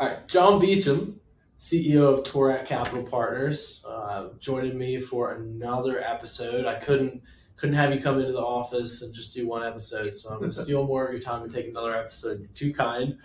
All 0.00 0.08
right, 0.08 0.26
John 0.28 0.60
Beacham, 0.60 1.20
CEO 1.60 2.18
of 2.18 2.24
Toorak 2.24 2.66
Capital 2.66 3.04
Partners, 3.04 3.84
uh, 3.86 4.30
joining 4.40 4.76
me 4.76 4.98
for 5.00 5.32
another 5.34 6.02
episode. 6.02 6.66
I 6.66 6.74
couldn't 6.74 7.22
couldn't 7.56 7.76
have 7.76 7.94
you 7.94 8.00
come 8.00 8.18
into 8.18 8.32
the 8.32 8.40
office 8.40 9.02
and 9.02 9.14
just 9.14 9.32
do 9.34 9.46
one 9.46 9.64
episode, 9.64 10.16
so 10.16 10.30
I'm 10.30 10.40
going 10.40 10.50
to 10.52 10.62
steal 10.62 10.84
more 10.84 11.06
of 11.06 11.12
your 11.12 11.22
time 11.22 11.44
and 11.44 11.52
take 11.52 11.68
another 11.68 11.96
episode. 11.96 12.40
You're 12.40 12.48
too 12.54 12.74
kind. 12.74 13.18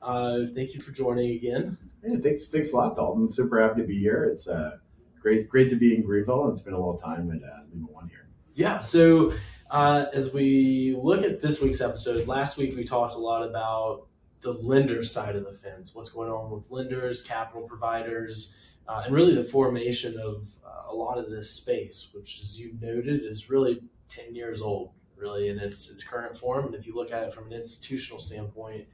Uh, 0.00 0.46
thank 0.54 0.72
you 0.74 0.80
for 0.80 0.92
joining 0.92 1.32
again. 1.36 1.76
Yeah, 2.02 2.18
thanks, 2.18 2.46
thanks 2.48 2.72
a 2.72 2.76
lot, 2.76 2.96
Dalton. 2.96 3.30
Super 3.30 3.60
happy 3.60 3.82
to 3.82 3.86
be 3.86 3.98
here. 3.98 4.24
It's 4.24 4.48
uh, 4.48 4.78
great, 5.22 5.48
great 5.48 5.70
to 5.70 5.76
be 5.76 5.94
in 5.94 6.02
Greenville, 6.02 6.48
and 6.48 6.64
been 6.64 6.74
a 6.74 6.76
little 6.78 6.98
time 6.98 7.30
at 7.30 7.42
uh, 7.42 7.62
Lima 7.72 7.86
One 7.86 8.08
here. 8.08 8.26
Yeah. 8.54 8.80
So 8.80 9.32
uh, 9.70 10.06
as 10.12 10.34
we 10.34 10.98
look 11.00 11.22
at 11.22 11.40
this 11.40 11.60
week's 11.60 11.80
episode, 11.80 12.26
last 12.26 12.58
week 12.58 12.76
we 12.76 12.84
talked 12.84 13.14
a 13.14 13.18
lot 13.18 13.48
about 13.48 14.08
the 14.42 14.52
lender 14.52 15.02
side 15.04 15.36
of 15.36 15.44
the 15.44 15.52
fence, 15.52 15.94
what's 15.94 16.10
going 16.10 16.30
on 16.30 16.50
with 16.50 16.70
lenders, 16.70 17.22
capital 17.22 17.62
providers, 17.62 18.52
uh, 18.88 19.02
and 19.06 19.14
really 19.14 19.34
the 19.34 19.44
formation 19.44 20.18
of 20.18 20.48
uh, 20.66 20.92
a 20.92 20.94
lot 20.94 21.16
of 21.16 21.30
this 21.30 21.50
space, 21.50 22.08
which, 22.12 22.40
as 22.42 22.58
you 22.58 22.76
noted, 22.80 23.22
is 23.24 23.48
really 23.48 23.80
10 24.08 24.34
years 24.34 24.60
old, 24.60 24.90
really, 25.16 25.48
in 25.48 25.60
its, 25.60 25.88
its 25.90 26.02
current 26.02 26.36
form. 26.36 26.66
And 26.66 26.74
if 26.74 26.86
you 26.86 26.94
look 26.96 27.12
at 27.12 27.22
it 27.22 27.32
from 27.32 27.46
an 27.46 27.52
institutional 27.52 28.18
standpoint, 28.18 28.86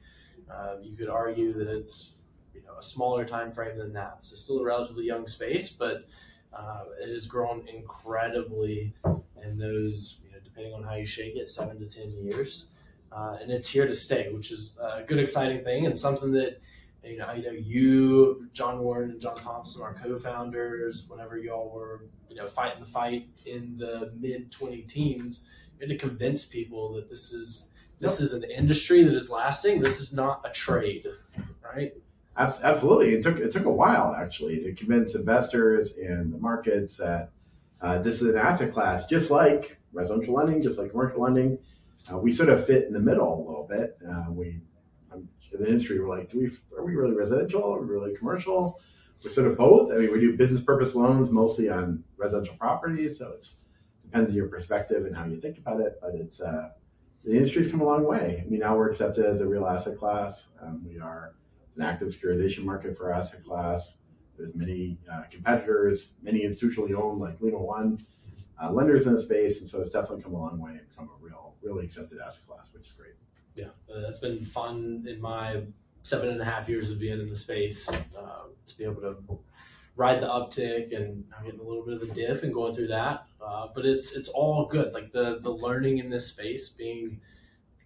uh, 0.49 0.75
you 0.83 0.95
could 0.95 1.09
argue 1.09 1.53
that 1.53 1.67
it's 1.67 2.11
you 2.59 2.67
know 2.67 2.77
a 2.79 2.83
smaller 2.83 3.25
time 3.25 3.51
frame 3.51 3.77
than 3.77 3.93
that. 3.93 4.23
So 4.23 4.35
still 4.35 4.59
a 4.59 4.63
relatively 4.63 5.05
young 5.05 5.27
space, 5.27 5.71
but 5.71 6.07
uh, 6.53 6.83
it 7.01 7.09
has 7.09 7.25
grown 7.27 7.67
incredibly 7.67 8.93
in 9.43 9.57
those, 9.57 10.19
you 10.25 10.31
know, 10.31 10.37
depending 10.43 10.73
on 10.73 10.83
how 10.83 10.95
you 10.95 11.05
shake 11.05 11.35
it, 11.35 11.47
seven 11.47 11.79
to 11.79 11.85
ten 11.85 12.11
years, 12.11 12.67
uh, 13.11 13.37
and 13.41 13.51
it's 13.51 13.67
here 13.67 13.87
to 13.87 13.95
stay, 13.95 14.29
which 14.33 14.51
is 14.51 14.77
a 14.81 15.03
good, 15.03 15.19
exciting 15.19 15.63
thing, 15.63 15.85
and 15.85 15.97
something 15.97 16.31
that 16.33 16.61
you 17.03 17.17
know, 17.17 17.31
you 17.31 17.43
know, 17.43 17.51
you, 17.51 18.49
John 18.51 18.79
Warren, 18.79 19.11
and 19.11 19.21
John 19.21 19.35
Thompson 19.35 19.81
our 19.81 19.93
co-founders. 19.93 21.05
Whenever 21.07 21.37
y'all 21.37 21.71
were, 21.73 22.05
you 22.29 22.35
know, 22.35 22.47
fighting 22.47 22.81
the 22.81 22.89
fight 22.89 23.27
in 23.45 23.77
the 23.77 24.11
mid 24.19 24.51
twenty 24.51 24.81
teens, 24.81 25.47
you 25.79 25.87
had 25.87 25.97
to 25.97 25.97
convince 25.97 26.45
people 26.45 26.93
that 26.93 27.09
this 27.09 27.31
is 27.31 27.69
this 27.99 28.19
is 28.19 28.33
an 28.33 28.43
industry 28.43 29.03
that 29.03 29.13
is 29.13 29.29
lasting. 29.29 29.79
This 29.79 29.99
is 29.99 30.13
not 30.13 30.41
a 30.45 30.49
trade, 30.51 31.05
right? 31.63 31.93
Abs- 32.39 32.61
Absolutely, 32.63 33.13
it 33.13 33.21
took 33.21 33.37
it 33.37 33.51
took 33.51 33.65
a 33.65 33.71
while 33.71 34.15
actually 34.17 34.59
to 34.63 34.73
convince 34.73 35.13
investors 35.13 35.97
and 35.97 36.33
the 36.33 36.37
markets 36.37 36.95
that 36.97 37.31
uh, 37.81 37.99
this 37.99 38.21
is 38.21 38.33
an 38.33 38.37
asset 38.37 38.73
class, 38.73 39.05
just 39.05 39.29
like 39.29 39.77
residential 39.91 40.33
lending, 40.33 40.63
just 40.63 40.79
like 40.79 40.91
commercial 40.91 41.21
lending. 41.21 41.57
Uh, 42.11 42.17
we 42.17 42.31
sort 42.31 42.47
of 42.47 42.65
fit 42.65 42.85
in 42.85 42.93
the 42.93 42.99
middle 42.99 43.45
a 43.45 43.45
little 43.45 43.67
bit. 43.69 43.97
Uh, 44.09 44.31
we, 44.31 44.61
um, 45.11 45.27
as 45.53 45.59
an 45.59 45.67
industry, 45.67 45.99
we're 45.99 46.17
like, 46.17 46.29
do 46.29 46.39
we 46.39 46.49
are 46.77 46.85
we 46.85 46.95
really 46.95 47.13
residential? 47.13 47.61
Are 47.61 47.81
we 47.81 47.87
really 47.87 48.15
commercial? 48.15 48.79
We're 49.21 49.31
sort 49.31 49.51
of 49.51 49.57
both. 49.57 49.91
I 49.91 49.97
mean, 49.97 50.13
we 50.13 50.21
do 50.21 50.37
business 50.37 50.61
purpose 50.61 50.95
loans 50.95 51.31
mostly 51.31 51.69
on 51.69 52.05
residential 52.15 52.55
properties, 52.55 53.19
so 53.19 53.31
it 53.31 53.49
depends 54.01 54.29
on 54.29 54.35
your 54.37 54.47
perspective 54.47 55.05
and 55.05 55.13
how 55.13 55.25
you 55.25 55.35
think 55.35 55.57
about 55.57 55.81
it. 55.81 55.99
But 56.01 56.15
it's 56.15 56.39
uh, 56.39 56.69
the 57.25 57.33
industry's 57.33 57.69
come 57.69 57.81
a 57.81 57.85
long 57.85 58.05
way. 58.05 58.41
I 58.45 58.49
mean, 58.49 58.61
now 58.61 58.77
we're 58.77 58.89
accepted 58.89 59.25
as 59.25 59.41
a 59.41 59.47
real 59.47 59.67
asset 59.67 59.97
class. 59.97 60.47
Um, 60.61 60.85
we 60.87 60.99
are 60.99 61.33
an 61.79 61.85
active 61.85 62.09
securitization 62.09 62.63
market 62.63 62.97
for 62.97 63.11
asset 63.13 63.43
class. 63.43 63.97
There's 64.37 64.53
many 64.55 64.97
uh, 65.11 65.23
competitors, 65.31 66.13
many 66.21 66.41
institutionally 66.41 66.93
owned, 66.93 67.19
like 67.21 67.39
Lima 67.41 67.57
One. 67.57 67.99
uh, 68.61 68.71
lenders 68.71 69.07
in 69.07 69.13
the 69.13 69.21
space, 69.21 69.61
and 69.61 69.69
so 69.69 69.79
it's 69.81 69.89
definitely 69.89 70.21
come 70.23 70.33
a 70.33 70.37
long 70.37 70.59
way 70.59 70.71
and 70.71 70.87
become 70.89 71.09
a 71.09 71.25
real, 71.25 71.55
really 71.61 71.85
accepted 71.85 72.19
asset 72.19 72.45
class, 72.47 72.73
which 72.73 72.85
is 72.87 72.91
great. 72.91 73.13
Yeah, 73.55 73.67
uh, 73.93 74.01
that's 74.01 74.19
been 74.19 74.43
fun 74.43 75.05
in 75.07 75.19
my 75.21 75.63
seven 76.03 76.29
and 76.29 76.41
a 76.41 76.45
half 76.45 76.67
years 76.69 76.91
of 76.91 76.99
being 76.99 77.19
in 77.19 77.29
the 77.29 77.35
space 77.35 77.89
uh, 77.89 78.43
to 78.67 78.77
be 78.77 78.83
able 78.85 79.01
to 79.01 79.17
ride 79.95 80.21
the 80.21 80.27
uptick 80.27 80.95
and 80.95 81.25
I'm 81.37 81.43
getting 81.43 81.59
a 81.59 81.63
little 81.63 81.83
bit 81.85 82.01
of 82.01 82.09
a 82.09 82.13
dip 82.13 82.43
and 82.43 82.53
going 82.53 82.73
through 82.73 82.87
that. 82.87 83.25
Uh, 83.45 83.67
but 83.75 83.85
it's 83.85 84.13
it's 84.13 84.29
all 84.29 84.65
good. 84.65 84.93
Like 84.93 85.11
the 85.11 85.39
the 85.41 85.49
learning 85.49 85.97
in 85.97 86.09
this 86.09 86.27
space, 86.27 86.69
being 86.69 87.19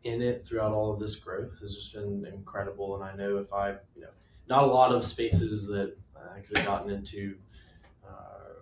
in 0.03 0.21
it 0.21 0.45
throughout 0.45 0.73
all 0.73 0.93
of 0.93 0.99
this 0.99 1.15
growth 1.15 1.59
has 1.61 1.75
just 1.75 1.93
been 1.93 2.25
incredible. 2.33 2.95
And 2.95 3.03
I 3.03 3.15
know 3.15 3.37
if 3.37 3.51
I, 3.53 3.71
you 3.95 4.01
know, 4.01 4.09
not 4.47 4.63
a 4.63 4.67
lot 4.67 4.93
of 4.93 5.03
spaces 5.05 5.67
that 5.67 5.95
I 6.33 6.39
could 6.39 6.57
have 6.57 6.65
gotten 6.65 6.91
into 6.91 7.37
uh, 8.07 8.53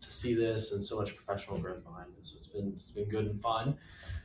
to 0.00 0.12
see 0.12 0.34
this 0.34 0.72
and 0.72 0.84
so 0.84 0.98
much 0.98 1.16
professional 1.16 1.58
growth 1.58 1.84
behind 1.84 2.08
it. 2.18 2.26
So 2.26 2.36
it's 2.38 2.48
been 2.48 2.74
it's 2.76 2.90
been 2.90 3.08
good 3.08 3.26
and 3.26 3.40
fun. 3.40 3.76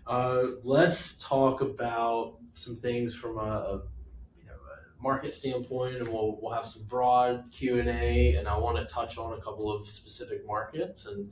Uh, 0.05 0.43
let's 0.63 1.17
talk 1.17 1.61
about 1.61 2.37
some 2.53 2.77
things 2.77 3.13
from 3.13 3.37
a, 3.37 3.41
a 3.41 3.73
you 4.37 4.45
know 4.45 4.53
a 4.53 5.03
market 5.03 5.33
standpoint, 5.33 5.97
and 5.97 6.07
we'll 6.07 6.39
we'll 6.41 6.53
have 6.53 6.67
some 6.67 6.83
broad 6.83 7.45
Q 7.51 7.79
and 7.79 7.89
A, 7.89 8.35
and 8.35 8.47
I 8.47 8.57
want 8.57 8.77
to 8.77 8.85
touch 8.93 9.17
on 9.17 9.33
a 9.33 9.41
couple 9.41 9.71
of 9.71 9.89
specific 9.89 10.45
markets. 10.45 11.05
And 11.05 11.31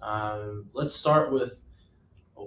uh, 0.00 0.46
let's 0.72 0.94
start 0.94 1.32
with. 1.32 1.60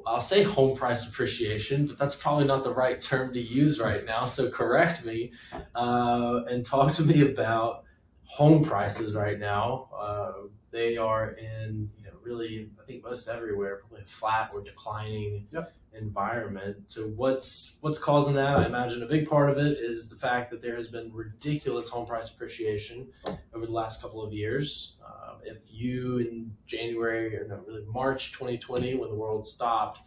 I'll 0.05 0.21
say 0.21 0.43
home 0.43 0.75
price 0.75 1.07
appreciation, 1.07 1.87
but 1.87 1.97
that's 1.97 2.15
probably 2.15 2.45
not 2.45 2.63
the 2.63 2.73
right 2.73 3.01
term 3.01 3.33
to 3.33 3.39
use 3.41 3.79
right 3.79 4.05
now. 4.05 4.25
So 4.25 4.49
correct 4.49 5.05
me 5.05 5.31
uh, 5.75 6.41
and 6.49 6.65
talk 6.65 6.93
to 6.95 7.03
me 7.03 7.21
about 7.31 7.83
home 8.23 8.63
prices 8.63 9.15
right 9.15 9.39
now. 9.39 9.89
Uh, 9.97 10.33
they 10.71 10.97
are 10.97 11.31
in 11.31 11.89
you 11.97 12.03
know 12.05 12.11
really 12.21 12.69
I 12.81 12.85
think 12.85 13.03
most 13.03 13.27
everywhere 13.27 13.77
probably 13.77 14.01
a 14.03 14.07
flat 14.07 14.51
or 14.53 14.61
declining 14.61 15.47
Yep. 15.51 15.73
environment. 15.93 16.77
So 16.89 17.03
what's 17.07 17.77
what's 17.81 17.99
causing 17.99 18.35
that? 18.35 18.57
I 18.57 18.65
imagine 18.65 19.01
a 19.03 19.07
big 19.07 19.29
part 19.29 19.49
of 19.49 19.57
it 19.57 19.77
is 19.77 20.07
the 20.09 20.15
fact 20.15 20.51
that 20.51 20.61
there 20.61 20.75
has 20.75 20.87
been 20.87 21.11
ridiculous 21.13 21.89
home 21.89 22.05
price 22.05 22.31
appreciation 22.33 23.07
over 23.53 23.65
the 23.65 23.71
last 23.71 24.01
couple 24.01 24.21
of 24.23 24.33
years. 24.33 24.97
Uh, 25.05 25.16
if 25.47 25.57
you 25.71 26.17
in 26.19 26.51
January 26.65 27.35
or 27.37 27.47
no 27.47 27.59
really 27.67 27.85
March 27.91 28.31
2020 28.33 28.95
when 28.95 29.09
the 29.09 29.15
world 29.15 29.47
stopped. 29.47 30.01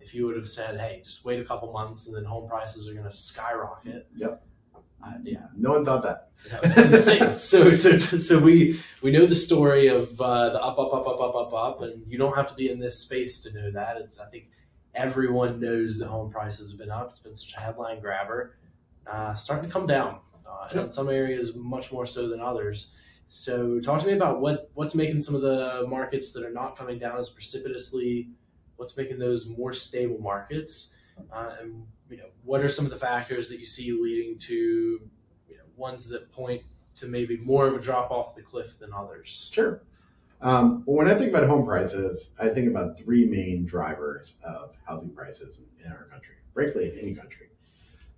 If 0.00 0.14
you 0.14 0.26
would 0.26 0.34
have 0.36 0.48
said, 0.48 0.80
"Hey, 0.80 1.00
just 1.04 1.24
wait 1.24 1.38
a 1.40 1.44
couple 1.44 1.70
months 1.72 2.06
and 2.08 2.16
then 2.16 2.24
home 2.24 2.48
prices 2.48 2.88
are 2.88 2.92
going 2.92 3.06
to 3.06 3.12
skyrocket," 3.12 4.08
Yep. 4.16 4.44
uh, 5.04 5.12
yeah, 5.22 5.46
No 5.56 5.70
one 5.74 5.84
thought 5.84 6.02
that. 6.02 6.30
yeah, 6.48 7.34
so, 7.36 7.70
so, 7.72 7.96
so 7.96 8.38
we 8.40 8.80
we 9.00 9.12
know 9.12 9.26
the 9.26 9.34
story 9.36 9.86
of 9.86 10.20
uh, 10.20 10.50
the 10.50 10.60
up, 10.60 10.76
up, 10.78 10.92
up, 10.92 11.06
up, 11.06 11.20
up, 11.20 11.34
up, 11.36 11.52
up, 11.54 11.82
and 11.82 12.02
you 12.08 12.18
don't 12.18 12.34
have 12.34 12.48
to 12.48 12.54
be 12.54 12.68
in 12.68 12.80
this 12.80 12.98
space 12.98 13.40
to 13.42 13.52
know 13.52 13.70
that. 13.70 13.98
It's 13.98 14.18
I 14.18 14.26
think 14.26 14.48
everyone 14.96 15.60
knows 15.60 15.98
the 15.98 16.06
home 16.08 16.30
prices 16.32 16.70
have 16.72 16.78
been 16.80 16.90
up. 16.90 17.10
It's 17.10 17.20
been 17.20 17.36
such 17.36 17.54
a 17.56 17.60
headline 17.60 18.00
grabber. 18.00 18.56
Uh, 19.06 19.34
starting 19.34 19.68
to 19.68 19.72
come 19.72 19.86
down 19.86 20.18
uh, 20.48 20.68
in 20.80 20.90
some 20.90 21.08
areas, 21.10 21.54
much 21.54 21.92
more 21.92 22.06
so 22.06 22.28
than 22.28 22.40
others. 22.40 22.90
So, 23.28 23.80
talk 23.80 24.00
to 24.02 24.06
me 24.06 24.12
about 24.12 24.40
what 24.40 24.70
what's 24.74 24.94
making 24.94 25.20
some 25.20 25.34
of 25.34 25.42
the 25.42 25.86
markets 25.88 26.32
that 26.32 26.44
are 26.44 26.52
not 26.52 26.76
coming 26.76 26.98
down 26.98 27.18
as 27.18 27.30
precipitously. 27.30 28.28
What's 28.76 28.96
making 28.96 29.18
those 29.18 29.46
more 29.46 29.72
stable 29.72 30.18
markets, 30.18 30.94
uh, 31.32 31.54
and 31.60 31.86
you 32.10 32.18
know 32.18 32.28
what 32.44 32.60
are 32.60 32.68
some 32.68 32.84
of 32.84 32.90
the 32.90 32.98
factors 32.98 33.48
that 33.48 33.58
you 33.58 33.64
see 33.64 33.92
leading 33.92 34.38
to 34.38 34.54
you 34.54 35.56
know 35.56 35.64
ones 35.76 36.08
that 36.08 36.30
point 36.32 36.62
to 36.96 37.06
maybe 37.06 37.38
more 37.38 37.66
of 37.66 37.74
a 37.74 37.80
drop 37.80 38.10
off 38.10 38.34
the 38.34 38.42
cliff 38.42 38.78
than 38.78 38.92
others. 38.92 39.50
Sure. 39.52 39.82
Um, 40.42 40.82
when 40.86 41.08
I 41.08 41.16
think 41.16 41.30
about 41.30 41.46
home 41.46 41.64
prices, 41.64 42.34
I 42.40 42.48
think 42.48 42.68
about 42.68 42.98
three 42.98 43.26
main 43.26 43.64
drivers 43.64 44.38
of 44.42 44.74
housing 44.86 45.10
prices 45.10 45.60
in, 45.60 45.86
in 45.86 45.92
our 45.92 46.04
country, 46.04 46.34
frankly, 46.52 46.90
in 46.90 46.98
any 46.98 47.14
country. 47.14 47.46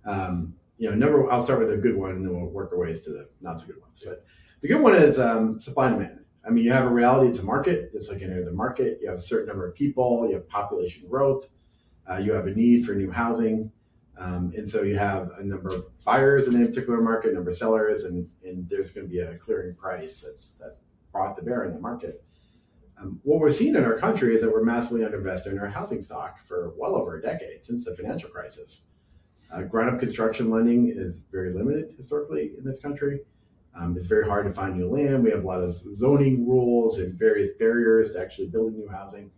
Um, 0.05 0.55
you 0.77 0.89
know, 0.89 0.95
number 0.95 1.31
I'll 1.31 1.41
start 1.41 1.59
with 1.59 1.71
a 1.71 1.77
good 1.77 1.95
one, 1.95 2.11
and 2.11 2.25
then 2.25 2.35
we'll 2.35 2.49
work 2.49 2.71
our 2.73 2.79
ways 2.79 3.01
to 3.01 3.11
the 3.11 3.29
not 3.41 3.61
so 3.61 3.67
good 3.67 3.79
ones. 3.81 4.03
But 4.03 4.25
the 4.61 4.67
good 4.67 4.81
one 4.81 4.95
is 4.95 5.19
um, 5.19 5.59
supply 5.59 5.87
and 5.87 5.99
demand. 5.99 6.19
I 6.45 6.49
mean, 6.51 6.63
you 6.63 6.71
have 6.71 6.85
a 6.85 6.89
reality; 6.89 7.29
it's 7.29 7.39
a 7.39 7.43
market. 7.43 7.91
It's 7.93 8.09
like 8.09 8.21
any 8.21 8.39
other 8.41 8.51
market. 8.51 8.99
You 9.01 9.09
have 9.09 9.17
a 9.17 9.21
certain 9.21 9.47
number 9.47 9.67
of 9.67 9.75
people. 9.75 10.27
You 10.27 10.35
have 10.35 10.47
population 10.47 11.07
growth. 11.09 11.49
Uh, 12.09 12.17
you 12.17 12.33
have 12.33 12.47
a 12.47 12.51
need 12.51 12.85
for 12.85 12.93
new 12.93 13.11
housing. 13.11 13.71
Um, 14.17 14.53
and 14.55 14.69
so 14.69 14.83
you 14.83 14.97
have 14.97 15.31
a 15.37 15.43
number 15.43 15.75
of 15.75 15.85
buyers 16.05 16.47
in 16.47 16.61
a 16.61 16.65
particular 16.65 17.01
market, 17.01 17.33
number 17.33 17.49
of 17.49 17.57
sellers, 17.57 18.05
and, 18.05 18.27
and 18.45 18.69
there's 18.69 18.91
going 18.91 19.07
to 19.07 19.11
be 19.11 19.19
a 19.19 19.37
clearing 19.37 19.75
price 19.75 20.21
that's, 20.21 20.53
that's 20.59 20.77
brought 21.11 21.35
to 21.35 21.43
bear 21.43 21.65
in 21.65 21.73
the 21.73 21.79
market. 21.79 22.23
Um, 22.97 23.19
what 23.23 23.39
we're 23.39 23.51
seeing 23.51 23.75
in 23.75 23.83
our 23.83 23.97
country 23.97 24.33
is 24.33 24.41
that 24.41 24.51
we're 24.51 24.63
massively 24.63 25.01
underinvested 25.01 25.47
in 25.47 25.59
our 25.59 25.67
housing 25.67 26.01
stock 26.01 26.39
for 26.45 26.73
well 26.77 26.95
over 26.95 27.17
a 27.17 27.21
decade 27.21 27.65
since 27.65 27.83
the 27.83 27.95
financial 27.95 28.29
crisis. 28.29 28.81
Uh, 29.51 29.63
ground 29.63 29.93
up 29.93 29.99
construction 29.99 30.49
lending 30.49 30.93
is 30.95 31.23
very 31.31 31.53
limited 31.53 31.93
historically 31.97 32.53
in 32.57 32.63
this 32.63 32.79
country. 32.79 33.19
Um, 33.77 33.95
it's 33.95 34.05
very 34.05 34.25
hard 34.25 34.45
to 34.45 34.53
find 34.53 34.77
new 34.77 34.89
land. 34.89 35.23
We 35.23 35.31
have 35.31 35.43
a 35.43 35.47
lot 35.47 35.61
of 35.61 35.73
zoning 35.73 36.47
rules 36.47 36.99
and 36.99 37.13
various 37.13 37.49
barriers 37.59 38.13
to 38.13 38.21
actually 38.21 38.47
building 38.47 38.77
new 38.77 38.87
housing. 38.87 39.31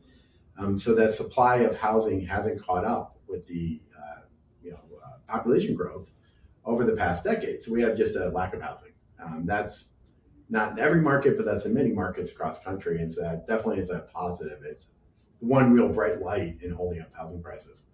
Um, 0.57 0.77
so 0.77 0.93
that 0.95 1.13
supply 1.13 1.57
of 1.57 1.75
housing 1.75 2.25
hasn't 2.25 2.61
caught 2.61 2.85
up 2.85 3.17
with 3.27 3.47
the 3.47 3.81
uh, 3.97 4.21
you 4.63 4.71
know 4.71 4.79
uh, 5.03 5.17
population 5.27 5.75
growth 5.75 6.07
over 6.65 6.83
the 6.83 6.95
past 6.95 7.23
decade. 7.23 7.63
So 7.63 7.71
we 7.71 7.81
have 7.81 7.97
just 7.97 8.15
a 8.15 8.29
lack 8.29 8.53
of 8.53 8.61
housing. 8.61 8.91
Um, 9.23 9.43
that's 9.45 9.89
not 10.49 10.73
in 10.73 10.79
every 10.79 11.01
market, 11.01 11.37
but 11.37 11.45
that's 11.45 11.65
in 11.65 11.73
many 11.73 11.91
markets 11.91 12.31
across 12.31 12.59
the 12.59 12.65
country. 12.65 13.01
And 13.01 13.11
so 13.11 13.21
that 13.21 13.47
definitely 13.47 13.81
is 13.81 13.89
a 13.89 14.07
positive. 14.13 14.59
It's 14.63 14.87
one 15.39 15.73
real 15.73 15.89
bright 15.89 16.21
light 16.21 16.57
in 16.61 16.71
holding 16.71 17.01
up 17.01 17.09
housing 17.13 17.41
prices. 17.41 17.85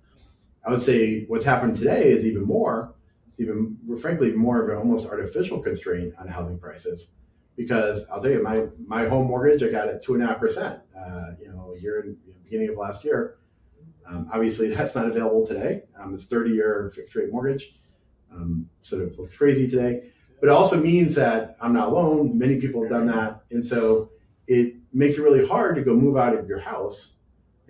I 0.65 0.71
would 0.71 0.81
say 0.81 1.25
what's 1.25 1.45
happened 1.45 1.75
today 1.75 2.09
is 2.09 2.25
even 2.25 2.43
more, 2.43 2.95
even 3.37 3.77
frankly, 3.99 4.31
more 4.31 4.61
of 4.61 4.69
an 4.69 4.77
almost 4.77 5.07
artificial 5.07 5.59
constraint 5.59 6.13
on 6.19 6.27
housing 6.27 6.57
prices. 6.59 7.11
Because 7.55 8.03
I'll 8.11 8.21
tell 8.21 8.31
you, 8.31 8.41
my 8.41 8.65
my 8.85 9.07
home 9.07 9.27
mortgage 9.27 9.61
I 9.61 9.69
got 9.69 9.87
at 9.87 10.03
two 10.03 10.15
and 10.15 10.23
a 10.23 10.27
half 10.27 10.39
percent. 10.39 10.79
Uh, 10.97 11.31
you 11.39 11.49
know, 11.49 11.73
a 11.75 11.79
year 11.79 12.01
in 12.01 12.17
you 12.25 12.33
know, 12.33 12.39
beginning 12.43 12.69
of 12.69 12.77
last 12.77 13.03
year. 13.03 13.37
Um, 14.07 14.29
obviously, 14.33 14.67
that's 14.75 14.95
not 14.95 15.07
available 15.07 15.45
today. 15.45 15.83
Um, 15.99 16.13
it's 16.13 16.25
30 16.25 16.51
year 16.51 16.91
fixed 16.95 17.15
rate 17.15 17.31
mortgage. 17.31 17.75
Um, 18.33 18.67
sort 18.81 19.03
of 19.03 19.19
looks 19.19 19.35
crazy 19.35 19.67
today, 19.69 20.09
but 20.41 20.47
it 20.47 20.51
also 20.51 20.75
means 20.75 21.13
that 21.15 21.55
I'm 21.61 21.73
not 21.73 21.89
alone. 21.89 22.35
Many 22.35 22.59
people 22.59 22.81
have 22.81 22.89
done 22.89 23.05
that, 23.05 23.43
and 23.51 23.63
so 23.65 24.09
it 24.47 24.73
makes 24.91 25.17
it 25.17 25.21
really 25.21 25.47
hard 25.47 25.75
to 25.75 25.83
go 25.83 25.93
move 25.93 26.17
out 26.17 26.35
of 26.35 26.47
your 26.47 26.59
house 26.59 27.12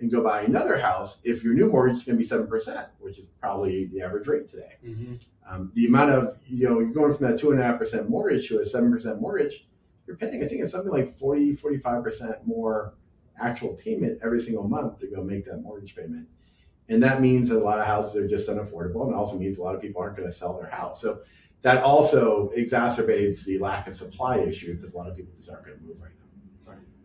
and 0.00 0.10
go 0.10 0.22
buy 0.22 0.42
another 0.42 0.78
house 0.78 1.20
if 1.24 1.44
your 1.44 1.54
new 1.54 1.70
mortgage 1.70 1.98
is 1.98 2.04
going 2.04 2.16
to 2.16 2.18
be 2.18 2.26
seven 2.26 2.46
percent, 2.46 2.88
which 2.98 3.18
is 3.18 3.26
probably 3.40 3.86
the 3.86 4.02
average 4.02 4.26
rate 4.26 4.48
today. 4.48 4.74
Mm-hmm. 4.84 5.14
Um, 5.48 5.70
the 5.74 5.86
amount 5.86 6.10
of 6.10 6.38
you 6.46 6.68
know 6.68 6.80
you're 6.80 6.92
going 6.92 7.14
from 7.14 7.30
that 7.30 7.38
two 7.38 7.50
and 7.52 7.60
a 7.60 7.62
half 7.62 7.78
percent 7.78 8.08
mortgage 8.08 8.48
to 8.48 8.60
a 8.60 8.64
seven 8.64 8.90
percent 8.90 9.20
mortgage, 9.20 9.66
you're 10.06 10.16
paying 10.16 10.42
I 10.42 10.48
think 10.48 10.62
it's 10.62 10.72
something 10.72 10.92
like 10.92 11.16
40, 11.18 11.54
45 11.54 12.02
percent 12.02 12.46
more 12.46 12.94
actual 13.40 13.74
payment 13.74 14.20
every 14.22 14.40
single 14.40 14.66
month 14.66 14.98
to 15.00 15.06
go 15.06 15.22
make 15.22 15.44
that 15.46 15.58
mortgage 15.58 15.94
payment. 15.94 16.28
And 16.88 17.02
that 17.02 17.20
means 17.20 17.48
that 17.48 17.58
a 17.58 17.64
lot 17.64 17.78
of 17.78 17.86
houses 17.86 18.16
are 18.16 18.28
just 18.28 18.48
unaffordable, 18.48 19.06
and 19.06 19.14
also 19.14 19.38
means 19.38 19.58
a 19.58 19.62
lot 19.62 19.74
of 19.74 19.80
people 19.80 20.02
aren't 20.02 20.16
going 20.16 20.28
to 20.28 20.34
sell 20.34 20.58
their 20.58 20.68
house. 20.68 21.00
So 21.00 21.20
that 21.62 21.82
also 21.82 22.52
exacerbates 22.56 23.44
the 23.44 23.58
lack 23.58 23.88
of 23.88 23.94
supply 23.94 24.38
issue 24.38 24.74
because 24.74 24.92
a 24.92 24.96
lot 24.96 25.08
of 25.08 25.16
people 25.16 25.32
just 25.36 25.50
aren't 25.50 25.64
going 25.64 25.78
to 25.78 25.84
move 25.84 25.96
right 25.98 26.12
now. 26.18 26.23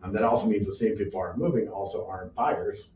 Um, 0.02 0.12
that 0.12 0.22
also 0.22 0.46
means 0.46 0.66
the 0.66 0.74
same 0.74 0.96
people 0.96 1.20
aren't 1.20 1.38
moving 1.38 1.68
also 1.68 2.06
aren't 2.06 2.34
buyers, 2.34 2.90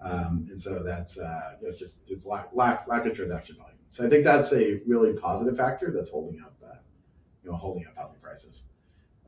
um, 0.00 0.46
and 0.50 0.60
so 0.60 0.82
that's 0.82 1.18
uh, 1.18 1.56
just 1.78 1.98
it's 2.06 2.26
lack, 2.26 2.48
lack 2.54 2.88
lack 2.88 3.04
of 3.06 3.14
transaction 3.14 3.56
volume. 3.56 3.76
So 3.90 4.06
I 4.06 4.08
think 4.08 4.24
that's 4.24 4.52
a 4.52 4.80
really 4.86 5.12
positive 5.14 5.56
factor 5.56 5.90
that's 5.90 6.10
holding 6.10 6.40
up, 6.40 6.54
uh, 6.64 6.76
you 7.42 7.50
know, 7.50 7.56
holding 7.56 7.86
up 7.86 7.96
housing 7.96 8.20
prices. 8.20 8.64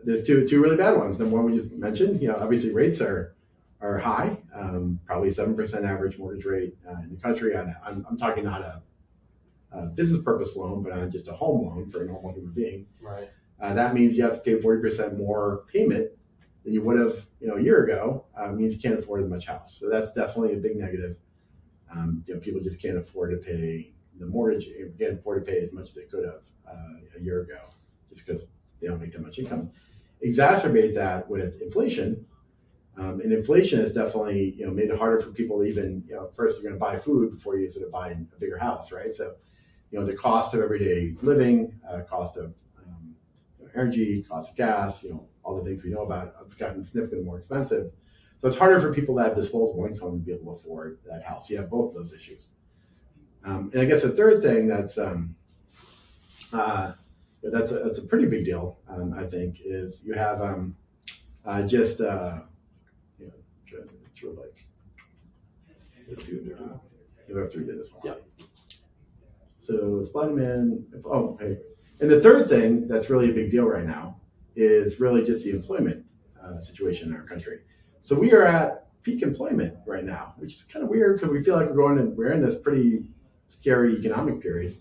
There's 0.03 0.25
two 0.25 0.47
two 0.49 0.63
really 0.63 0.77
bad 0.77 0.97
ones. 0.97 1.19
Number 1.19 1.37
one 1.37 1.45
we 1.45 1.57
just 1.57 1.73
mentioned, 1.73 2.23
you 2.23 2.29
know, 2.29 2.37
obviously 2.37 2.73
rates 2.73 3.01
are 3.03 3.35
are 3.83 3.99
high, 3.99 4.37
um, 4.55 5.01
probably 5.05 5.31
seven 5.31 5.55
percent 5.55 5.85
average 5.85 6.19
mortgage 6.19 6.47
rate 6.47 6.75
uh, 6.89 7.01
in 7.03 7.11
the 7.11 7.21
country. 7.21 7.55
On 7.57 7.69
a, 7.69 7.81
I'm, 7.85 8.07
I'm 8.09 8.17
talking 8.17 8.45
not 8.45 8.63
a, 8.63 8.83
a 9.73 9.87
business 9.87 10.23
purpose 10.23 10.57
loan, 10.57 10.83
but 10.83 10.93
on 10.93 11.11
just 11.11 11.29
a 11.29 11.33
home 11.33 11.67
loan 11.67 11.91
for 11.91 12.03
a 12.03 12.07
normal 12.07 12.33
human 12.33 12.53
being. 12.53 12.87
Right. 13.01 13.29
Uh, 13.61 13.75
that 13.75 13.95
means 13.95 14.17
you 14.17 14.23
have 14.23 14.35
to 14.35 14.41
pay 14.41 14.59
forty 14.59 14.81
percent 14.81 15.19
more 15.19 15.65
payment 15.71 16.11
than 16.65 16.73
you 16.73 16.83
would 16.83 16.99
have, 16.99 17.27
you 17.41 17.49
know, 17.49 17.57
a 17.57 17.63
year 17.63 17.85
ago. 17.85 18.25
Uh, 18.37 18.53
means 18.53 18.75
you 18.75 18.81
can't 18.81 18.99
afford 18.99 19.23
as 19.23 19.29
much 19.29 19.47
house. 19.47 19.79
So 19.79 19.89
that's 19.89 20.13
definitely 20.13 20.55
a 20.55 20.59
big 20.59 20.77
negative. 20.77 21.17
Um, 21.91 22.23
you 22.27 22.35
know, 22.35 22.41
people 22.41 22.61
just 22.61 22.81
can't 22.81 22.97
afford 22.97 23.31
to 23.33 23.37
pay 23.37 23.93
the 24.19 24.27
mortgage. 24.27 24.69
Can't 24.99 25.19
afford 25.19 25.45
to 25.45 25.51
pay 25.51 25.61
as 25.61 25.73
much 25.73 25.89
as 25.89 25.95
they 25.95 26.03
could 26.03 26.25
have 26.25 26.43
uh, 26.69 27.19
a 27.19 27.21
year 27.23 27.43
ago, 27.43 27.59
just 28.11 28.27
because 28.27 28.49
they 28.81 28.87
don't 28.87 29.01
make 29.01 29.13
that 29.13 29.23
much 29.23 29.39
income. 29.39 29.71
Exacerbate 30.25 30.95
that 30.95 31.29
with 31.29 31.61
inflation. 31.63 32.27
Um, 32.99 33.21
and 33.21 33.33
inflation 33.33 33.81
has 33.81 33.93
definitely, 33.93 34.51
you 34.59 34.67
know, 34.67 34.73
made 34.73 34.91
it 34.91 34.99
harder 34.99 35.21
for 35.21 35.31
people 35.31 35.59
to 35.61 35.65
even, 35.65 36.05
you 36.07 36.15
know, 36.15 36.31
first 36.35 36.57
you're 36.57 36.63
going 36.63 36.75
to 36.75 36.79
buy 36.79 36.99
food 36.99 37.31
before 37.31 37.57
you 37.57 37.71
sort 37.71 37.87
of 37.87 37.93
buy 37.93 38.11
a 38.11 38.15
bigger 38.39 38.59
house, 38.59 38.93
right? 38.93 39.15
So, 39.15 39.37
you 39.91 39.99
know, 39.99 40.05
the 40.05 40.15
cost 40.15 40.53
of 40.53 40.61
everyday 40.61 41.17
living, 41.23 41.81
uh, 41.89 42.03
cost 42.03 42.37
of 42.37 42.53
um, 42.79 43.15
energy, 43.75 44.23
cost 44.29 44.51
of 44.51 44.57
gas, 44.57 45.03
you 45.03 45.11
know, 45.11 45.27
all 45.43 45.57
the 45.57 45.65
things 45.65 45.83
we 45.83 45.91
know 45.91 46.03
about 46.03 46.35
have 46.39 46.57
gotten 46.59 46.85
significantly 46.85 47.25
more 47.25 47.39
expensive. 47.39 47.93
So 48.37 48.49
it's 48.49 48.57
harder 48.57 48.81
for 48.81 48.93
people 48.93 49.17
to 49.17 49.23
have 49.23 49.35
disposable 49.35 49.85
income 49.87 50.13
to 50.13 50.25
be 50.25 50.33
able 50.33 50.55
to 50.55 50.61
afford 50.61 50.99
that 51.07 51.23
house. 51.23 51.51
You 51.51 51.59
have 51.59 51.69
both 51.69 51.91
of 51.91 51.95
those 51.95 52.13
issues. 52.13 52.49
Um, 53.45 53.71
and 53.73 53.83
I 53.83 53.85
guess 53.85 54.03
the 54.03 54.11
third 54.11 54.43
thing 54.43 54.67
that's 54.67 54.99
um, 54.99 55.35
uh, 56.53 56.93
that's 57.43 57.71
a, 57.71 57.81
that's 57.81 57.99
a 57.99 58.03
pretty 58.03 58.27
big 58.27 58.45
deal, 58.45 58.79
um, 58.89 59.15
I 59.15 59.25
think, 59.25 59.61
is 59.65 60.03
you 60.05 60.15
have 60.15 60.43
um, 60.43 60.77
uh, 61.45 61.63
just 61.63 62.01
uh, 62.01 62.41
you 63.19 63.27
know, 63.27 63.33
trying 63.67 63.89
to- 63.89 64.21
sort 64.21 64.37
like 64.37 64.67
two, 66.19 66.57
you 67.29 67.37
have 67.37 67.53
three 67.53 67.65
to 67.65 67.73
this 67.73 67.93
one. 67.93 68.03
Yeah. 68.05 68.47
So 69.59 70.03
Spider-Man. 70.03 70.85
Oh, 71.05 71.39
okay. 71.41 71.59
And 72.01 72.11
the 72.11 72.21
third 72.21 72.49
thing 72.49 72.89
that's 72.89 73.09
really 73.09 73.31
a 73.31 73.33
big 73.33 73.51
deal 73.51 73.65
right 73.65 73.87
now 73.87 74.20
is 74.57 75.01
really 75.01 75.25
just 75.25 75.45
the 75.45 75.51
employment 75.51 76.05
uh, 76.43 76.59
situation 76.61 77.09
in 77.09 77.17
our 77.17 77.23
country. 77.23 77.61
So 78.01 78.19
we 78.19 78.33
are 78.33 78.47
at 78.47 78.89
peak 79.03 79.23
employment 79.23 79.77
right 79.87 80.05
now, 80.05 80.35
which 80.39 80.55
is 80.55 80.63
kind 80.65 80.83
of 80.83 80.91
weird 80.91 81.21
because 81.21 81.33
we 81.33 81.43
feel 81.43 81.57
like 81.57 81.69
we're 81.69 81.77
going 81.77 81.99
and 81.99 82.17
we're 82.17 82.33
in 82.33 82.43
this 82.43 82.59
pretty 82.59 83.11
scary 83.49 83.97
economic 83.97 84.41
period. 84.41 84.77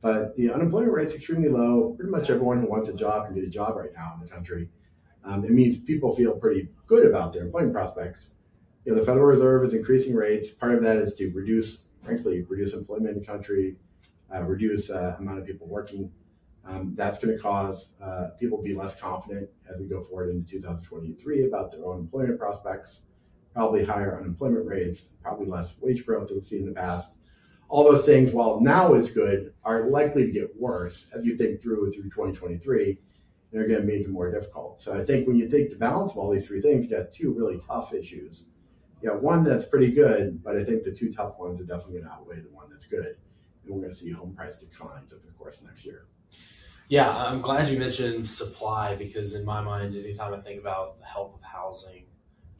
But 0.00 0.36
the 0.36 0.52
unemployment 0.52 0.92
rate's 0.92 1.14
extremely 1.14 1.48
low. 1.48 1.94
Pretty 1.96 2.10
much 2.10 2.28
everyone 2.28 2.60
who 2.60 2.68
wants 2.68 2.88
a 2.88 2.94
job 2.94 3.26
can 3.26 3.34
get 3.34 3.44
a 3.44 3.48
job 3.48 3.76
right 3.76 3.90
now 3.96 4.12
in 4.14 4.20
the 4.20 4.32
country. 4.32 4.68
Um, 5.24 5.44
it 5.44 5.50
means 5.50 5.78
people 5.78 6.14
feel 6.14 6.32
pretty 6.32 6.68
good 6.86 7.06
about 7.06 7.32
their 7.32 7.44
employment 7.44 7.72
prospects. 7.72 8.32
You 8.84 8.92
know, 8.92 9.00
the 9.00 9.06
Federal 9.06 9.24
Reserve 9.24 9.64
is 9.64 9.72
increasing 9.72 10.14
rates. 10.14 10.50
Part 10.50 10.74
of 10.74 10.82
that 10.82 10.98
is 10.98 11.14
to 11.14 11.30
reduce, 11.30 11.84
frankly, 12.02 12.42
reduce 12.42 12.74
employment 12.74 13.16
in 13.16 13.20
the 13.20 13.26
country, 13.26 13.76
uh, 14.34 14.42
reduce 14.42 14.90
uh, 14.90 15.16
amount 15.18 15.38
of 15.38 15.46
people 15.46 15.66
working. 15.66 16.12
Um, 16.66 16.94
that's 16.96 17.18
going 17.18 17.36
to 17.36 17.42
cause 17.42 17.92
uh, 18.02 18.28
people 18.38 18.58
to 18.58 18.64
be 18.64 18.74
less 18.74 18.98
confident 18.98 19.50
as 19.70 19.78
we 19.80 19.86
go 19.86 20.00
forward 20.00 20.30
into 20.30 20.52
2023 20.52 21.46
about 21.46 21.70
their 21.70 21.84
own 21.84 22.00
employment 22.00 22.38
prospects. 22.38 23.02
Probably 23.52 23.84
higher 23.84 24.18
unemployment 24.18 24.66
rates, 24.66 25.10
probably 25.22 25.46
less 25.46 25.76
wage 25.80 26.04
growth 26.06 26.28
than 26.28 26.38
we've 26.38 26.46
seen 26.46 26.60
in 26.60 26.66
the 26.66 26.72
past. 26.72 27.16
All 27.68 27.84
those 27.84 28.06
things, 28.06 28.32
while 28.32 28.60
now 28.60 28.94
is 28.94 29.10
good, 29.10 29.52
are 29.64 29.90
likely 29.90 30.26
to 30.26 30.32
get 30.32 30.58
worse 30.58 31.06
as 31.14 31.24
you 31.24 31.36
think 31.36 31.60
through 31.60 31.92
through 31.92 32.04
2023 32.04 32.98
They're 33.52 33.68
going 33.68 33.80
to 33.80 33.86
make 33.86 34.02
it 34.02 34.10
more 34.10 34.30
difficult. 34.30 34.80
So 34.80 34.98
I 34.98 35.04
think 35.04 35.26
when 35.26 35.36
you 35.36 35.48
take 35.48 35.70
the 35.70 35.76
balance 35.76 36.12
of 36.12 36.18
all 36.18 36.30
these 36.30 36.46
three 36.46 36.60
things, 36.60 36.86
you 36.86 36.96
got 36.96 37.12
two 37.12 37.32
really 37.32 37.60
tough 37.66 37.94
issues. 37.94 38.46
You 39.02 39.10
got 39.10 39.22
one 39.22 39.44
that's 39.44 39.64
pretty 39.64 39.92
good, 39.92 40.42
but 40.42 40.56
I 40.56 40.64
think 40.64 40.82
the 40.82 40.92
two 40.92 41.12
tough 41.12 41.38
ones 41.38 41.60
are 41.60 41.64
definitely 41.64 41.94
going 41.94 42.06
to 42.06 42.12
outweigh 42.12 42.40
the 42.40 42.50
one 42.50 42.70
that's 42.70 42.86
good. 42.86 43.16
And 43.64 43.74
we're 43.74 43.80
going 43.80 43.92
to 43.92 43.96
see 43.96 44.10
home 44.10 44.34
price 44.34 44.58
declines 44.58 45.12
over 45.12 45.22
the 45.26 45.32
course 45.32 45.62
next 45.62 45.84
year. 45.84 46.06
Yeah, 46.88 47.08
I'm 47.08 47.40
glad 47.40 47.68
you 47.70 47.78
mentioned 47.78 48.28
supply 48.28 48.94
because 48.94 49.34
in 49.34 49.44
my 49.44 49.62
mind, 49.62 49.96
anytime 49.96 50.34
I 50.34 50.40
think 50.40 50.60
about 50.60 50.98
the 50.98 51.06
health 51.06 51.34
of 51.34 51.42
housing, 51.42 52.04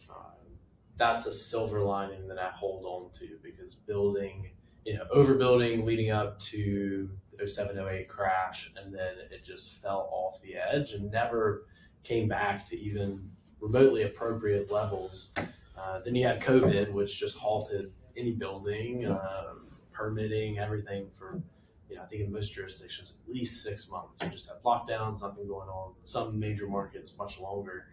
um, 0.09 0.57
that's 0.97 1.27
a 1.27 1.35
silver 1.35 1.81
lining 1.81 2.27
that 2.29 2.39
I 2.39 2.51
hold 2.51 2.85
on 2.87 3.13
to 3.21 3.39
because 3.43 3.75
building, 3.75 4.51
you 4.87 4.95
know, 4.95 5.05
overbuilding 5.15 5.85
leading 5.85 6.11
up 6.11 6.41
to 6.41 7.11
the 7.37 7.47
07, 7.47 7.79
08 7.79 8.09
crash, 8.09 8.73
and 8.77 8.95
then 8.95 9.15
it 9.31 9.45
just 9.45 9.75
fell 9.83 10.09
off 10.11 10.41
the 10.41 10.55
edge 10.57 10.93
and 10.93 11.11
never 11.11 11.67
came 12.03 12.27
back 12.27 12.67
to 12.69 12.81
even 12.81 13.31
remotely 13.61 14.03
appropriate 14.03 14.71
levels. 14.71 15.33
Uh, 15.77 16.01
then 16.05 16.15
you 16.15 16.27
had 16.27 16.41
COVID, 16.41 16.93
which 16.93 17.19
just 17.19 17.37
halted 17.37 17.93
any 18.17 18.33
building, 18.33 19.07
um, 19.07 19.67
permitting, 19.93 20.59
everything 20.59 21.09
for 21.19 21.41
you 21.89 21.97
know, 21.97 22.03
I 22.03 22.07
think 22.07 22.23
in 22.23 22.33
most 22.33 22.55
jurisdictions, 22.55 23.15
at 23.27 23.33
least 23.33 23.63
six 23.63 23.91
months. 23.91 24.23
You 24.23 24.31
just 24.31 24.49
have 24.49 24.63
lockdowns, 24.63 25.23
nothing 25.23 25.47
going 25.47 25.69
on. 25.69 25.93
Some 26.03 26.39
major 26.39 26.67
markets, 26.67 27.15
much 27.19 27.39
longer. 27.41 27.87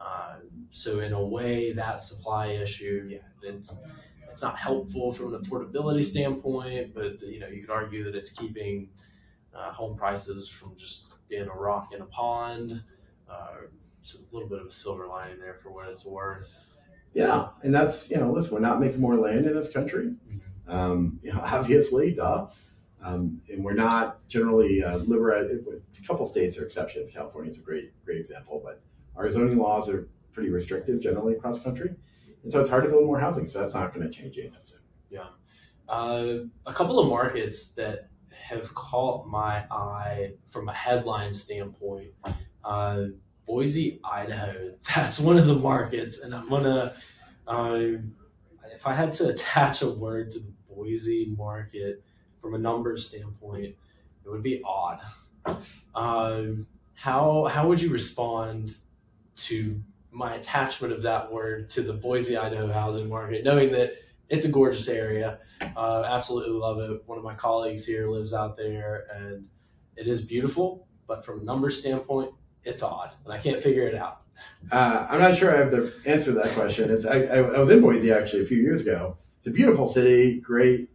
Uh, 0.00 0.36
so 0.70 1.00
in 1.00 1.12
a 1.12 1.22
way, 1.22 1.72
that 1.72 2.00
supply 2.00 2.48
issue, 2.48 3.08
yeah, 3.10 3.18
it's 3.42 3.74
it's 4.28 4.42
not 4.42 4.56
helpful 4.56 5.12
from 5.12 5.34
an 5.34 5.42
affordability 5.42 6.04
standpoint, 6.04 6.94
but 6.94 7.20
you 7.22 7.40
know, 7.40 7.48
you 7.48 7.60
could 7.60 7.70
argue 7.70 8.04
that 8.04 8.14
it's 8.14 8.30
keeping 8.30 8.88
uh, 9.54 9.70
home 9.72 9.96
prices 9.96 10.48
from 10.48 10.74
just 10.78 11.12
being 11.28 11.48
a 11.48 11.54
rock 11.54 11.92
in 11.94 12.00
a 12.00 12.06
pond. 12.06 12.82
Uh, 13.30 13.66
so 14.02 14.18
a 14.18 14.34
little 14.34 14.48
bit 14.48 14.60
of 14.60 14.66
a 14.66 14.72
silver 14.72 15.06
lining 15.06 15.38
there 15.38 15.58
for 15.62 15.70
what 15.70 15.88
it's 15.88 16.04
worth. 16.04 16.50
Yeah, 17.14 17.48
and 17.62 17.74
that's 17.74 18.10
you 18.10 18.16
know, 18.16 18.32
listen, 18.32 18.54
we're 18.54 18.60
not 18.60 18.80
making 18.80 19.00
more 19.00 19.16
land 19.16 19.46
in 19.46 19.54
this 19.54 19.70
country. 19.70 20.14
Um, 20.66 21.20
you 21.22 21.32
know, 21.32 21.40
obviously, 21.42 22.12
duh. 22.12 22.46
Um, 23.02 23.40
and 23.50 23.64
we're 23.64 23.74
not 23.74 24.26
generally 24.28 24.82
uh, 24.82 24.98
liberated. 24.98 25.64
A 25.66 26.06
couple 26.06 26.24
states 26.24 26.56
are 26.58 26.64
exceptions. 26.64 27.10
California 27.10 27.50
is 27.50 27.58
a 27.58 27.62
great, 27.62 27.92
great 28.04 28.18
example, 28.18 28.60
but 28.64 28.80
our 29.16 29.30
zoning 29.30 29.58
laws 29.58 29.88
are 29.88 30.08
pretty 30.32 30.50
restrictive 30.50 31.00
generally 31.00 31.34
across 31.34 31.60
country, 31.60 31.94
and 32.42 32.52
so 32.52 32.60
it's 32.60 32.70
hard 32.70 32.84
to 32.84 32.90
build 32.90 33.04
more 33.04 33.18
housing. 33.18 33.46
So 33.46 33.60
that's 33.60 33.74
not 33.74 33.92
going 33.92 34.06
to 34.08 34.12
change 34.12 34.38
anytime 34.38 34.60
soon. 34.64 34.82
Uh, 35.88 36.44
a 36.64 36.72
couple 36.72 36.98
of 36.98 37.08
markets 37.08 37.68
that 37.72 38.08
have 38.30 38.74
caught 38.74 39.26
my 39.26 39.64
eye 39.70 40.32
from 40.48 40.68
a 40.68 40.72
headline 40.72 41.34
standpoint. 41.34 42.12
Uh, 42.64 43.04
Boise, 43.46 44.00
Idaho. 44.02 44.74
That's 44.94 45.18
one 45.18 45.36
of 45.36 45.46
the 45.46 45.54
markets, 45.56 46.20
and 46.20 46.34
I'm 46.34 46.48
gonna. 46.48 46.94
Uh, 47.46 47.98
if 48.74 48.86
I 48.86 48.94
had 48.94 49.12
to 49.14 49.28
attach 49.28 49.82
a 49.82 49.90
word 49.90 50.30
to 50.32 50.38
the 50.38 50.52
Boise 50.68 51.34
market 51.36 52.02
from 52.42 52.54
a 52.54 52.58
numbers 52.58 53.08
standpoint, 53.08 53.74
it 54.24 54.28
would 54.28 54.42
be 54.42 54.60
odd. 54.64 55.00
Um, 55.94 56.66
how 56.94 57.44
how 57.44 57.68
would 57.68 57.80
you 57.80 57.90
respond 57.90 58.76
to 59.36 59.80
my 60.10 60.34
attachment 60.34 60.92
of 60.92 61.02
that 61.02 61.32
word 61.32 61.70
to 61.70 61.82
the 61.82 61.92
Boise, 61.92 62.36
Idaho 62.36 62.70
housing 62.70 63.08
market, 63.08 63.44
knowing 63.44 63.72
that 63.72 63.94
it's 64.28 64.44
a 64.44 64.48
gorgeous 64.48 64.88
area. 64.88 65.38
Uh, 65.76 66.04
absolutely 66.06 66.52
love 66.52 66.78
it. 66.78 67.02
One 67.06 67.18
of 67.18 67.24
my 67.24 67.34
colleagues 67.34 67.84
here 67.86 68.08
lives 68.08 68.34
out 68.34 68.56
there, 68.56 69.06
and 69.14 69.46
it 69.96 70.08
is 70.08 70.22
beautiful. 70.22 70.86
But 71.06 71.24
from 71.24 71.40
a 71.40 71.44
numbers 71.44 71.78
standpoint, 71.78 72.32
it's 72.64 72.82
odd, 72.82 73.10
and 73.24 73.32
I 73.32 73.38
can't 73.38 73.62
figure 73.62 73.86
it 73.86 73.94
out. 73.94 74.22
Uh, 74.70 75.06
I'm 75.08 75.20
not 75.20 75.36
sure 75.36 75.54
I 75.54 75.58
have 75.58 75.70
the 75.70 75.92
answer 76.06 76.32
to 76.32 76.38
that 76.38 76.54
question. 76.54 76.90
It's 76.90 77.06
I, 77.06 77.22
I, 77.22 77.36
I 77.38 77.58
was 77.58 77.70
in 77.70 77.80
Boise 77.80 78.12
actually 78.12 78.42
a 78.42 78.46
few 78.46 78.58
years 78.58 78.82
ago. 78.82 79.16
It's 79.38 79.46
a 79.46 79.50
beautiful 79.50 79.86
city, 79.86 80.40
great. 80.40 80.88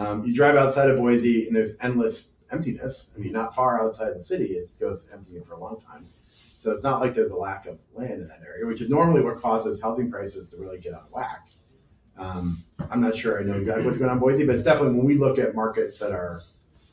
Um, 0.00 0.24
you 0.24 0.34
drive 0.34 0.56
outside 0.56 0.88
of 0.88 0.96
Boise 0.96 1.46
and 1.46 1.54
there's 1.54 1.72
endless 1.82 2.32
emptiness. 2.50 3.10
I 3.14 3.18
mean, 3.18 3.32
not 3.32 3.54
far 3.54 3.84
outside 3.84 4.16
the 4.16 4.24
city, 4.24 4.54
it 4.54 4.66
goes 4.80 5.06
empty 5.12 5.38
for 5.46 5.52
a 5.52 5.60
long 5.60 5.82
time. 5.86 6.06
So 6.56 6.70
it's 6.70 6.82
not 6.82 7.02
like 7.02 7.14
there's 7.14 7.32
a 7.32 7.36
lack 7.36 7.66
of 7.66 7.78
land 7.94 8.22
in 8.22 8.28
that 8.28 8.40
area, 8.46 8.66
which 8.66 8.80
is 8.80 8.88
normally 8.88 9.20
what 9.20 9.42
causes 9.42 9.78
housing 9.80 10.10
prices 10.10 10.48
to 10.48 10.56
really 10.56 10.78
get 10.78 10.94
out 10.94 11.02
of 11.02 11.12
whack. 11.12 11.48
Um, 12.16 12.64
I'm 12.90 13.02
not 13.02 13.14
sure 13.14 13.40
I 13.40 13.44
know 13.44 13.58
exactly 13.58 13.84
what's 13.84 13.98
going 13.98 14.10
on 14.10 14.16
in 14.16 14.20
Boise, 14.20 14.46
but 14.46 14.54
it's 14.54 14.64
definitely 14.64 14.96
when 14.96 15.06
we 15.06 15.16
look 15.16 15.38
at 15.38 15.54
markets 15.54 15.98
that 15.98 16.12
are 16.12 16.44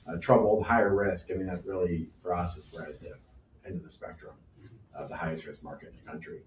uh, 0.06 0.18
troubled, 0.18 0.66
higher 0.66 0.94
risk. 0.94 1.32
I 1.32 1.36
mean, 1.36 1.48
that 1.48 1.66
really 1.66 2.10
for 2.22 2.34
us 2.34 2.58
is 2.58 2.74
right 2.78 2.90
at 2.90 3.00
the 3.00 3.14
end 3.66 3.78
of 3.78 3.84
the 3.86 3.92
spectrum 3.92 4.36
of 4.94 5.08
the 5.08 5.16
highest 5.16 5.46
risk 5.46 5.64
market 5.64 5.94
in 5.94 5.96
the 6.04 6.12
country. 6.12 6.42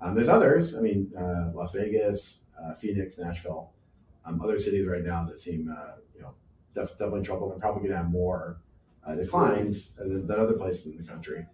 Um, 0.00 0.14
there's 0.14 0.30
others. 0.30 0.74
I 0.74 0.80
mean, 0.80 1.12
uh, 1.18 1.50
Las 1.52 1.72
Vegas, 1.72 2.40
uh, 2.58 2.72
Phoenix, 2.72 3.18
Nashville, 3.18 3.72
um, 4.28 4.40
other 4.42 4.58
cities 4.58 4.86
right 4.86 5.02
now 5.02 5.24
that 5.24 5.40
seem, 5.40 5.74
uh, 5.76 5.92
you 6.14 6.22
know, 6.22 6.34
def- 6.74 6.92
definitely 6.92 7.22
troubled. 7.22 7.52
They're 7.52 7.58
probably 7.58 7.80
going 7.80 7.92
to 7.92 7.96
have 7.96 8.10
more 8.10 8.60
uh, 9.06 9.14
declines 9.14 9.92
than, 9.92 10.26
than 10.26 10.38
other 10.38 10.54
places 10.54 10.86
in 10.86 10.98
the 10.98 11.10
country. 11.10 11.46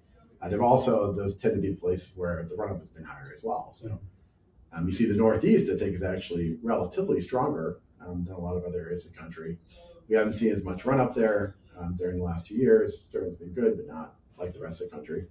Uh, 0.42 0.48
they've 0.48 0.60
also 0.60 1.12
those 1.12 1.36
tend 1.36 1.54
to 1.54 1.60
be 1.60 1.70
the 1.70 1.76
places 1.76 2.16
where 2.16 2.46
the 2.48 2.56
run 2.56 2.70
up 2.70 2.80
has 2.80 2.90
been 2.90 3.04
higher 3.04 3.30
as 3.32 3.42
well. 3.44 3.70
So 3.72 4.00
um, 4.72 4.86
you 4.86 4.92
see 4.92 5.06
the 5.06 5.16
Northeast, 5.16 5.70
I 5.70 5.76
think, 5.76 5.94
is 5.94 6.02
actually 6.02 6.58
relatively 6.62 7.20
stronger 7.20 7.78
um, 8.04 8.24
than 8.24 8.34
a 8.34 8.40
lot 8.40 8.56
of 8.56 8.64
other 8.64 8.80
areas 8.80 9.06
of 9.06 9.12
the 9.12 9.18
country. 9.18 9.58
We 10.08 10.16
haven't 10.16 10.34
seen 10.34 10.52
as 10.52 10.64
much 10.64 10.84
run 10.84 11.00
up 11.00 11.14
there 11.14 11.56
um, 11.78 11.94
during 11.96 12.18
the 12.18 12.24
last 12.24 12.48
few 12.48 12.58
years. 12.58 13.00
Sterling's 13.00 13.36
been 13.36 13.52
good, 13.52 13.76
but 13.76 13.86
not 13.86 14.16
like 14.36 14.52
the 14.52 14.60
rest 14.60 14.82
of 14.82 14.90
the 14.90 14.96
country. 14.96 15.26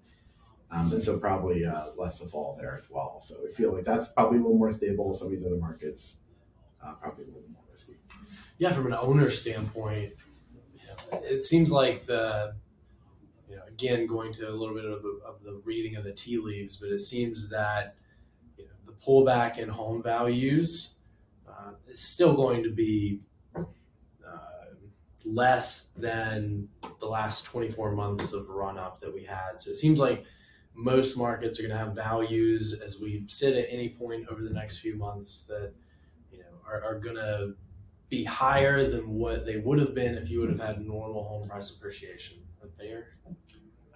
Um, 0.71 0.91
and 0.91 1.03
so 1.03 1.19
probably 1.19 1.65
uh, 1.65 1.89
less 1.95 2.19
to 2.19 2.25
fall 2.25 2.57
there 2.59 2.75
as 2.79 2.89
well. 2.89 3.21
So 3.21 3.35
we 3.43 3.51
feel 3.51 3.71
like 3.71 3.85
that's 3.85 4.07
probably 4.07 4.39
a 4.39 4.41
little 4.41 4.57
more 4.57 4.71
stable. 4.71 5.11
Than 5.11 5.19
some 5.19 5.27
of 5.27 5.33
these 5.33 5.45
other 5.45 5.57
markets 5.57 6.17
uh, 6.83 6.93
probably 6.93 7.25
a 7.25 7.27
little 7.27 7.49
more 7.51 7.63
risky. 7.71 7.93
Yeah, 8.57 8.73
from 8.73 8.87
an 8.87 8.93
owner 8.93 9.29
standpoint, 9.29 10.13
it 11.23 11.45
seems 11.45 11.71
like 11.71 12.05
the, 12.05 12.55
you 13.49 13.55
know, 13.55 13.63
again 13.67 14.07
going 14.07 14.33
to 14.33 14.49
a 14.49 14.51
little 14.51 14.75
bit 14.75 14.85
of 14.85 15.01
the, 15.01 15.19
of 15.25 15.43
the 15.43 15.61
reading 15.65 15.95
of 15.95 16.03
the 16.03 16.13
tea 16.13 16.37
leaves, 16.37 16.77
but 16.77 16.89
it 16.89 16.99
seems 16.99 17.49
that 17.49 17.95
you 18.57 18.65
know, 18.65 18.71
the 18.85 18.93
pullback 18.93 19.57
in 19.57 19.69
home 19.69 20.01
values 20.01 20.95
uh, 21.47 21.71
is 21.87 21.99
still 21.99 22.33
going 22.33 22.63
to 22.63 22.71
be 22.71 23.21
uh, 23.55 23.61
less 25.25 25.89
than 25.97 26.67
the 26.99 27.05
last 27.05 27.43
24 27.45 27.91
months 27.91 28.33
of 28.33 28.49
run 28.49 28.77
up 28.77 28.99
that 29.01 29.13
we 29.13 29.23
had. 29.23 29.59
So 29.59 29.71
it 29.71 29.77
seems 29.77 29.99
like 29.99 30.25
most 30.75 31.17
markets 31.17 31.59
are 31.59 31.63
going 31.63 31.71
to 31.71 31.77
have 31.77 31.93
values 31.93 32.73
as 32.73 32.99
we 32.99 33.23
sit 33.27 33.55
at 33.55 33.67
any 33.69 33.89
point 33.89 34.27
over 34.29 34.41
the 34.41 34.49
next 34.49 34.79
few 34.79 34.95
months 34.95 35.43
that 35.47 35.73
are, 36.67 36.83
are 36.83 36.99
going 36.99 37.15
to 37.15 37.53
be 38.09 38.23
higher 38.23 38.89
than 38.89 39.09
what 39.09 39.45
they 39.45 39.57
would 39.57 39.79
have 39.79 39.95
been 39.95 40.15
if 40.15 40.29
you 40.29 40.39
would 40.39 40.49
have 40.49 40.59
had 40.59 40.85
normal 40.85 41.23
home 41.23 41.47
price 41.47 41.71
appreciation. 41.71 42.37
Fair? 42.77 43.07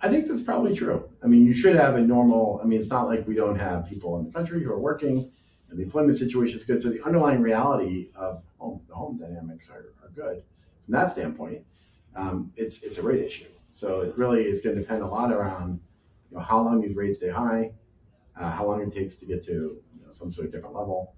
I 0.01 0.09
think 0.09 0.27
that's 0.27 0.41
probably 0.41 0.75
true. 0.75 1.09
I 1.23 1.27
mean, 1.27 1.45
you 1.45 1.53
should 1.53 1.75
have 1.75 1.95
a 1.95 2.01
normal. 2.01 2.59
I 2.63 2.67
mean, 2.67 2.79
it's 2.79 2.89
not 2.89 3.07
like 3.07 3.27
we 3.27 3.35
don't 3.35 3.57
have 3.57 3.87
people 3.87 4.17
in 4.19 4.25
the 4.25 4.31
country 4.31 4.63
who 4.63 4.71
are 4.71 4.79
working. 4.79 5.31
and 5.69 5.79
the 5.79 5.83
employment 5.83 6.17
situation 6.17 6.59
is 6.59 6.65
good. 6.65 6.81
So 6.81 6.89
the 6.89 7.03
underlying 7.03 7.41
reality 7.41 8.09
of 8.15 8.43
home, 8.57 8.81
the 8.87 8.95
home 8.95 9.17
dynamics 9.17 9.69
are, 9.69 9.93
are 10.03 10.09
good 10.15 10.43
from 10.85 10.93
that 10.93 11.11
standpoint. 11.11 11.63
Um, 12.15 12.51
it's 12.55 12.83
it's 12.83 12.97
a 12.97 13.03
rate 13.03 13.21
issue. 13.21 13.47
So 13.71 14.01
it 14.01 14.17
really 14.17 14.43
is 14.45 14.61
going 14.61 14.75
to 14.75 14.81
depend 14.81 15.01
a 15.03 15.07
lot 15.07 15.31
around 15.31 15.79
you 16.29 16.37
know 16.37 16.43
how 16.43 16.61
long 16.61 16.81
these 16.81 16.95
rates 16.95 17.17
stay 17.17 17.29
high, 17.29 17.71
uh, 18.39 18.51
how 18.51 18.65
long 18.65 18.81
it 18.81 18.93
takes 18.93 19.15
to 19.17 19.25
get 19.25 19.43
to 19.45 19.51
you 19.51 20.01
know, 20.05 20.11
some 20.11 20.31
sort 20.31 20.47
of 20.47 20.53
different 20.53 20.75
level. 20.75 21.15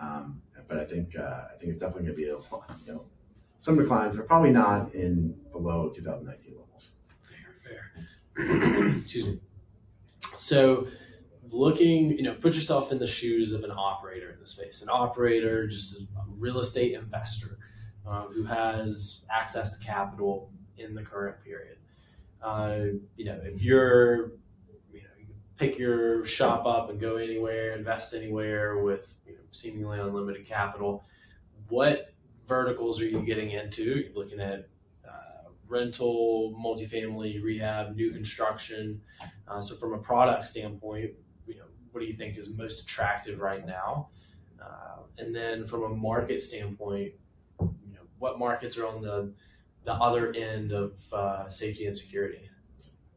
Um, 0.00 0.40
but 0.68 0.78
I 0.78 0.84
think 0.84 1.16
uh, 1.16 1.42
I 1.52 1.56
think 1.58 1.72
it's 1.72 1.80
definitely 1.80 2.04
going 2.04 2.16
to 2.16 2.22
be 2.22 2.28
a 2.28 2.36
you 2.86 2.92
know 2.92 3.04
some 3.58 3.76
declines, 3.76 4.16
but 4.16 4.26
probably 4.26 4.50
not 4.50 4.94
in 4.94 5.34
below 5.50 5.90
2019 5.94 6.54
levels. 6.54 6.92
Fair, 7.28 7.90
fair. 8.36 8.88
Excuse 8.98 9.26
me. 9.26 9.40
So, 10.36 10.86
looking, 11.50 12.12
you 12.12 12.22
know, 12.22 12.34
put 12.34 12.54
yourself 12.54 12.92
in 12.92 12.98
the 12.98 13.06
shoes 13.06 13.52
of 13.52 13.64
an 13.64 13.72
operator 13.72 14.30
in 14.30 14.40
the 14.40 14.46
space. 14.46 14.82
An 14.82 14.88
operator, 14.90 15.66
just 15.66 16.00
a 16.00 16.06
real 16.36 16.60
estate 16.60 16.94
investor 16.94 17.58
um, 18.06 18.28
who 18.32 18.44
has 18.44 19.22
access 19.30 19.76
to 19.76 19.84
capital 19.84 20.50
in 20.76 20.94
the 20.94 21.02
current 21.02 21.42
period. 21.42 21.78
Uh, 22.40 22.98
you 23.16 23.24
know, 23.24 23.40
if 23.42 23.60
you're, 23.62 24.32
you 24.92 25.02
know, 25.02 25.10
you 25.18 25.26
can 25.26 25.34
pick 25.58 25.76
your 25.76 26.24
shop 26.24 26.66
up 26.66 26.88
and 26.88 27.00
go 27.00 27.16
anywhere, 27.16 27.76
invest 27.76 28.14
anywhere 28.14 28.78
with 28.78 29.14
you 29.26 29.34
know, 29.34 29.40
seemingly 29.50 29.98
unlimited 29.98 30.46
capital. 30.46 31.04
What 31.68 32.14
verticals 32.46 33.00
are 33.00 33.06
you 33.06 33.20
getting 33.20 33.50
into? 33.50 33.82
You're 33.82 34.14
looking 34.14 34.40
at 34.40 34.68
uh, 35.06 35.50
rental, 35.66 36.56
multifamily, 36.64 37.42
rehab, 37.42 37.96
new 37.96 38.12
construction. 38.12 39.00
Uh, 39.48 39.60
so, 39.60 39.74
from 39.74 39.92
a 39.94 39.98
product 39.98 40.46
standpoint, 40.46 41.10
you 41.46 41.56
know, 41.56 41.64
what 41.90 42.00
do 42.00 42.06
you 42.06 42.14
think 42.14 42.38
is 42.38 42.48
most 42.50 42.80
attractive 42.80 43.40
right 43.40 43.66
now? 43.66 44.08
Uh, 44.62 45.02
and 45.18 45.34
then, 45.34 45.66
from 45.66 45.82
a 45.82 45.88
market 45.88 46.40
standpoint, 46.40 47.12
you 47.60 47.94
know, 47.94 48.06
what 48.18 48.38
markets 48.38 48.78
are 48.78 48.86
on 48.86 49.02
the 49.02 49.34
the 49.84 49.94
other 49.94 50.32
end 50.34 50.70
of 50.72 50.92
uh, 51.12 51.50
safety 51.50 51.86
and 51.86 51.96
security? 51.96 52.47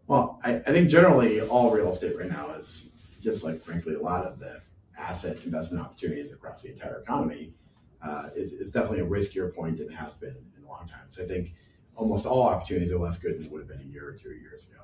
Well, 0.08 0.40
I, 0.44 0.56
I 0.56 0.60
think 0.62 0.90
generally 0.90 1.42
all 1.42 1.72
real 1.72 1.90
estate 1.90 2.18
right 2.18 2.30
now 2.30 2.52
is 2.52 2.90
just 3.22 3.44
like, 3.44 3.64
frankly, 3.64 3.96
a 3.96 4.02
lot 4.02 4.26
of 4.26 4.40
the 4.40 4.62
asset 4.98 5.44
investment 5.46 5.84
opportunities 5.84 6.32
across 6.32 6.62
the 6.62 6.72
entire 6.72 7.00
economy 7.00 7.54
uh, 8.02 8.30
is, 8.36 8.54
is 8.54 8.72
definitely 8.72 9.00
a 9.00 9.06
riskier 9.06 9.54
point 9.54 9.78
than 9.78 9.88
it 9.88 9.94
has 9.94 10.16
been 10.16 10.36
in 10.58 10.64
a 10.64 10.68
long 10.68 10.88
time. 10.88 11.06
So 11.10 11.24
I 11.24 11.28
think 11.28 11.54
almost 11.96 12.26
all 12.26 12.44
opportunities 12.44 12.92
are 12.92 13.00
less 13.00 13.20
good 13.20 13.38
than 13.38 13.46
it 13.46 13.52
would 13.52 13.60
have 13.60 13.68
been 13.68 13.82
a 13.82 13.92
year 13.92 14.08
or 14.08 14.14
two 14.14 14.32
years 14.32 14.68
ago. 14.68 14.82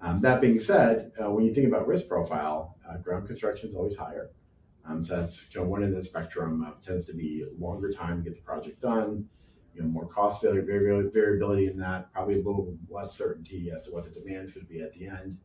Um, 0.00 0.20
that 0.20 0.40
being 0.40 0.60
said, 0.60 1.10
uh, 1.20 1.30
when 1.30 1.44
you 1.44 1.52
think 1.52 1.66
about 1.66 1.88
risk 1.88 2.08
profile, 2.08 2.76
uh, 2.88 2.98
ground 2.98 3.26
construction 3.26 3.68
is 3.68 3.74
always 3.74 3.96
higher. 3.96 4.30
Um, 4.86 5.02
so 5.02 5.16
that's 5.16 5.46
you 5.52 5.60
know, 5.60 5.66
one 5.66 5.82
end 5.82 5.92
of 5.92 5.98
the 5.98 6.04
spectrum 6.04 6.64
uh, 6.64 6.72
tends 6.84 7.06
to 7.06 7.14
be 7.14 7.44
longer 7.58 7.92
time 7.92 8.18
to 8.18 8.22
get 8.22 8.34
the 8.36 8.42
project 8.42 8.80
done, 8.80 9.28
you 9.78 9.84
know, 9.84 9.90
more 9.90 10.06
cost 10.06 10.42
vari- 10.42 10.60
variability 10.62 11.68
in 11.68 11.78
that, 11.78 12.12
probably 12.12 12.34
a 12.34 12.38
little 12.38 12.76
less 12.90 13.16
certainty 13.16 13.70
as 13.72 13.84
to 13.84 13.92
what 13.92 14.02
the 14.04 14.10
demand's 14.10 14.52
going 14.52 14.66
to 14.66 14.72
be 14.72 14.80
at 14.80 14.92
the 14.92 15.06
end, 15.06 15.38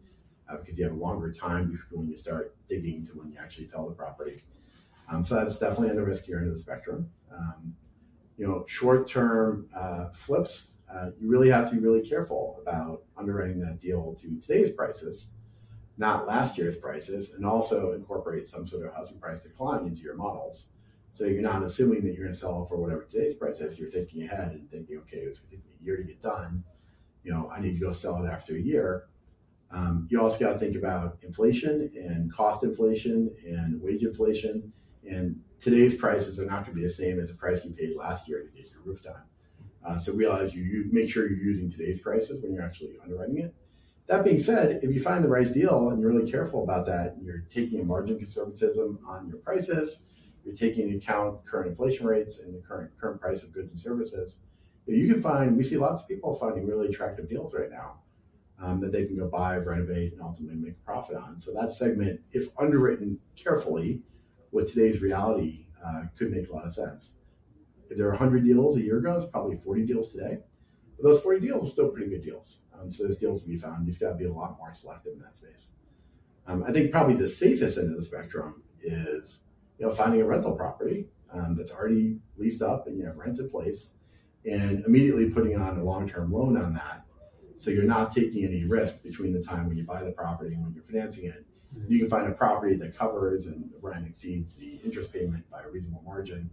uh, 0.50 0.58
because 0.58 0.78
you 0.78 0.84
have 0.84 0.94
a 0.94 0.98
longer 0.98 1.32
time 1.32 1.70
before 1.72 2.00
when 2.00 2.10
you 2.10 2.18
start 2.18 2.56
digging 2.68 3.06
to 3.06 3.12
when 3.14 3.32
you 3.32 3.38
actually 3.40 3.68
sell 3.68 3.88
the 3.88 3.94
property. 3.94 4.40
Um, 5.10 5.24
so 5.24 5.36
that's 5.36 5.60
definitely 5.60 5.92
on 5.92 5.98
the 5.98 6.02
riskier 6.02 6.38
end 6.38 6.48
of 6.48 6.54
the 6.54 6.60
spectrum. 6.60 7.12
Um, 7.32 7.76
you 8.38 8.48
know, 8.48 8.66
short-term 8.68 9.70
uh, 9.76 10.10
flips, 10.14 10.72
uh, 10.92 11.12
you 11.20 11.30
really 11.30 11.50
have 11.50 11.70
to 11.70 11.76
be 11.76 11.82
really 11.82 12.02
careful 12.02 12.60
about 12.62 13.04
underwriting 13.16 13.60
that 13.60 13.80
deal 13.80 14.16
to 14.20 14.40
today's 14.42 14.72
prices, 14.72 15.32
not 15.98 16.26
last 16.26 16.58
year's 16.58 16.78
prices, 16.78 17.34
and 17.34 17.46
also 17.46 17.94
incorporate 17.94 18.48
some 18.48 18.66
sort 18.66 18.88
of 18.88 18.94
housing 18.96 19.20
price 19.20 19.42
decline 19.42 19.86
into 19.86 20.02
your 20.02 20.16
models. 20.16 20.70
So 21.14 21.26
you're 21.26 21.44
not 21.44 21.62
assuming 21.62 22.04
that 22.06 22.16
you're 22.16 22.24
going 22.24 22.34
to 22.34 22.40
sell 22.40 22.66
for 22.66 22.76
whatever 22.76 23.04
today's 23.04 23.36
price 23.36 23.62
is. 23.62 23.78
You're 23.78 23.92
thinking 23.92 24.24
ahead 24.24 24.54
and 24.54 24.70
thinking, 24.72 24.98
okay, 24.98 25.18
it's 25.18 25.40
going 25.40 25.52
to 25.52 25.56
take 25.58 25.66
me 25.66 25.72
a 25.80 25.86
year 25.86 25.98
to 25.98 26.04
get 26.04 26.24
done. 26.24 26.64
You 27.24 27.32
know, 27.32 27.52
I 27.56 27.62
need 27.62 27.76
to 27.76 27.80
go 27.80 27.92
sell 27.92 28.22
it 28.24 28.28
after 28.28 28.56
a 28.56 28.60
year. 28.60 29.06
Um, 29.70 30.08
you 30.10 30.20
also 30.20 30.40
got 30.40 30.54
to 30.54 30.58
think 30.58 30.76
about 30.76 31.20
inflation 31.22 31.92
and 31.96 32.34
cost 32.34 32.64
inflation 32.64 33.30
and 33.46 33.80
wage 33.80 34.02
inflation. 34.02 34.74
And 35.08 35.40
today's 35.60 35.96
prices 35.96 36.40
are 36.40 36.46
not 36.46 36.66
going 36.66 36.76
to 36.76 36.82
be 36.82 36.84
the 36.84 36.90
same 36.90 37.20
as 37.20 37.30
the 37.30 37.36
price 37.36 37.64
you 37.64 37.72
paid 37.72 37.96
last 37.96 38.28
year 38.28 38.42
to 38.42 38.50
get 38.50 38.72
your 38.72 38.82
roof 38.84 39.04
done. 39.04 39.22
Uh, 39.86 40.00
so 40.00 40.14
realize 40.14 40.56
you, 40.56 40.64
you 40.64 40.90
make 40.92 41.12
sure 41.12 41.30
you're 41.30 41.38
using 41.38 41.70
today's 41.70 42.00
prices 42.00 42.42
when 42.42 42.54
you're 42.54 42.64
actually 42.64 42.96
underwriting 43.04 43.38
it. 43.38 43.54
That 44.08 44.26
being 44.26 44.40
said, 44.40 44.80
if 44.82 44.92
you 44.92 45.00
find 45.00 45.24
the 45.24 45.30
right 45.30 45.52
deal 45.54 45.90
and 45.90 46.02
you're 46.02 46.12
really 46.12 46.30
careful 46.30 46.64
about 46.64 46.88
that, 46.88 47.14
and 47.14 47.24
you're 47.24 47.44
taking 47.52 47.82
a 47.82 47.84
margin 47.84 48.18
conservatism 48.18 48.98
on 49.08 49.28
your 49.28 49.38
prices, 49.38 50.04
you're 50.44 50.56
taking 50.56 50.86
into 50.86 50.98
account 50.98 51.46
current 51.46 51.70
inflation 51.70 52.06
rates 52.06 52.40
and 52.40 52.54
the 52.54 52.60
current 52.60 52.92
current 53.00 53.20
price 53.20 53.44
of 53.44 53.54
goods 53.54 53.72
and 53.72 53.80
services, 53.80 54.40
you 54.86 55.12
can 55.12 55.22
find. 55.22 55.56
We 55.56 55.64
see 55.64 55.78
lots 55.78 56.02
of 56.02 56.08
people 56.08 56.36
finding 56.36 56.68
really 56.68 56.88
attractive 56.88 57.30
deals 57.30 57.54
right 57.54 57.72
now 57.72 58.00
um, 58.62 58.80
that 58.82 58.92
they 58.92 59.06
can 59.06 59.18
go 59.18 59.28
buy, 59.28 59.58
renovate, 59.58 60.14
and 60.14 60.22
ultimately 60.22 60.58
make 60.58 60.74
a 60.74 60.86
profit 60.86 61.16
on. 61.16 61.40
So 61.40 61.54
that 61.54 61.72
segment, 61.72 62.22
if 62.32 62.50
underwritten 62.60 63.20
carefully 63.36 64.02
with 64.52 64.70
today's 64.70 65.02
reality, 65.02 65.68
uh, 65.86 66.04
could 66.18 66.32
make 66.32 66.50
a 66.50 66.54
lot 66.54 66.66
of 66.66 66.74
sense. 66.74 67.14
If 67.90 67.98
there 67.98 68.08
are 68.08 68.12
100 68.12 68.44
deals 68.44 68.78
a 68.78 68.82
year 68.82 69.00
ago, 69.00 69.18
it's 69.18 69.26
probably 69.26 69.58
40 69.58 69.86
deals 69.86 70.10
today. 70.10 70.40
But 70.98 71.04
those 71.04 71.22
40 71.22 71.42
deals 71.42 71.68
are 71.68 71.70
still 71.70 71.90
pretty 71.90 72.10
good 72.10 72.24
deals. 72.24 72.60
Um, 72.74 72.92
so 72.92 73.04
those 73.04 73.18
deals 73.18 73.44
to 73.44 73.50
be 73.50 73.58
found. 73.58 73.88
You've 73.88 74.00
got 74.00 74.10
to 74.10 74.16
be 74.16 74.26
a 74.26 74.34
lot 74.34 74.58
more 74.58 74.74
selective 74.74 75.14
in 75.14 75.20
that 75.20 75.36
space. 75.36 75.72
Um, 76.48 76.64
I 76.68 76.72
think 76.72 76.92
probably 76.92 77.16
the 77.16 77.28
safest 77.28 77.78
end 77.78 77.90
of 77.90 77.98
the 77.98 78.04
spectrum 78.04 78.64
is 78.82 79.43
you 79.78 79.86
know 79.86 79.92
finding 79.92 80.22
a 80.22 80.26
rental 80.26 80.54
property 80.54 81.08
um, 81.32 81.56
that's 81.56 81.72
already 81.72 82.20
leased 82.38 82.62
up 82.62 82.88
and 82.88 82.98
you 82.98 83.06
have 83.06 83.18
rent 83.18 83.40
in 83.40 83.50
place, 83.50 83.92
and 84.50 84.84
immediately 84.86 85.30
putting 85.30 85.56
on 85.58 85.78
a 85.78 85.84
long-term 85.84 86.32
loan 86.32 86.58
on 86.58 86.74
that. 86.74 87.06
So 87.58 87.72
you're 87.72 87.84
not 87.84 88.14
taking 88.14 88.44
any 88.44 88.66
risk 88.66 89.04
between 89.04 89.34
the 89.34 89.42
time 89.42 89.68
when 89.68 89.78
you 89.78 89.84
buy 89.84 90.04
the 90.04 90.12
property 90.12 90.54
and 90.54 90.64
when 90.64 90.74
you're 90.74 90.84
financing 90.84 91.26
it. 91.26 91.46
You 91.88 92.00
can 92.00 92.10
find 92.10 92.28
a 92.28 92.32
property 92.32 92.76
that 92.76 92.96
covers 92.96 93.48
and 93.48 93.70
the 93.72 93.78
rent 93.82 94.06
exceeds 94.08 94.56
the 94.58 94.80
interest 94.86 95.12
payment 95.12 95.50
by 95.50 95.64
a 95.64 95.70
reasonable 95.70 96.04
margin. 96.06 96.50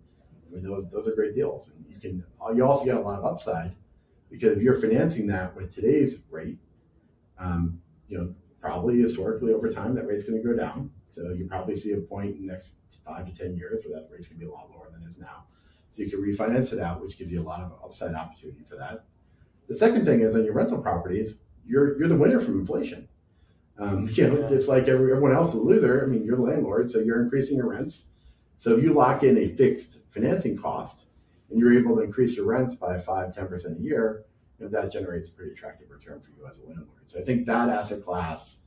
I 0.51 0.55
mean, 0.55 0.65
those 0.65 0.89
those 0.91 1.07
are 1.07 1.15
great 1.15 1.35
deals, 1.35 1.71
and 1.71 1.85
you 1.89 2.01
can. 2.01 2.25
You 2.55 2.67
also 2.67 2.85
get 2.85 2.97
a 2.97 3.01
lot 3.01 3.19
of 3.19 3.25
upside 3.25 3.73
because 4.31 4.57
if 4.57 4.63
you're 4.63 4.81
financing 4.81 5.27
that 5.27 5.55
with 5.55 5.75
today's 5.75 6.21
rate, 6.31 6.59
um, 7.39 7.81
you 8.09 8.19
know, 8.19 8.35
probably 8.61 9.01
historically 9.01 9.53
over 9.53 9.71
time 9.71 9.95
that 9.95 10.07
rate's 10.07 10.25
going 10.25 10.41
to 10.41 10.47
go 10.47 10.55
down. 10.55 10.91
So 11.11 11.31
you 11.31 11.47
probably 11.47 11.75
see 11.75 11.93
a 11.93 11.99
point 11.99 12.37
in 12.37 12.47
the 12.47 12.53
next 12.53 12.75
five 13.05 13.27
to 13.27 13.35
ten 13.35 13.57
years 13.57 13.83
where 13.85 14.01
that 14.01 14.09
rate's 14.11 14.29
going 14.29 14.41
to 14.41 14.47
be 14.47 14.51
a 14.51 14.55
lot 14.55 14.71
lower 14.71 14.89
than 14.93 15.03
it 15.03 15.07
is 15.09 15.19
now. 15.19 15.45
So 15.91 16.03
you 16.03 16.11
can 16.11 16.21
refinance 16.21 16.73
it 16.73 16.79
out, 16.79 17.01
which 17.03 17.19
gives 17.19 17.33
you 17.33 17.41
a 17.41 17.43
lot 17.43 17.61
of 17.61 17.73
upside 17.85 18.15
opportunity 18.15 18.63
for 18.69 18.77
that. 18.77 19.05
The 19.69 19.75
second 19.75 20.05
thing 20.05 20.21
is 20.21 20.35
on 20.37 20.45
your 20.45 20.55
rental 20.55 20.79
properties, 20.79 21.37
you're 21.67 21.99
you're 21.99 22.09
the 22.09 22.17
winner 22.17 22.41
from 22.41 22.61
inflation. 22.61 23.09
Um, 23.79 24.09
you 24.13 24.29
know, 24.29 24.39
Yeah. 24.41 24.55
it's 24.55 24.69
like 24.69 24.89
every, 24.89 25.11
everyone 25.11 25.33
else 25.33 25.51
is 25.51 25.55
a 25.57 25.61
loser. 25.63 26.05
I 26.05 26.07
mean, 26.07 26.25
you're 26.25 26.37
the 26.37 26.43
landlord, 26.43 26.91
so 26.91 26.99
you're 26.99 27.23
increasing 27.23 27.57
your 27.57 27.69
rents. 27.71 28.05
So 28.59 28.77
if 28.77 28.85
you 28.85 28.93
lock 28.93 29.23
in 29.23 29.39
a 29.39 29.49
fixed 29.49 29.99
financing 30.11 30.57
cost 30.57 31.07
and 31.51 31.59
you're 31.59 31.77
able 31.77 31.97
to 31.97 32.03
increase 32.03 32.37
your 32.37 32.45
rents 32.47 32.75
by 32.77 32.99
five, 32.99 33.33
10% 33.35 33.79
a 33.79 33.81
year, 33.81 34.25
you 34.59 34.67
know, 34.67 34.71
that 34.71 34.93
generates 34.93 35.31
a 35.31 35.33
pretty 35.33 35.53
attractive 35.53 35.91
return 35.91 36.21
for 36.21 36.29
you 36.39 36.47
as 36.47 36.59
a 36.59 36.67
landlord. 36.67 36.89
So 37.07 37.19
I 37.21 37.23
think 37.23 37.47
that 37.47 37.71
asset 37.71 38.05
class, 38.05 38.59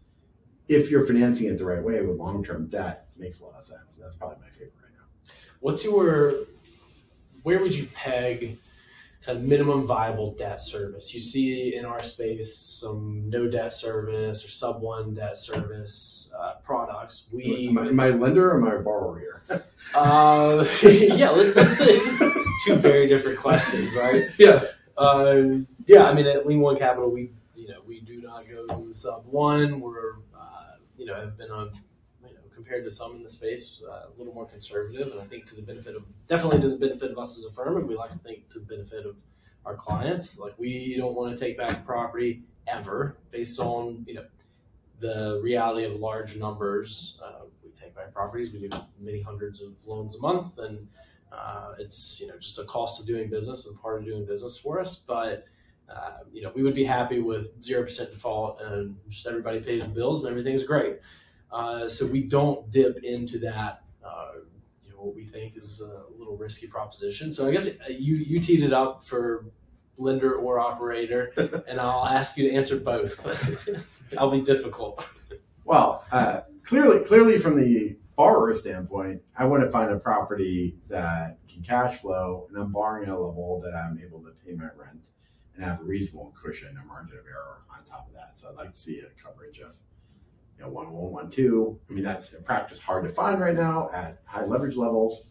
if 0.68 0.90
you're 0.90 1.06
financing 1.06 1.48
it 1.48 1.58
the 1.58 1.66
right 1.66 1.84
way 1.84 2.02
with 2.02 2.18
long-term 2.18 2.68
debt, 2.68 3.08
makes 3.18 3.42
a 3.42 3.46
lot 3.46 3.56
of 3.58 3.64
sense. 3.64 3.96
That's 4.02 4.16
probably 4.16 4.38
my 4.42 4.50
favorite 4.50 4.74
right 4.82 4.92
now. 4.98 5.34
What's 5.60 5.84
your 5.84 6.34
where 7.44 7.60
would 7.60 7.76
you 7.76 7.86
peg 7.94 8.58
a 9.28 9.36
minimum 9.36 9.86
viable 9.86 10.34
debt 10.34 10.62
service? 10.62 11.14
You 11.14 11.20
see 11.20 11.76
in 11.76 11.86
our 11.86 12.02
space 12.02 12.56
some 12.56 13.30
no 13.30 13.50
debt 13.50 13.72
service 13.74 14.44
or 14.44 14.50
sub 14.50 14.82
one 14.82 15.14
debt 15.14 15.38
service 15.38 16.32
uh, 16.38 16.56
products. 16.64 17.28
We 17.32 17.68
am, 17.70 17.78
I, 17.78 17.88
am 17.88 18.00
I 18.00 18.08
a 18.08 18.16
lender 18.16 18.52
or 18.52 18.58
am 18.58 18.68
I 18.68 18.76
a 18.76 18.80
borrower 18.80 19.20
here? 19.20 19.42
uh, 19.96 20.66
yeah, 20.84 21.30
let's, 21.30 21.56
let's 21.56 21.78
say 21.78 22.00
two 22.66 22.76
very 22.76 23.08
different 23.08 23.40
questions, 23.40 23.94
right? 23.96 24.26
yes. 24.38 24.78
Uh, 24.98 25.60
yeah, 25.88 26.04
I 26.04 26.14
mean 26.14 26.28
at 26.28 26.46
Lima 26.46 26.62
One 26.62 26.78
Capital, 26.78 27.10
we 27.10 27.32
you 27.56 27.68
know 27.68 27.82
we 27.86 28.00
do 28.02 28.22
not 28.22 28.46
go 28.48 28.92
sub 28.92 29.26
one. 29.26 29.80
We're 29.80 30.16
you 31.04 31.10
know 31.10 31.16
have 31.16 31.38
been 31.38 31.52
on 31.52 31.72
you 32.26 32.34
know 32.34 32.40
compared 32.56 32.86
to 32.86 32.92
some 32.92 33.16
in 33.18 33.24
the 33.24 33.30
space 33.30 33.82
uh, 33.86 34.08
a 34.08 34.14
little 34.18 34.34
more 34.34 34.46
conservative, 34.46 35.12
and 35.12 35.20
I 35.20 35.26
think 35.26 35.46
to 35.48 35.56
the 35.56 35.62
benefit 35.62 35.98
of 35.98 36.04
definitely 36.30 36.62
to 36.62 36.70
the 36.70 36.78
benefit 36.78 37.12
of 37.12 37.20
us 37.20 37.38
as 37.38 37.44
a 37.44 37.52
firm, 37.52 37.76
and 37.76 37.88
we 37.88 37.96
like 37.96 38.12
to 38.12 38.18
think 38.20 38.50
to 38.52 38.60
the 38.60 38.66
benefit 38.66 39.06
of 39.06 39.18
our 39.66 39.76
clients. 39.76 40.40
Like 40.40 40.54
we 40.58 40.96
don't 40.96 41.14
want 41.14 41.38
to 41.38 41.46
take 41.46 41.58
back 41.58 41.86
property 41.86 42.44
ever 42.68 43.18
based 43.32 43.60
on 43.60 44.06
you 44.08 44.16
know 44.16 44.26
the 45.02 45.42
reality 45.44 45.86
of 45.86 46.00
large 46.00 46.38
numbers. 46.38 47.20
Uh, 47.22 47.44
we 47.62 47.72
take 47.72 47.94
back 47.94 48.14
properties. 48.14 48.54
We 48.54 48.66
do 48.66 48.78
many 49.02 49.22
hundreds 49.22 49.62
of 49.62 49.74
loans 49.86 50.16
a 50.16 50.20
month, 50.20 50.58
and 50.58 50.88
uh, 51.34 51.74
it's 51.80 52.22
you 52.22 52.28
know 52.28 52.38
just 52.38 52.60
a 52.60 52.64
cost 52.64 53.02
of 53.02 53.06
doing 53.06 53.30
business 53.30 53.68
and 53.68 53.78
part 53.82 54.00
of 54.00 54.06
doing 54.06 54.26
business 54.26 54.58
for 54.58 54.80
us. 54.80 54.96
But 54.96 55.48
uh, 55.90 56.20
you 56.32 56.42
know 56.42 56.52
we 56.56 56.64
would 56.64 56.76
be 56.76 56.84
happy 56.84 57.20
with 57.20 57.64
zero 57.64 57.84
percent 57.84 58.12
default 58.12 58.62
and 58.62 58.96
just 59.10 59.28
everybody 59.28 59.60
pays 59.60 59.88
the 59.88 59.94
bills 59.94 60.24
and 60.24 60.32
everything's 60.32 60.64
great. 60.64 61.00
Uh, 61.52 61.88
so 61.88 62.06
we 62.06 62.24
don't 62.24 62.70
dip 62.72 63.04
into 63.04 63.38
that 63.38 63.84
uh, 64.04 64.32
you 64.84 64.92
know, 64.92 64.98
what 64.98 65.16
we 65.16 65.26
think 65.26 65.56
is 65.56 65.82
a 65.82 66.04
little 66.18 66.36
risky 66.36 66.68
proposition. 66.68 67.32
So 67.32 67.48
I 67.48 67.52
guess 67.52 67.80
uh, 67.82 67.90
you 67.90 68.16
you 68.16 68.40
teed 68.40 68.64
it 68.64 68.74
up 68.74 69.04
for 69.04 69.46
lender 69.98 70.36
or 70.36 70.60
operator, 70.60 71.32
and 71.68 71.80
I'll 71.80 72.06
ask 72.06 72.38
you 72.38 72.50
to 72.50 72.56
answer 72.56 72.78
both. 72.78 73.24
That'll 74.12 74.32
be 74.32 74.42
difficult. 74.42 75.04
Well, 75.66 76.04
uh, 76.12 76.42
clearly, 76.64 77.06
clearly 77.06 77.40
from 77.40 77.60
the 77.60 77.96
borrower 78.16 78.54
standpoint, 78.54 79.22
I 79.38 79.46
want 79.46 79.64
to 79.64 79.72
find 79.72 79.92
a 79.92 79.98
property 79.98 80.78
that 80.90 81.38
can 81.48 81.64
cash 81.64 82.00
flow, 82.00 82.48
and 82.50 82.58
I'm 82.58 82.72
borrowing 82.72 83.04
at 83.04 83.10
a 83.10 83.18
level 83.18 83.62
that 83.64 83.74
I'm 83.76 84.00
able 84.04 84.20
to 84.22 84.32
pay 84.46 84.54
my 84.54 84.70
rent 84.76 85.10
and 85.56 85.64
have 85.64 85.82
a 85.82 85.84
reasonable 85.84 86.34
cushion 86.42 86.78
or 86.78 86.86
margin 86.86 87.18
of 87.18 87.26
error 87.26 87.62
on 87.76 87.86
top 87.86 88.08
of 88.08 88.14
that. 88.14 88.32
So 88.36 88.50
I'd 88.50 88.56
like 88.56 88.72
to 88.72 88.80
see 88.80 89.00
a 89.00 89.22
coverage 89.22 89.60
of 89.60 89.72
you 90.58 90.64
know 90.64 90.70
one 90.70 90.92
one 90.92 91.12
one 91.12 91.30
two. 91.30 91.80
I 91.90 91.94
mean 91.94 92.04
that's 92.04 92.34
in 92.34 92.44
practice 92.44 92.80
hard 92.82 93.04
to 93.06 93.10
find 93.10 93.40
right 93.40 93.56
now 93.56 93.90
at 93.94 94.22
high 94.26 94.46
leverage 94.46 94.76
levels. 94.76 95.30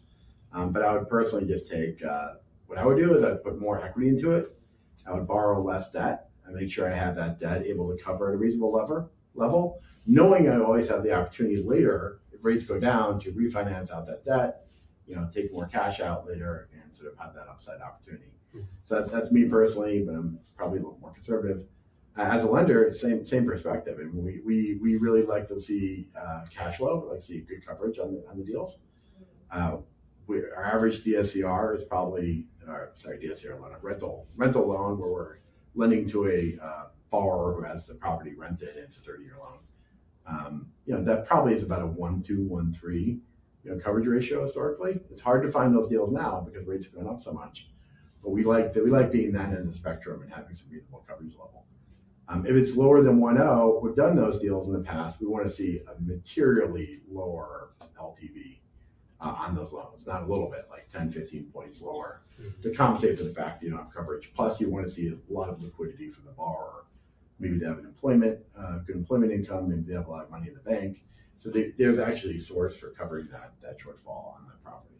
Um, 0.51 0.71
but 0.71 0.83
I 0.83 0.93
would 0.95 1.09
personally 1.09 1.45
just 1.45 1.69
take 1.69 2.03
uh, 2.03 2.35
what 2.67 2.77
I 2.77 2.85
would 2.85 2.97
do 2.97 3.13
is 3.13 3.23
I'd 3.23 3.43
put 3.43 3.59
more 3.59 3.83
equity 3.83 4.09
into 4.09 4.31
it. 4.31 4.55
I 5.05 5.13
would 5.13 5.27
borrow 5.27 5.61
less 5.61 5.91
debt 5.91 6.29
and 6.45 6.55
make 6.55 6.71
sure 6.71 6.91
I 6.91 6.95
have 6.95 7.15
that 7.15 7.39
debt 7.39 7.65
able 7.65 7.95
to 7.95 8.01
cover 8.01 8.29
at 8.29 8.35
a 8.35 8.37
reasonable 8.37 8.71
lever 8.71 9.09
level, 9.35 9.79
knowing 10.05 10.49
I 10.49 10.59
always 10.59 10.87
have 10.89 11.03
the 11.03 11.13
opportunity 11.13 11.61
later 11.61 12.19
if 12.31 12.43
rates 12.43 12.65
go 12.65 12.79
down 12.79 13.19
to 13.21 13.31
refinance 13.31 13.91
out 13.91 14.05
that 14.07 14.25
debt, 14.25 14.65
you 15.07 15.15
know, 15.15 15.29
take 15.33 15.51
more 15.53 15.67
cash 15.67 15.99
out 15.99 16.27
later 16.27 16.69
and 16.73 16.93
sort 16.93 17.11
of 17.11 17.17
have 17.17 17.33
that 17.33 17.47
upside 17.47 17.81
opportunity. 17.81 18.31
So 18.85 18.95
that, 18.95 19.11
that's 19.11 19.31
me 19.31 19.45
personally, 19.45 20.03
but 20.05 20.13
I'm 20.15 20.39
probably 20.55 20.79
a 20.79 20.81
little 20.81 20.99
more 21.01 21.13
conservative. 21.13 21.63
Uh, 22.17 22.21
as 22.21 22.43
a 22.43 22.47
lender, 22.47 22.91
same 22.91 23.25
same 23.25 23.45
perspective, 23.45 23.97
and 23.99 24.13
we 24.13 24.39
we, 24.45 24.77
we 24.81 24.97
really 24.97 25.23
like 25.23 25.47
to 25.47 25.59
see 25.59 26.07
uh, 26.15 26.45
cash 26.49 26.77
flow, 26.77 27.01
we 27.03 27.09
like 27.09 27.19
to 27.19 27.25
see 27.25 27.39
good 27.39 27.65
coverage 27.65 27.97
on 27.97 28.13
the 28.13 28.23
on 28.29 28.37
the 28.37 28.43
deals. 28.43 28.79
Uh, 29.51 29.77
we, 30.27 30.39
our 30.39 30.63
average 30.63 31.03
DSCR 31.03 31.75
is 31.75 31.83
probably, 31.83 32.45
or, 32.67 32.91
sorry, 32.95 33.19
DSCR 33.19 33.59
loan, 33.59 33.71
a 33.73 33.79
rental 33.79 34.27
rental 34.35 34.67
loan 34.67 34.97
where 34.99 35.09
we're 35.09 35.37
lending 35.75 36.07
to 36.09 36.27
a 36.27 36.57
uh, 36.63 36.83
borrower 37.09 37.53
who 37.53 37.63
has 37.63 37.85
the 37.85 37.93
property 37.93 38.33
rented 38.35 38.69
and 38.69 38.79
it's 38.79 38.97
a 38.97 39.01
30 39.01 39.23
year 39.23 39.35
loan. 39.39 39.59
Um, 40.25 40.67
you 40.85 40.95
know, 40.95 41.03
that 41.03 41.27
probably 41.27 41.53
is 41.53 41.63
about 41.63 41.81
a 41.81 41.87
one, 41.87 42.21
two, 42.21 42.43
one, 42.43 42.73
three, 42.73 43.19
you 43.63 43.71
know, 43.71 43.77
coverage 43.79 44.07
ratio 44.07 44.43
historically. 44.43 44.99
It's 45.11 45.21
hard 45.21 45.43
to 45.43 45.51
find 45.51 45.75
those 45.75 45.89
deals 45.89 46.11
now 46.11 46.41
because 46.41 46.65
rates 46.65 46.85
have 46.85 46.95
gone 46.95 47.07
up 47.07 47.21
so 47.21 47.33
much. 47.33 47.69
But 48.23 48.31
we 48.31 48.43
like 48.43 48.73
that 48.73 48.83
we 48.83 48.89
like 48.89 49.11
being 49.11 49.33
that 49.33 49.49
end 49.49 49.57
of 49.57 49.67
the 49.67 49.73
spectrum 49.73 50.21
and 50.21 50.31
having 50.31 50.55
some 50.55 50.71
reasonable 50.71 51.03
coverage 51.07 51.33
level. 51.33 51.65
Um, 52.29 52.45
if 52.45 52.55
it's 52.55 52.77
lower 52.77 53.01
than 53.01 53.19
1.0, 53.19 53.83
we've 53.83 53.95
done 53.95 54.15
those 54.15 54.39
deals 54.39 54.67
in 54.67 54.73
the 54.73 54.79
past. 54.79 55.19
We 55.19 55.27
want 55.27 55.45
to 55.45 55.51
see 55.51 55.81
a 55.87 56.01
materially 56.01 57.01
lower 57.11 57.73
LTV 57.99 58.59
uh, 59.19 59.35
on 59.37 59.55
those 59.55 59.73
loans, 59.73 60.07
not 60.07 60.23
a 60.23 60.25
little 60.25 60.49
bit, 60.49 60.67
like 60.69 60.89
10, 60.91 61.11
15 61.11 61.45
points 61.53 61.81
lower 61.81 62.21
to 62.61 62.71
compensate 62.71 63.17
for 63.17 63.23
the 63.23 63.33
fact 63.33 63.59
that 63.59 63.65
you 63.65 63.71
don't 63.71 63.83
have 63.83 63.93
coverage. 63.93 64.31
Plus, 64.35 64.59
you 64.59 64.69
want 64.69 64.85
to 64.85 64.91
see 64.91 65.09
a 65.09 65.33
lot 65.33 65.49
of 65.49 65.61
liquidity 65.63 66.09
from 66.09 66.25
the 66.25 66.31
borrower. 66.31 66.85
Maybe 67.39 67.57
they 67.57 67.65
have 67.65 67.77
an 67.77 67.85
employment, 67.85 68.39
uh, 68.57 68.79
good 68.79 68.95
employment 68.95 69.31
income, 69.31 69.69
maybe 69.69 69.81
they 69.81 69.93
have 69.93 70.07
a 70.07 70.11
lot 70.11 70.25
of 70.25 70.31
money 70.31 70.47
in 70.47 70.53
the 70.53 70.61
bank. 70.61 71.03
So 71.35 71.49
they, 71.49 71.73
there's 71.77 71.99
actually 71.99 72.37
a 72.37 72.39
source 72.39 72.77
for 72.77 72.89
covering 72.89 73.27
that, 73.31 73.53
that 73.61 73.79
shortfall 73.79 74.35
on 74.35 74.45
that 74.47 74.63
property. 74.63 74.95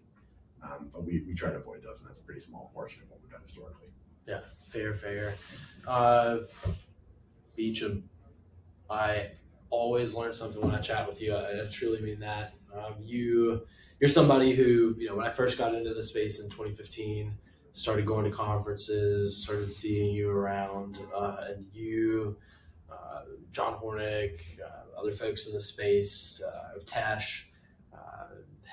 Um, 0.63 0.89
but 0.93 1.03
we, 1.03 1.23
we 1.27 1.33
try 1.33 1.49
to 1.49 1.57
avoid 1.57 1.83
those, 1.83 2.01
and 2.01 2.09
that's 2.09 2.19
a 2.19 2.23
pretty 2.23 2.39
small 2.39 2.71
portion 2.73 3.01
of 3.03 3.09
what 3.09 3.19
we've 3.21 3.31
done 3.31 3.41
historically. 3.41 3.89
Yeah, 4.27 4.39
fair, 4.61 4.93
fair. 4.93 5.33
Uh, 5.85 6.39
I 8.89 9.31
always 9.69 10.15
learn 10.15 10.33
something 10.33 10.61
when 10.61 10.73
I 10.73 10.79
chat 10.79 11.07
with 11.07 11.21
you. 11.21 11.33
I, 11.33 11.63
I 11.63 11.65
truly 11.69 12.01
mean 12.01 12.19
that. 12.19 12.53
Um, 12.73 12.95
you, 12.99 13.61
you're 13.99 14.09
somebody 14.09 14.53
who, 14.53 14.95
you 14.97 15.07
know, 15.07 15.15
when 15.15 15.25
I 15.25 15.29
first 15.29 15.57
got 15.57 15.75
into 15.75 15.93
the 15.93 16.03
space 16.03 16.39
in 16.39 16.49
2015, 16.49 17.33
started 17.73 18.05
going 18.05 18.23
to 18.23 18.31
conferences, 18.31 19.43
started 19.43 19.71
seeing 19.71 20.13
you 20.13 20.29
around, 20.29 20.99
uh, 21.15 21.37
and 21.49 21.65
you, 21.73 22.37
uh, 22.91 23.21
John 23.51 23.79
Hornick, 23.79 24.41
uh, 24.63 24.99
other 24.99 25.11
folks 25.11 25.47
in 25.47 25.53
the 25.53 25.61
space, 25.61 26.41
uh, 26.45 26.79
Tesh, 26.85 27.45
uh, 27.45 27.52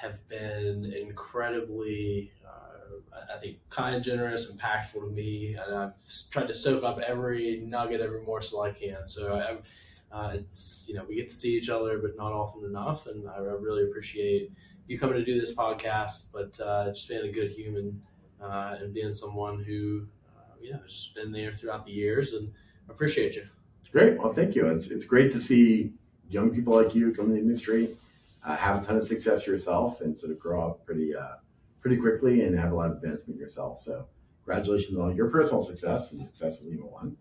have 0.01 0.27
been 0.29 0.93
incredibly, 0.93 2.33
uh, 2.47 3.17
I- 3.35 3.39
think, 3.39 3.59
kind, 3.71 4.03
generous, 4.03 4.51
impactful 4.51 5.01
to 5.01 5.11
me, 5.11 5.55
and 5.55 5.75
I've 5.75 5.93
tried 6.31 6.49
to 6.49 6.55
soak 6.55 6.83
up 6.85 6.99
every 7.01 7.61
nugget, 7.61 8.01
every 8.01 8.23
morsel 8.23 8.63
I 8.63 8.73
can. 8.73 9.07
So 9.07 9.35
I, 9.35 10.17
uh, 10.17 10.31
it's 10.35 10.87
you 10.89 10.95
know 10.95 11.05
we 11.09 11.15
get 11.17 11.29
to 11.29 11.35
see 11.35 11.57
each 11.57 11.69
other, 11.69 11.99
but 11.99 12.17
not 12.17 12.33
often 12.33 12.65
enough, 12.65 13.07
and 13.07 13.29
I, 13.29 13.37
I 13.37 13.55
really 13.67 13.85
appreciate 13.85 14.51
you 14.89 14.99
coming 14.99 15.17
to 15.17 15.25
do 15.25 15.39
this 15.39 15.55
podcast, 15.55 16.25
but 16.33 16.59
uh, 16.61 16.89
just 16.89 17.09
being 17.09 17.25
a 17.25 17.33
good 17.33 17.51
human 17.51 18.01
uh, 18.43 18.77
and 18.81 18.93
being 18.93 19.15
someone 19.15 19.63
who 19.63 20.07
uh, 20.37 20.55
you 20.61 20.73
know 20.73 20.79
has 20.83 20.93
just 20.93 21.15
been 21.15 21.31
there 21.31 21.53
throughout 21.53 21.85
the 21.87 21.93
years, 21.93 22.33
and 22.33 22.53
appreciate 22.89 23.37
you. 23.37 23.47
Great. 23.93 24.19
Well, 24.19 24.33
thank 24.33 24.55
you. 24.55 24.67
It's, 24.69 24.87
it's 24.89 25.05
great 25.05 25.33
to 25.33 25.41
see 25.41 25.93
young 26.29 26.51
people 26.55 26.75
like 26.75 26.95
you 26.95 27.13
come 27.13 27.27
in 27.27 27.35
the 27.35 27.41
industry, 27.41 27.97
uh, 28.45 28.57
have 28.57 28.83
a 28.83 28.87
ton 28.87 28.97
of 28.97 29.05
success 29.05 29.47
yourself, 29.47 30.01
and 30.01 30.17
sort 30.17 30.33
of 30.33 30.39
grow 30.39 30.67
up 30.69 30.85
pretty 30.85 31.15
uh, 31.15 31.37
pretty 31.81 31.97
quickly 31.97 32.43
and 32.43 32.59
have 32.59 32.73
a 32.73 32.75
lot 32.75 32.91
of 32.91 32.97
advancement 32.97 33.39
yourself. 33.39 33.81
So, 33.83 34.07
congratulations 34.45 34.99
on 34.99 35.17
your 35.17 35.29
personal 35.29 35.63
success 35.63 36.13
and 36.13 36.25
success 36.25 36.61
of 36.61 36.69
Lima 36.69 36.87
One. 36.87 37.17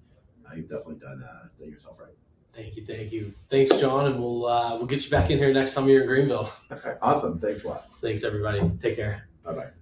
Uh, 0.46 0.56
you've 0.56 0.70
definitely 0.70 0.96
done 0.96 1.24
uh, 1.24 1.48
done 1.60 1.70
yourself 1.70 2.00
right. 2.00 2.14
Thank 2.54 2.76
you, 2.76 2.86
thank 2.86 3.12
you, 3.12 3.34
thanks, 3.50 3.76
John, 3.78 4.08
and 4.08 4.20
we'll 4.20 4.46
uh, 4.46 4.76
we'll 4.78 4.88
get 4.88 5.04
you 5.06 5.12
back 5.12 5.30
in 5.30 5.38
here 5.38 5.54
next 5.54 5.76
time 5.76 5.88
you're 5.88 6.02
in 6.02 6.08
Greenville. 6.08 6.52
awesome. 7.02 7.40
Thanks 7.40 7.64
a 7.64 7.70
lot. 7.70 7.86
Thanks, 7.98 8.24
everybody. 8.24 8.70
Take 8.80 8.96
care. 8.96 9.28
Bye 9.44 9.54
bye. 9.54 9.79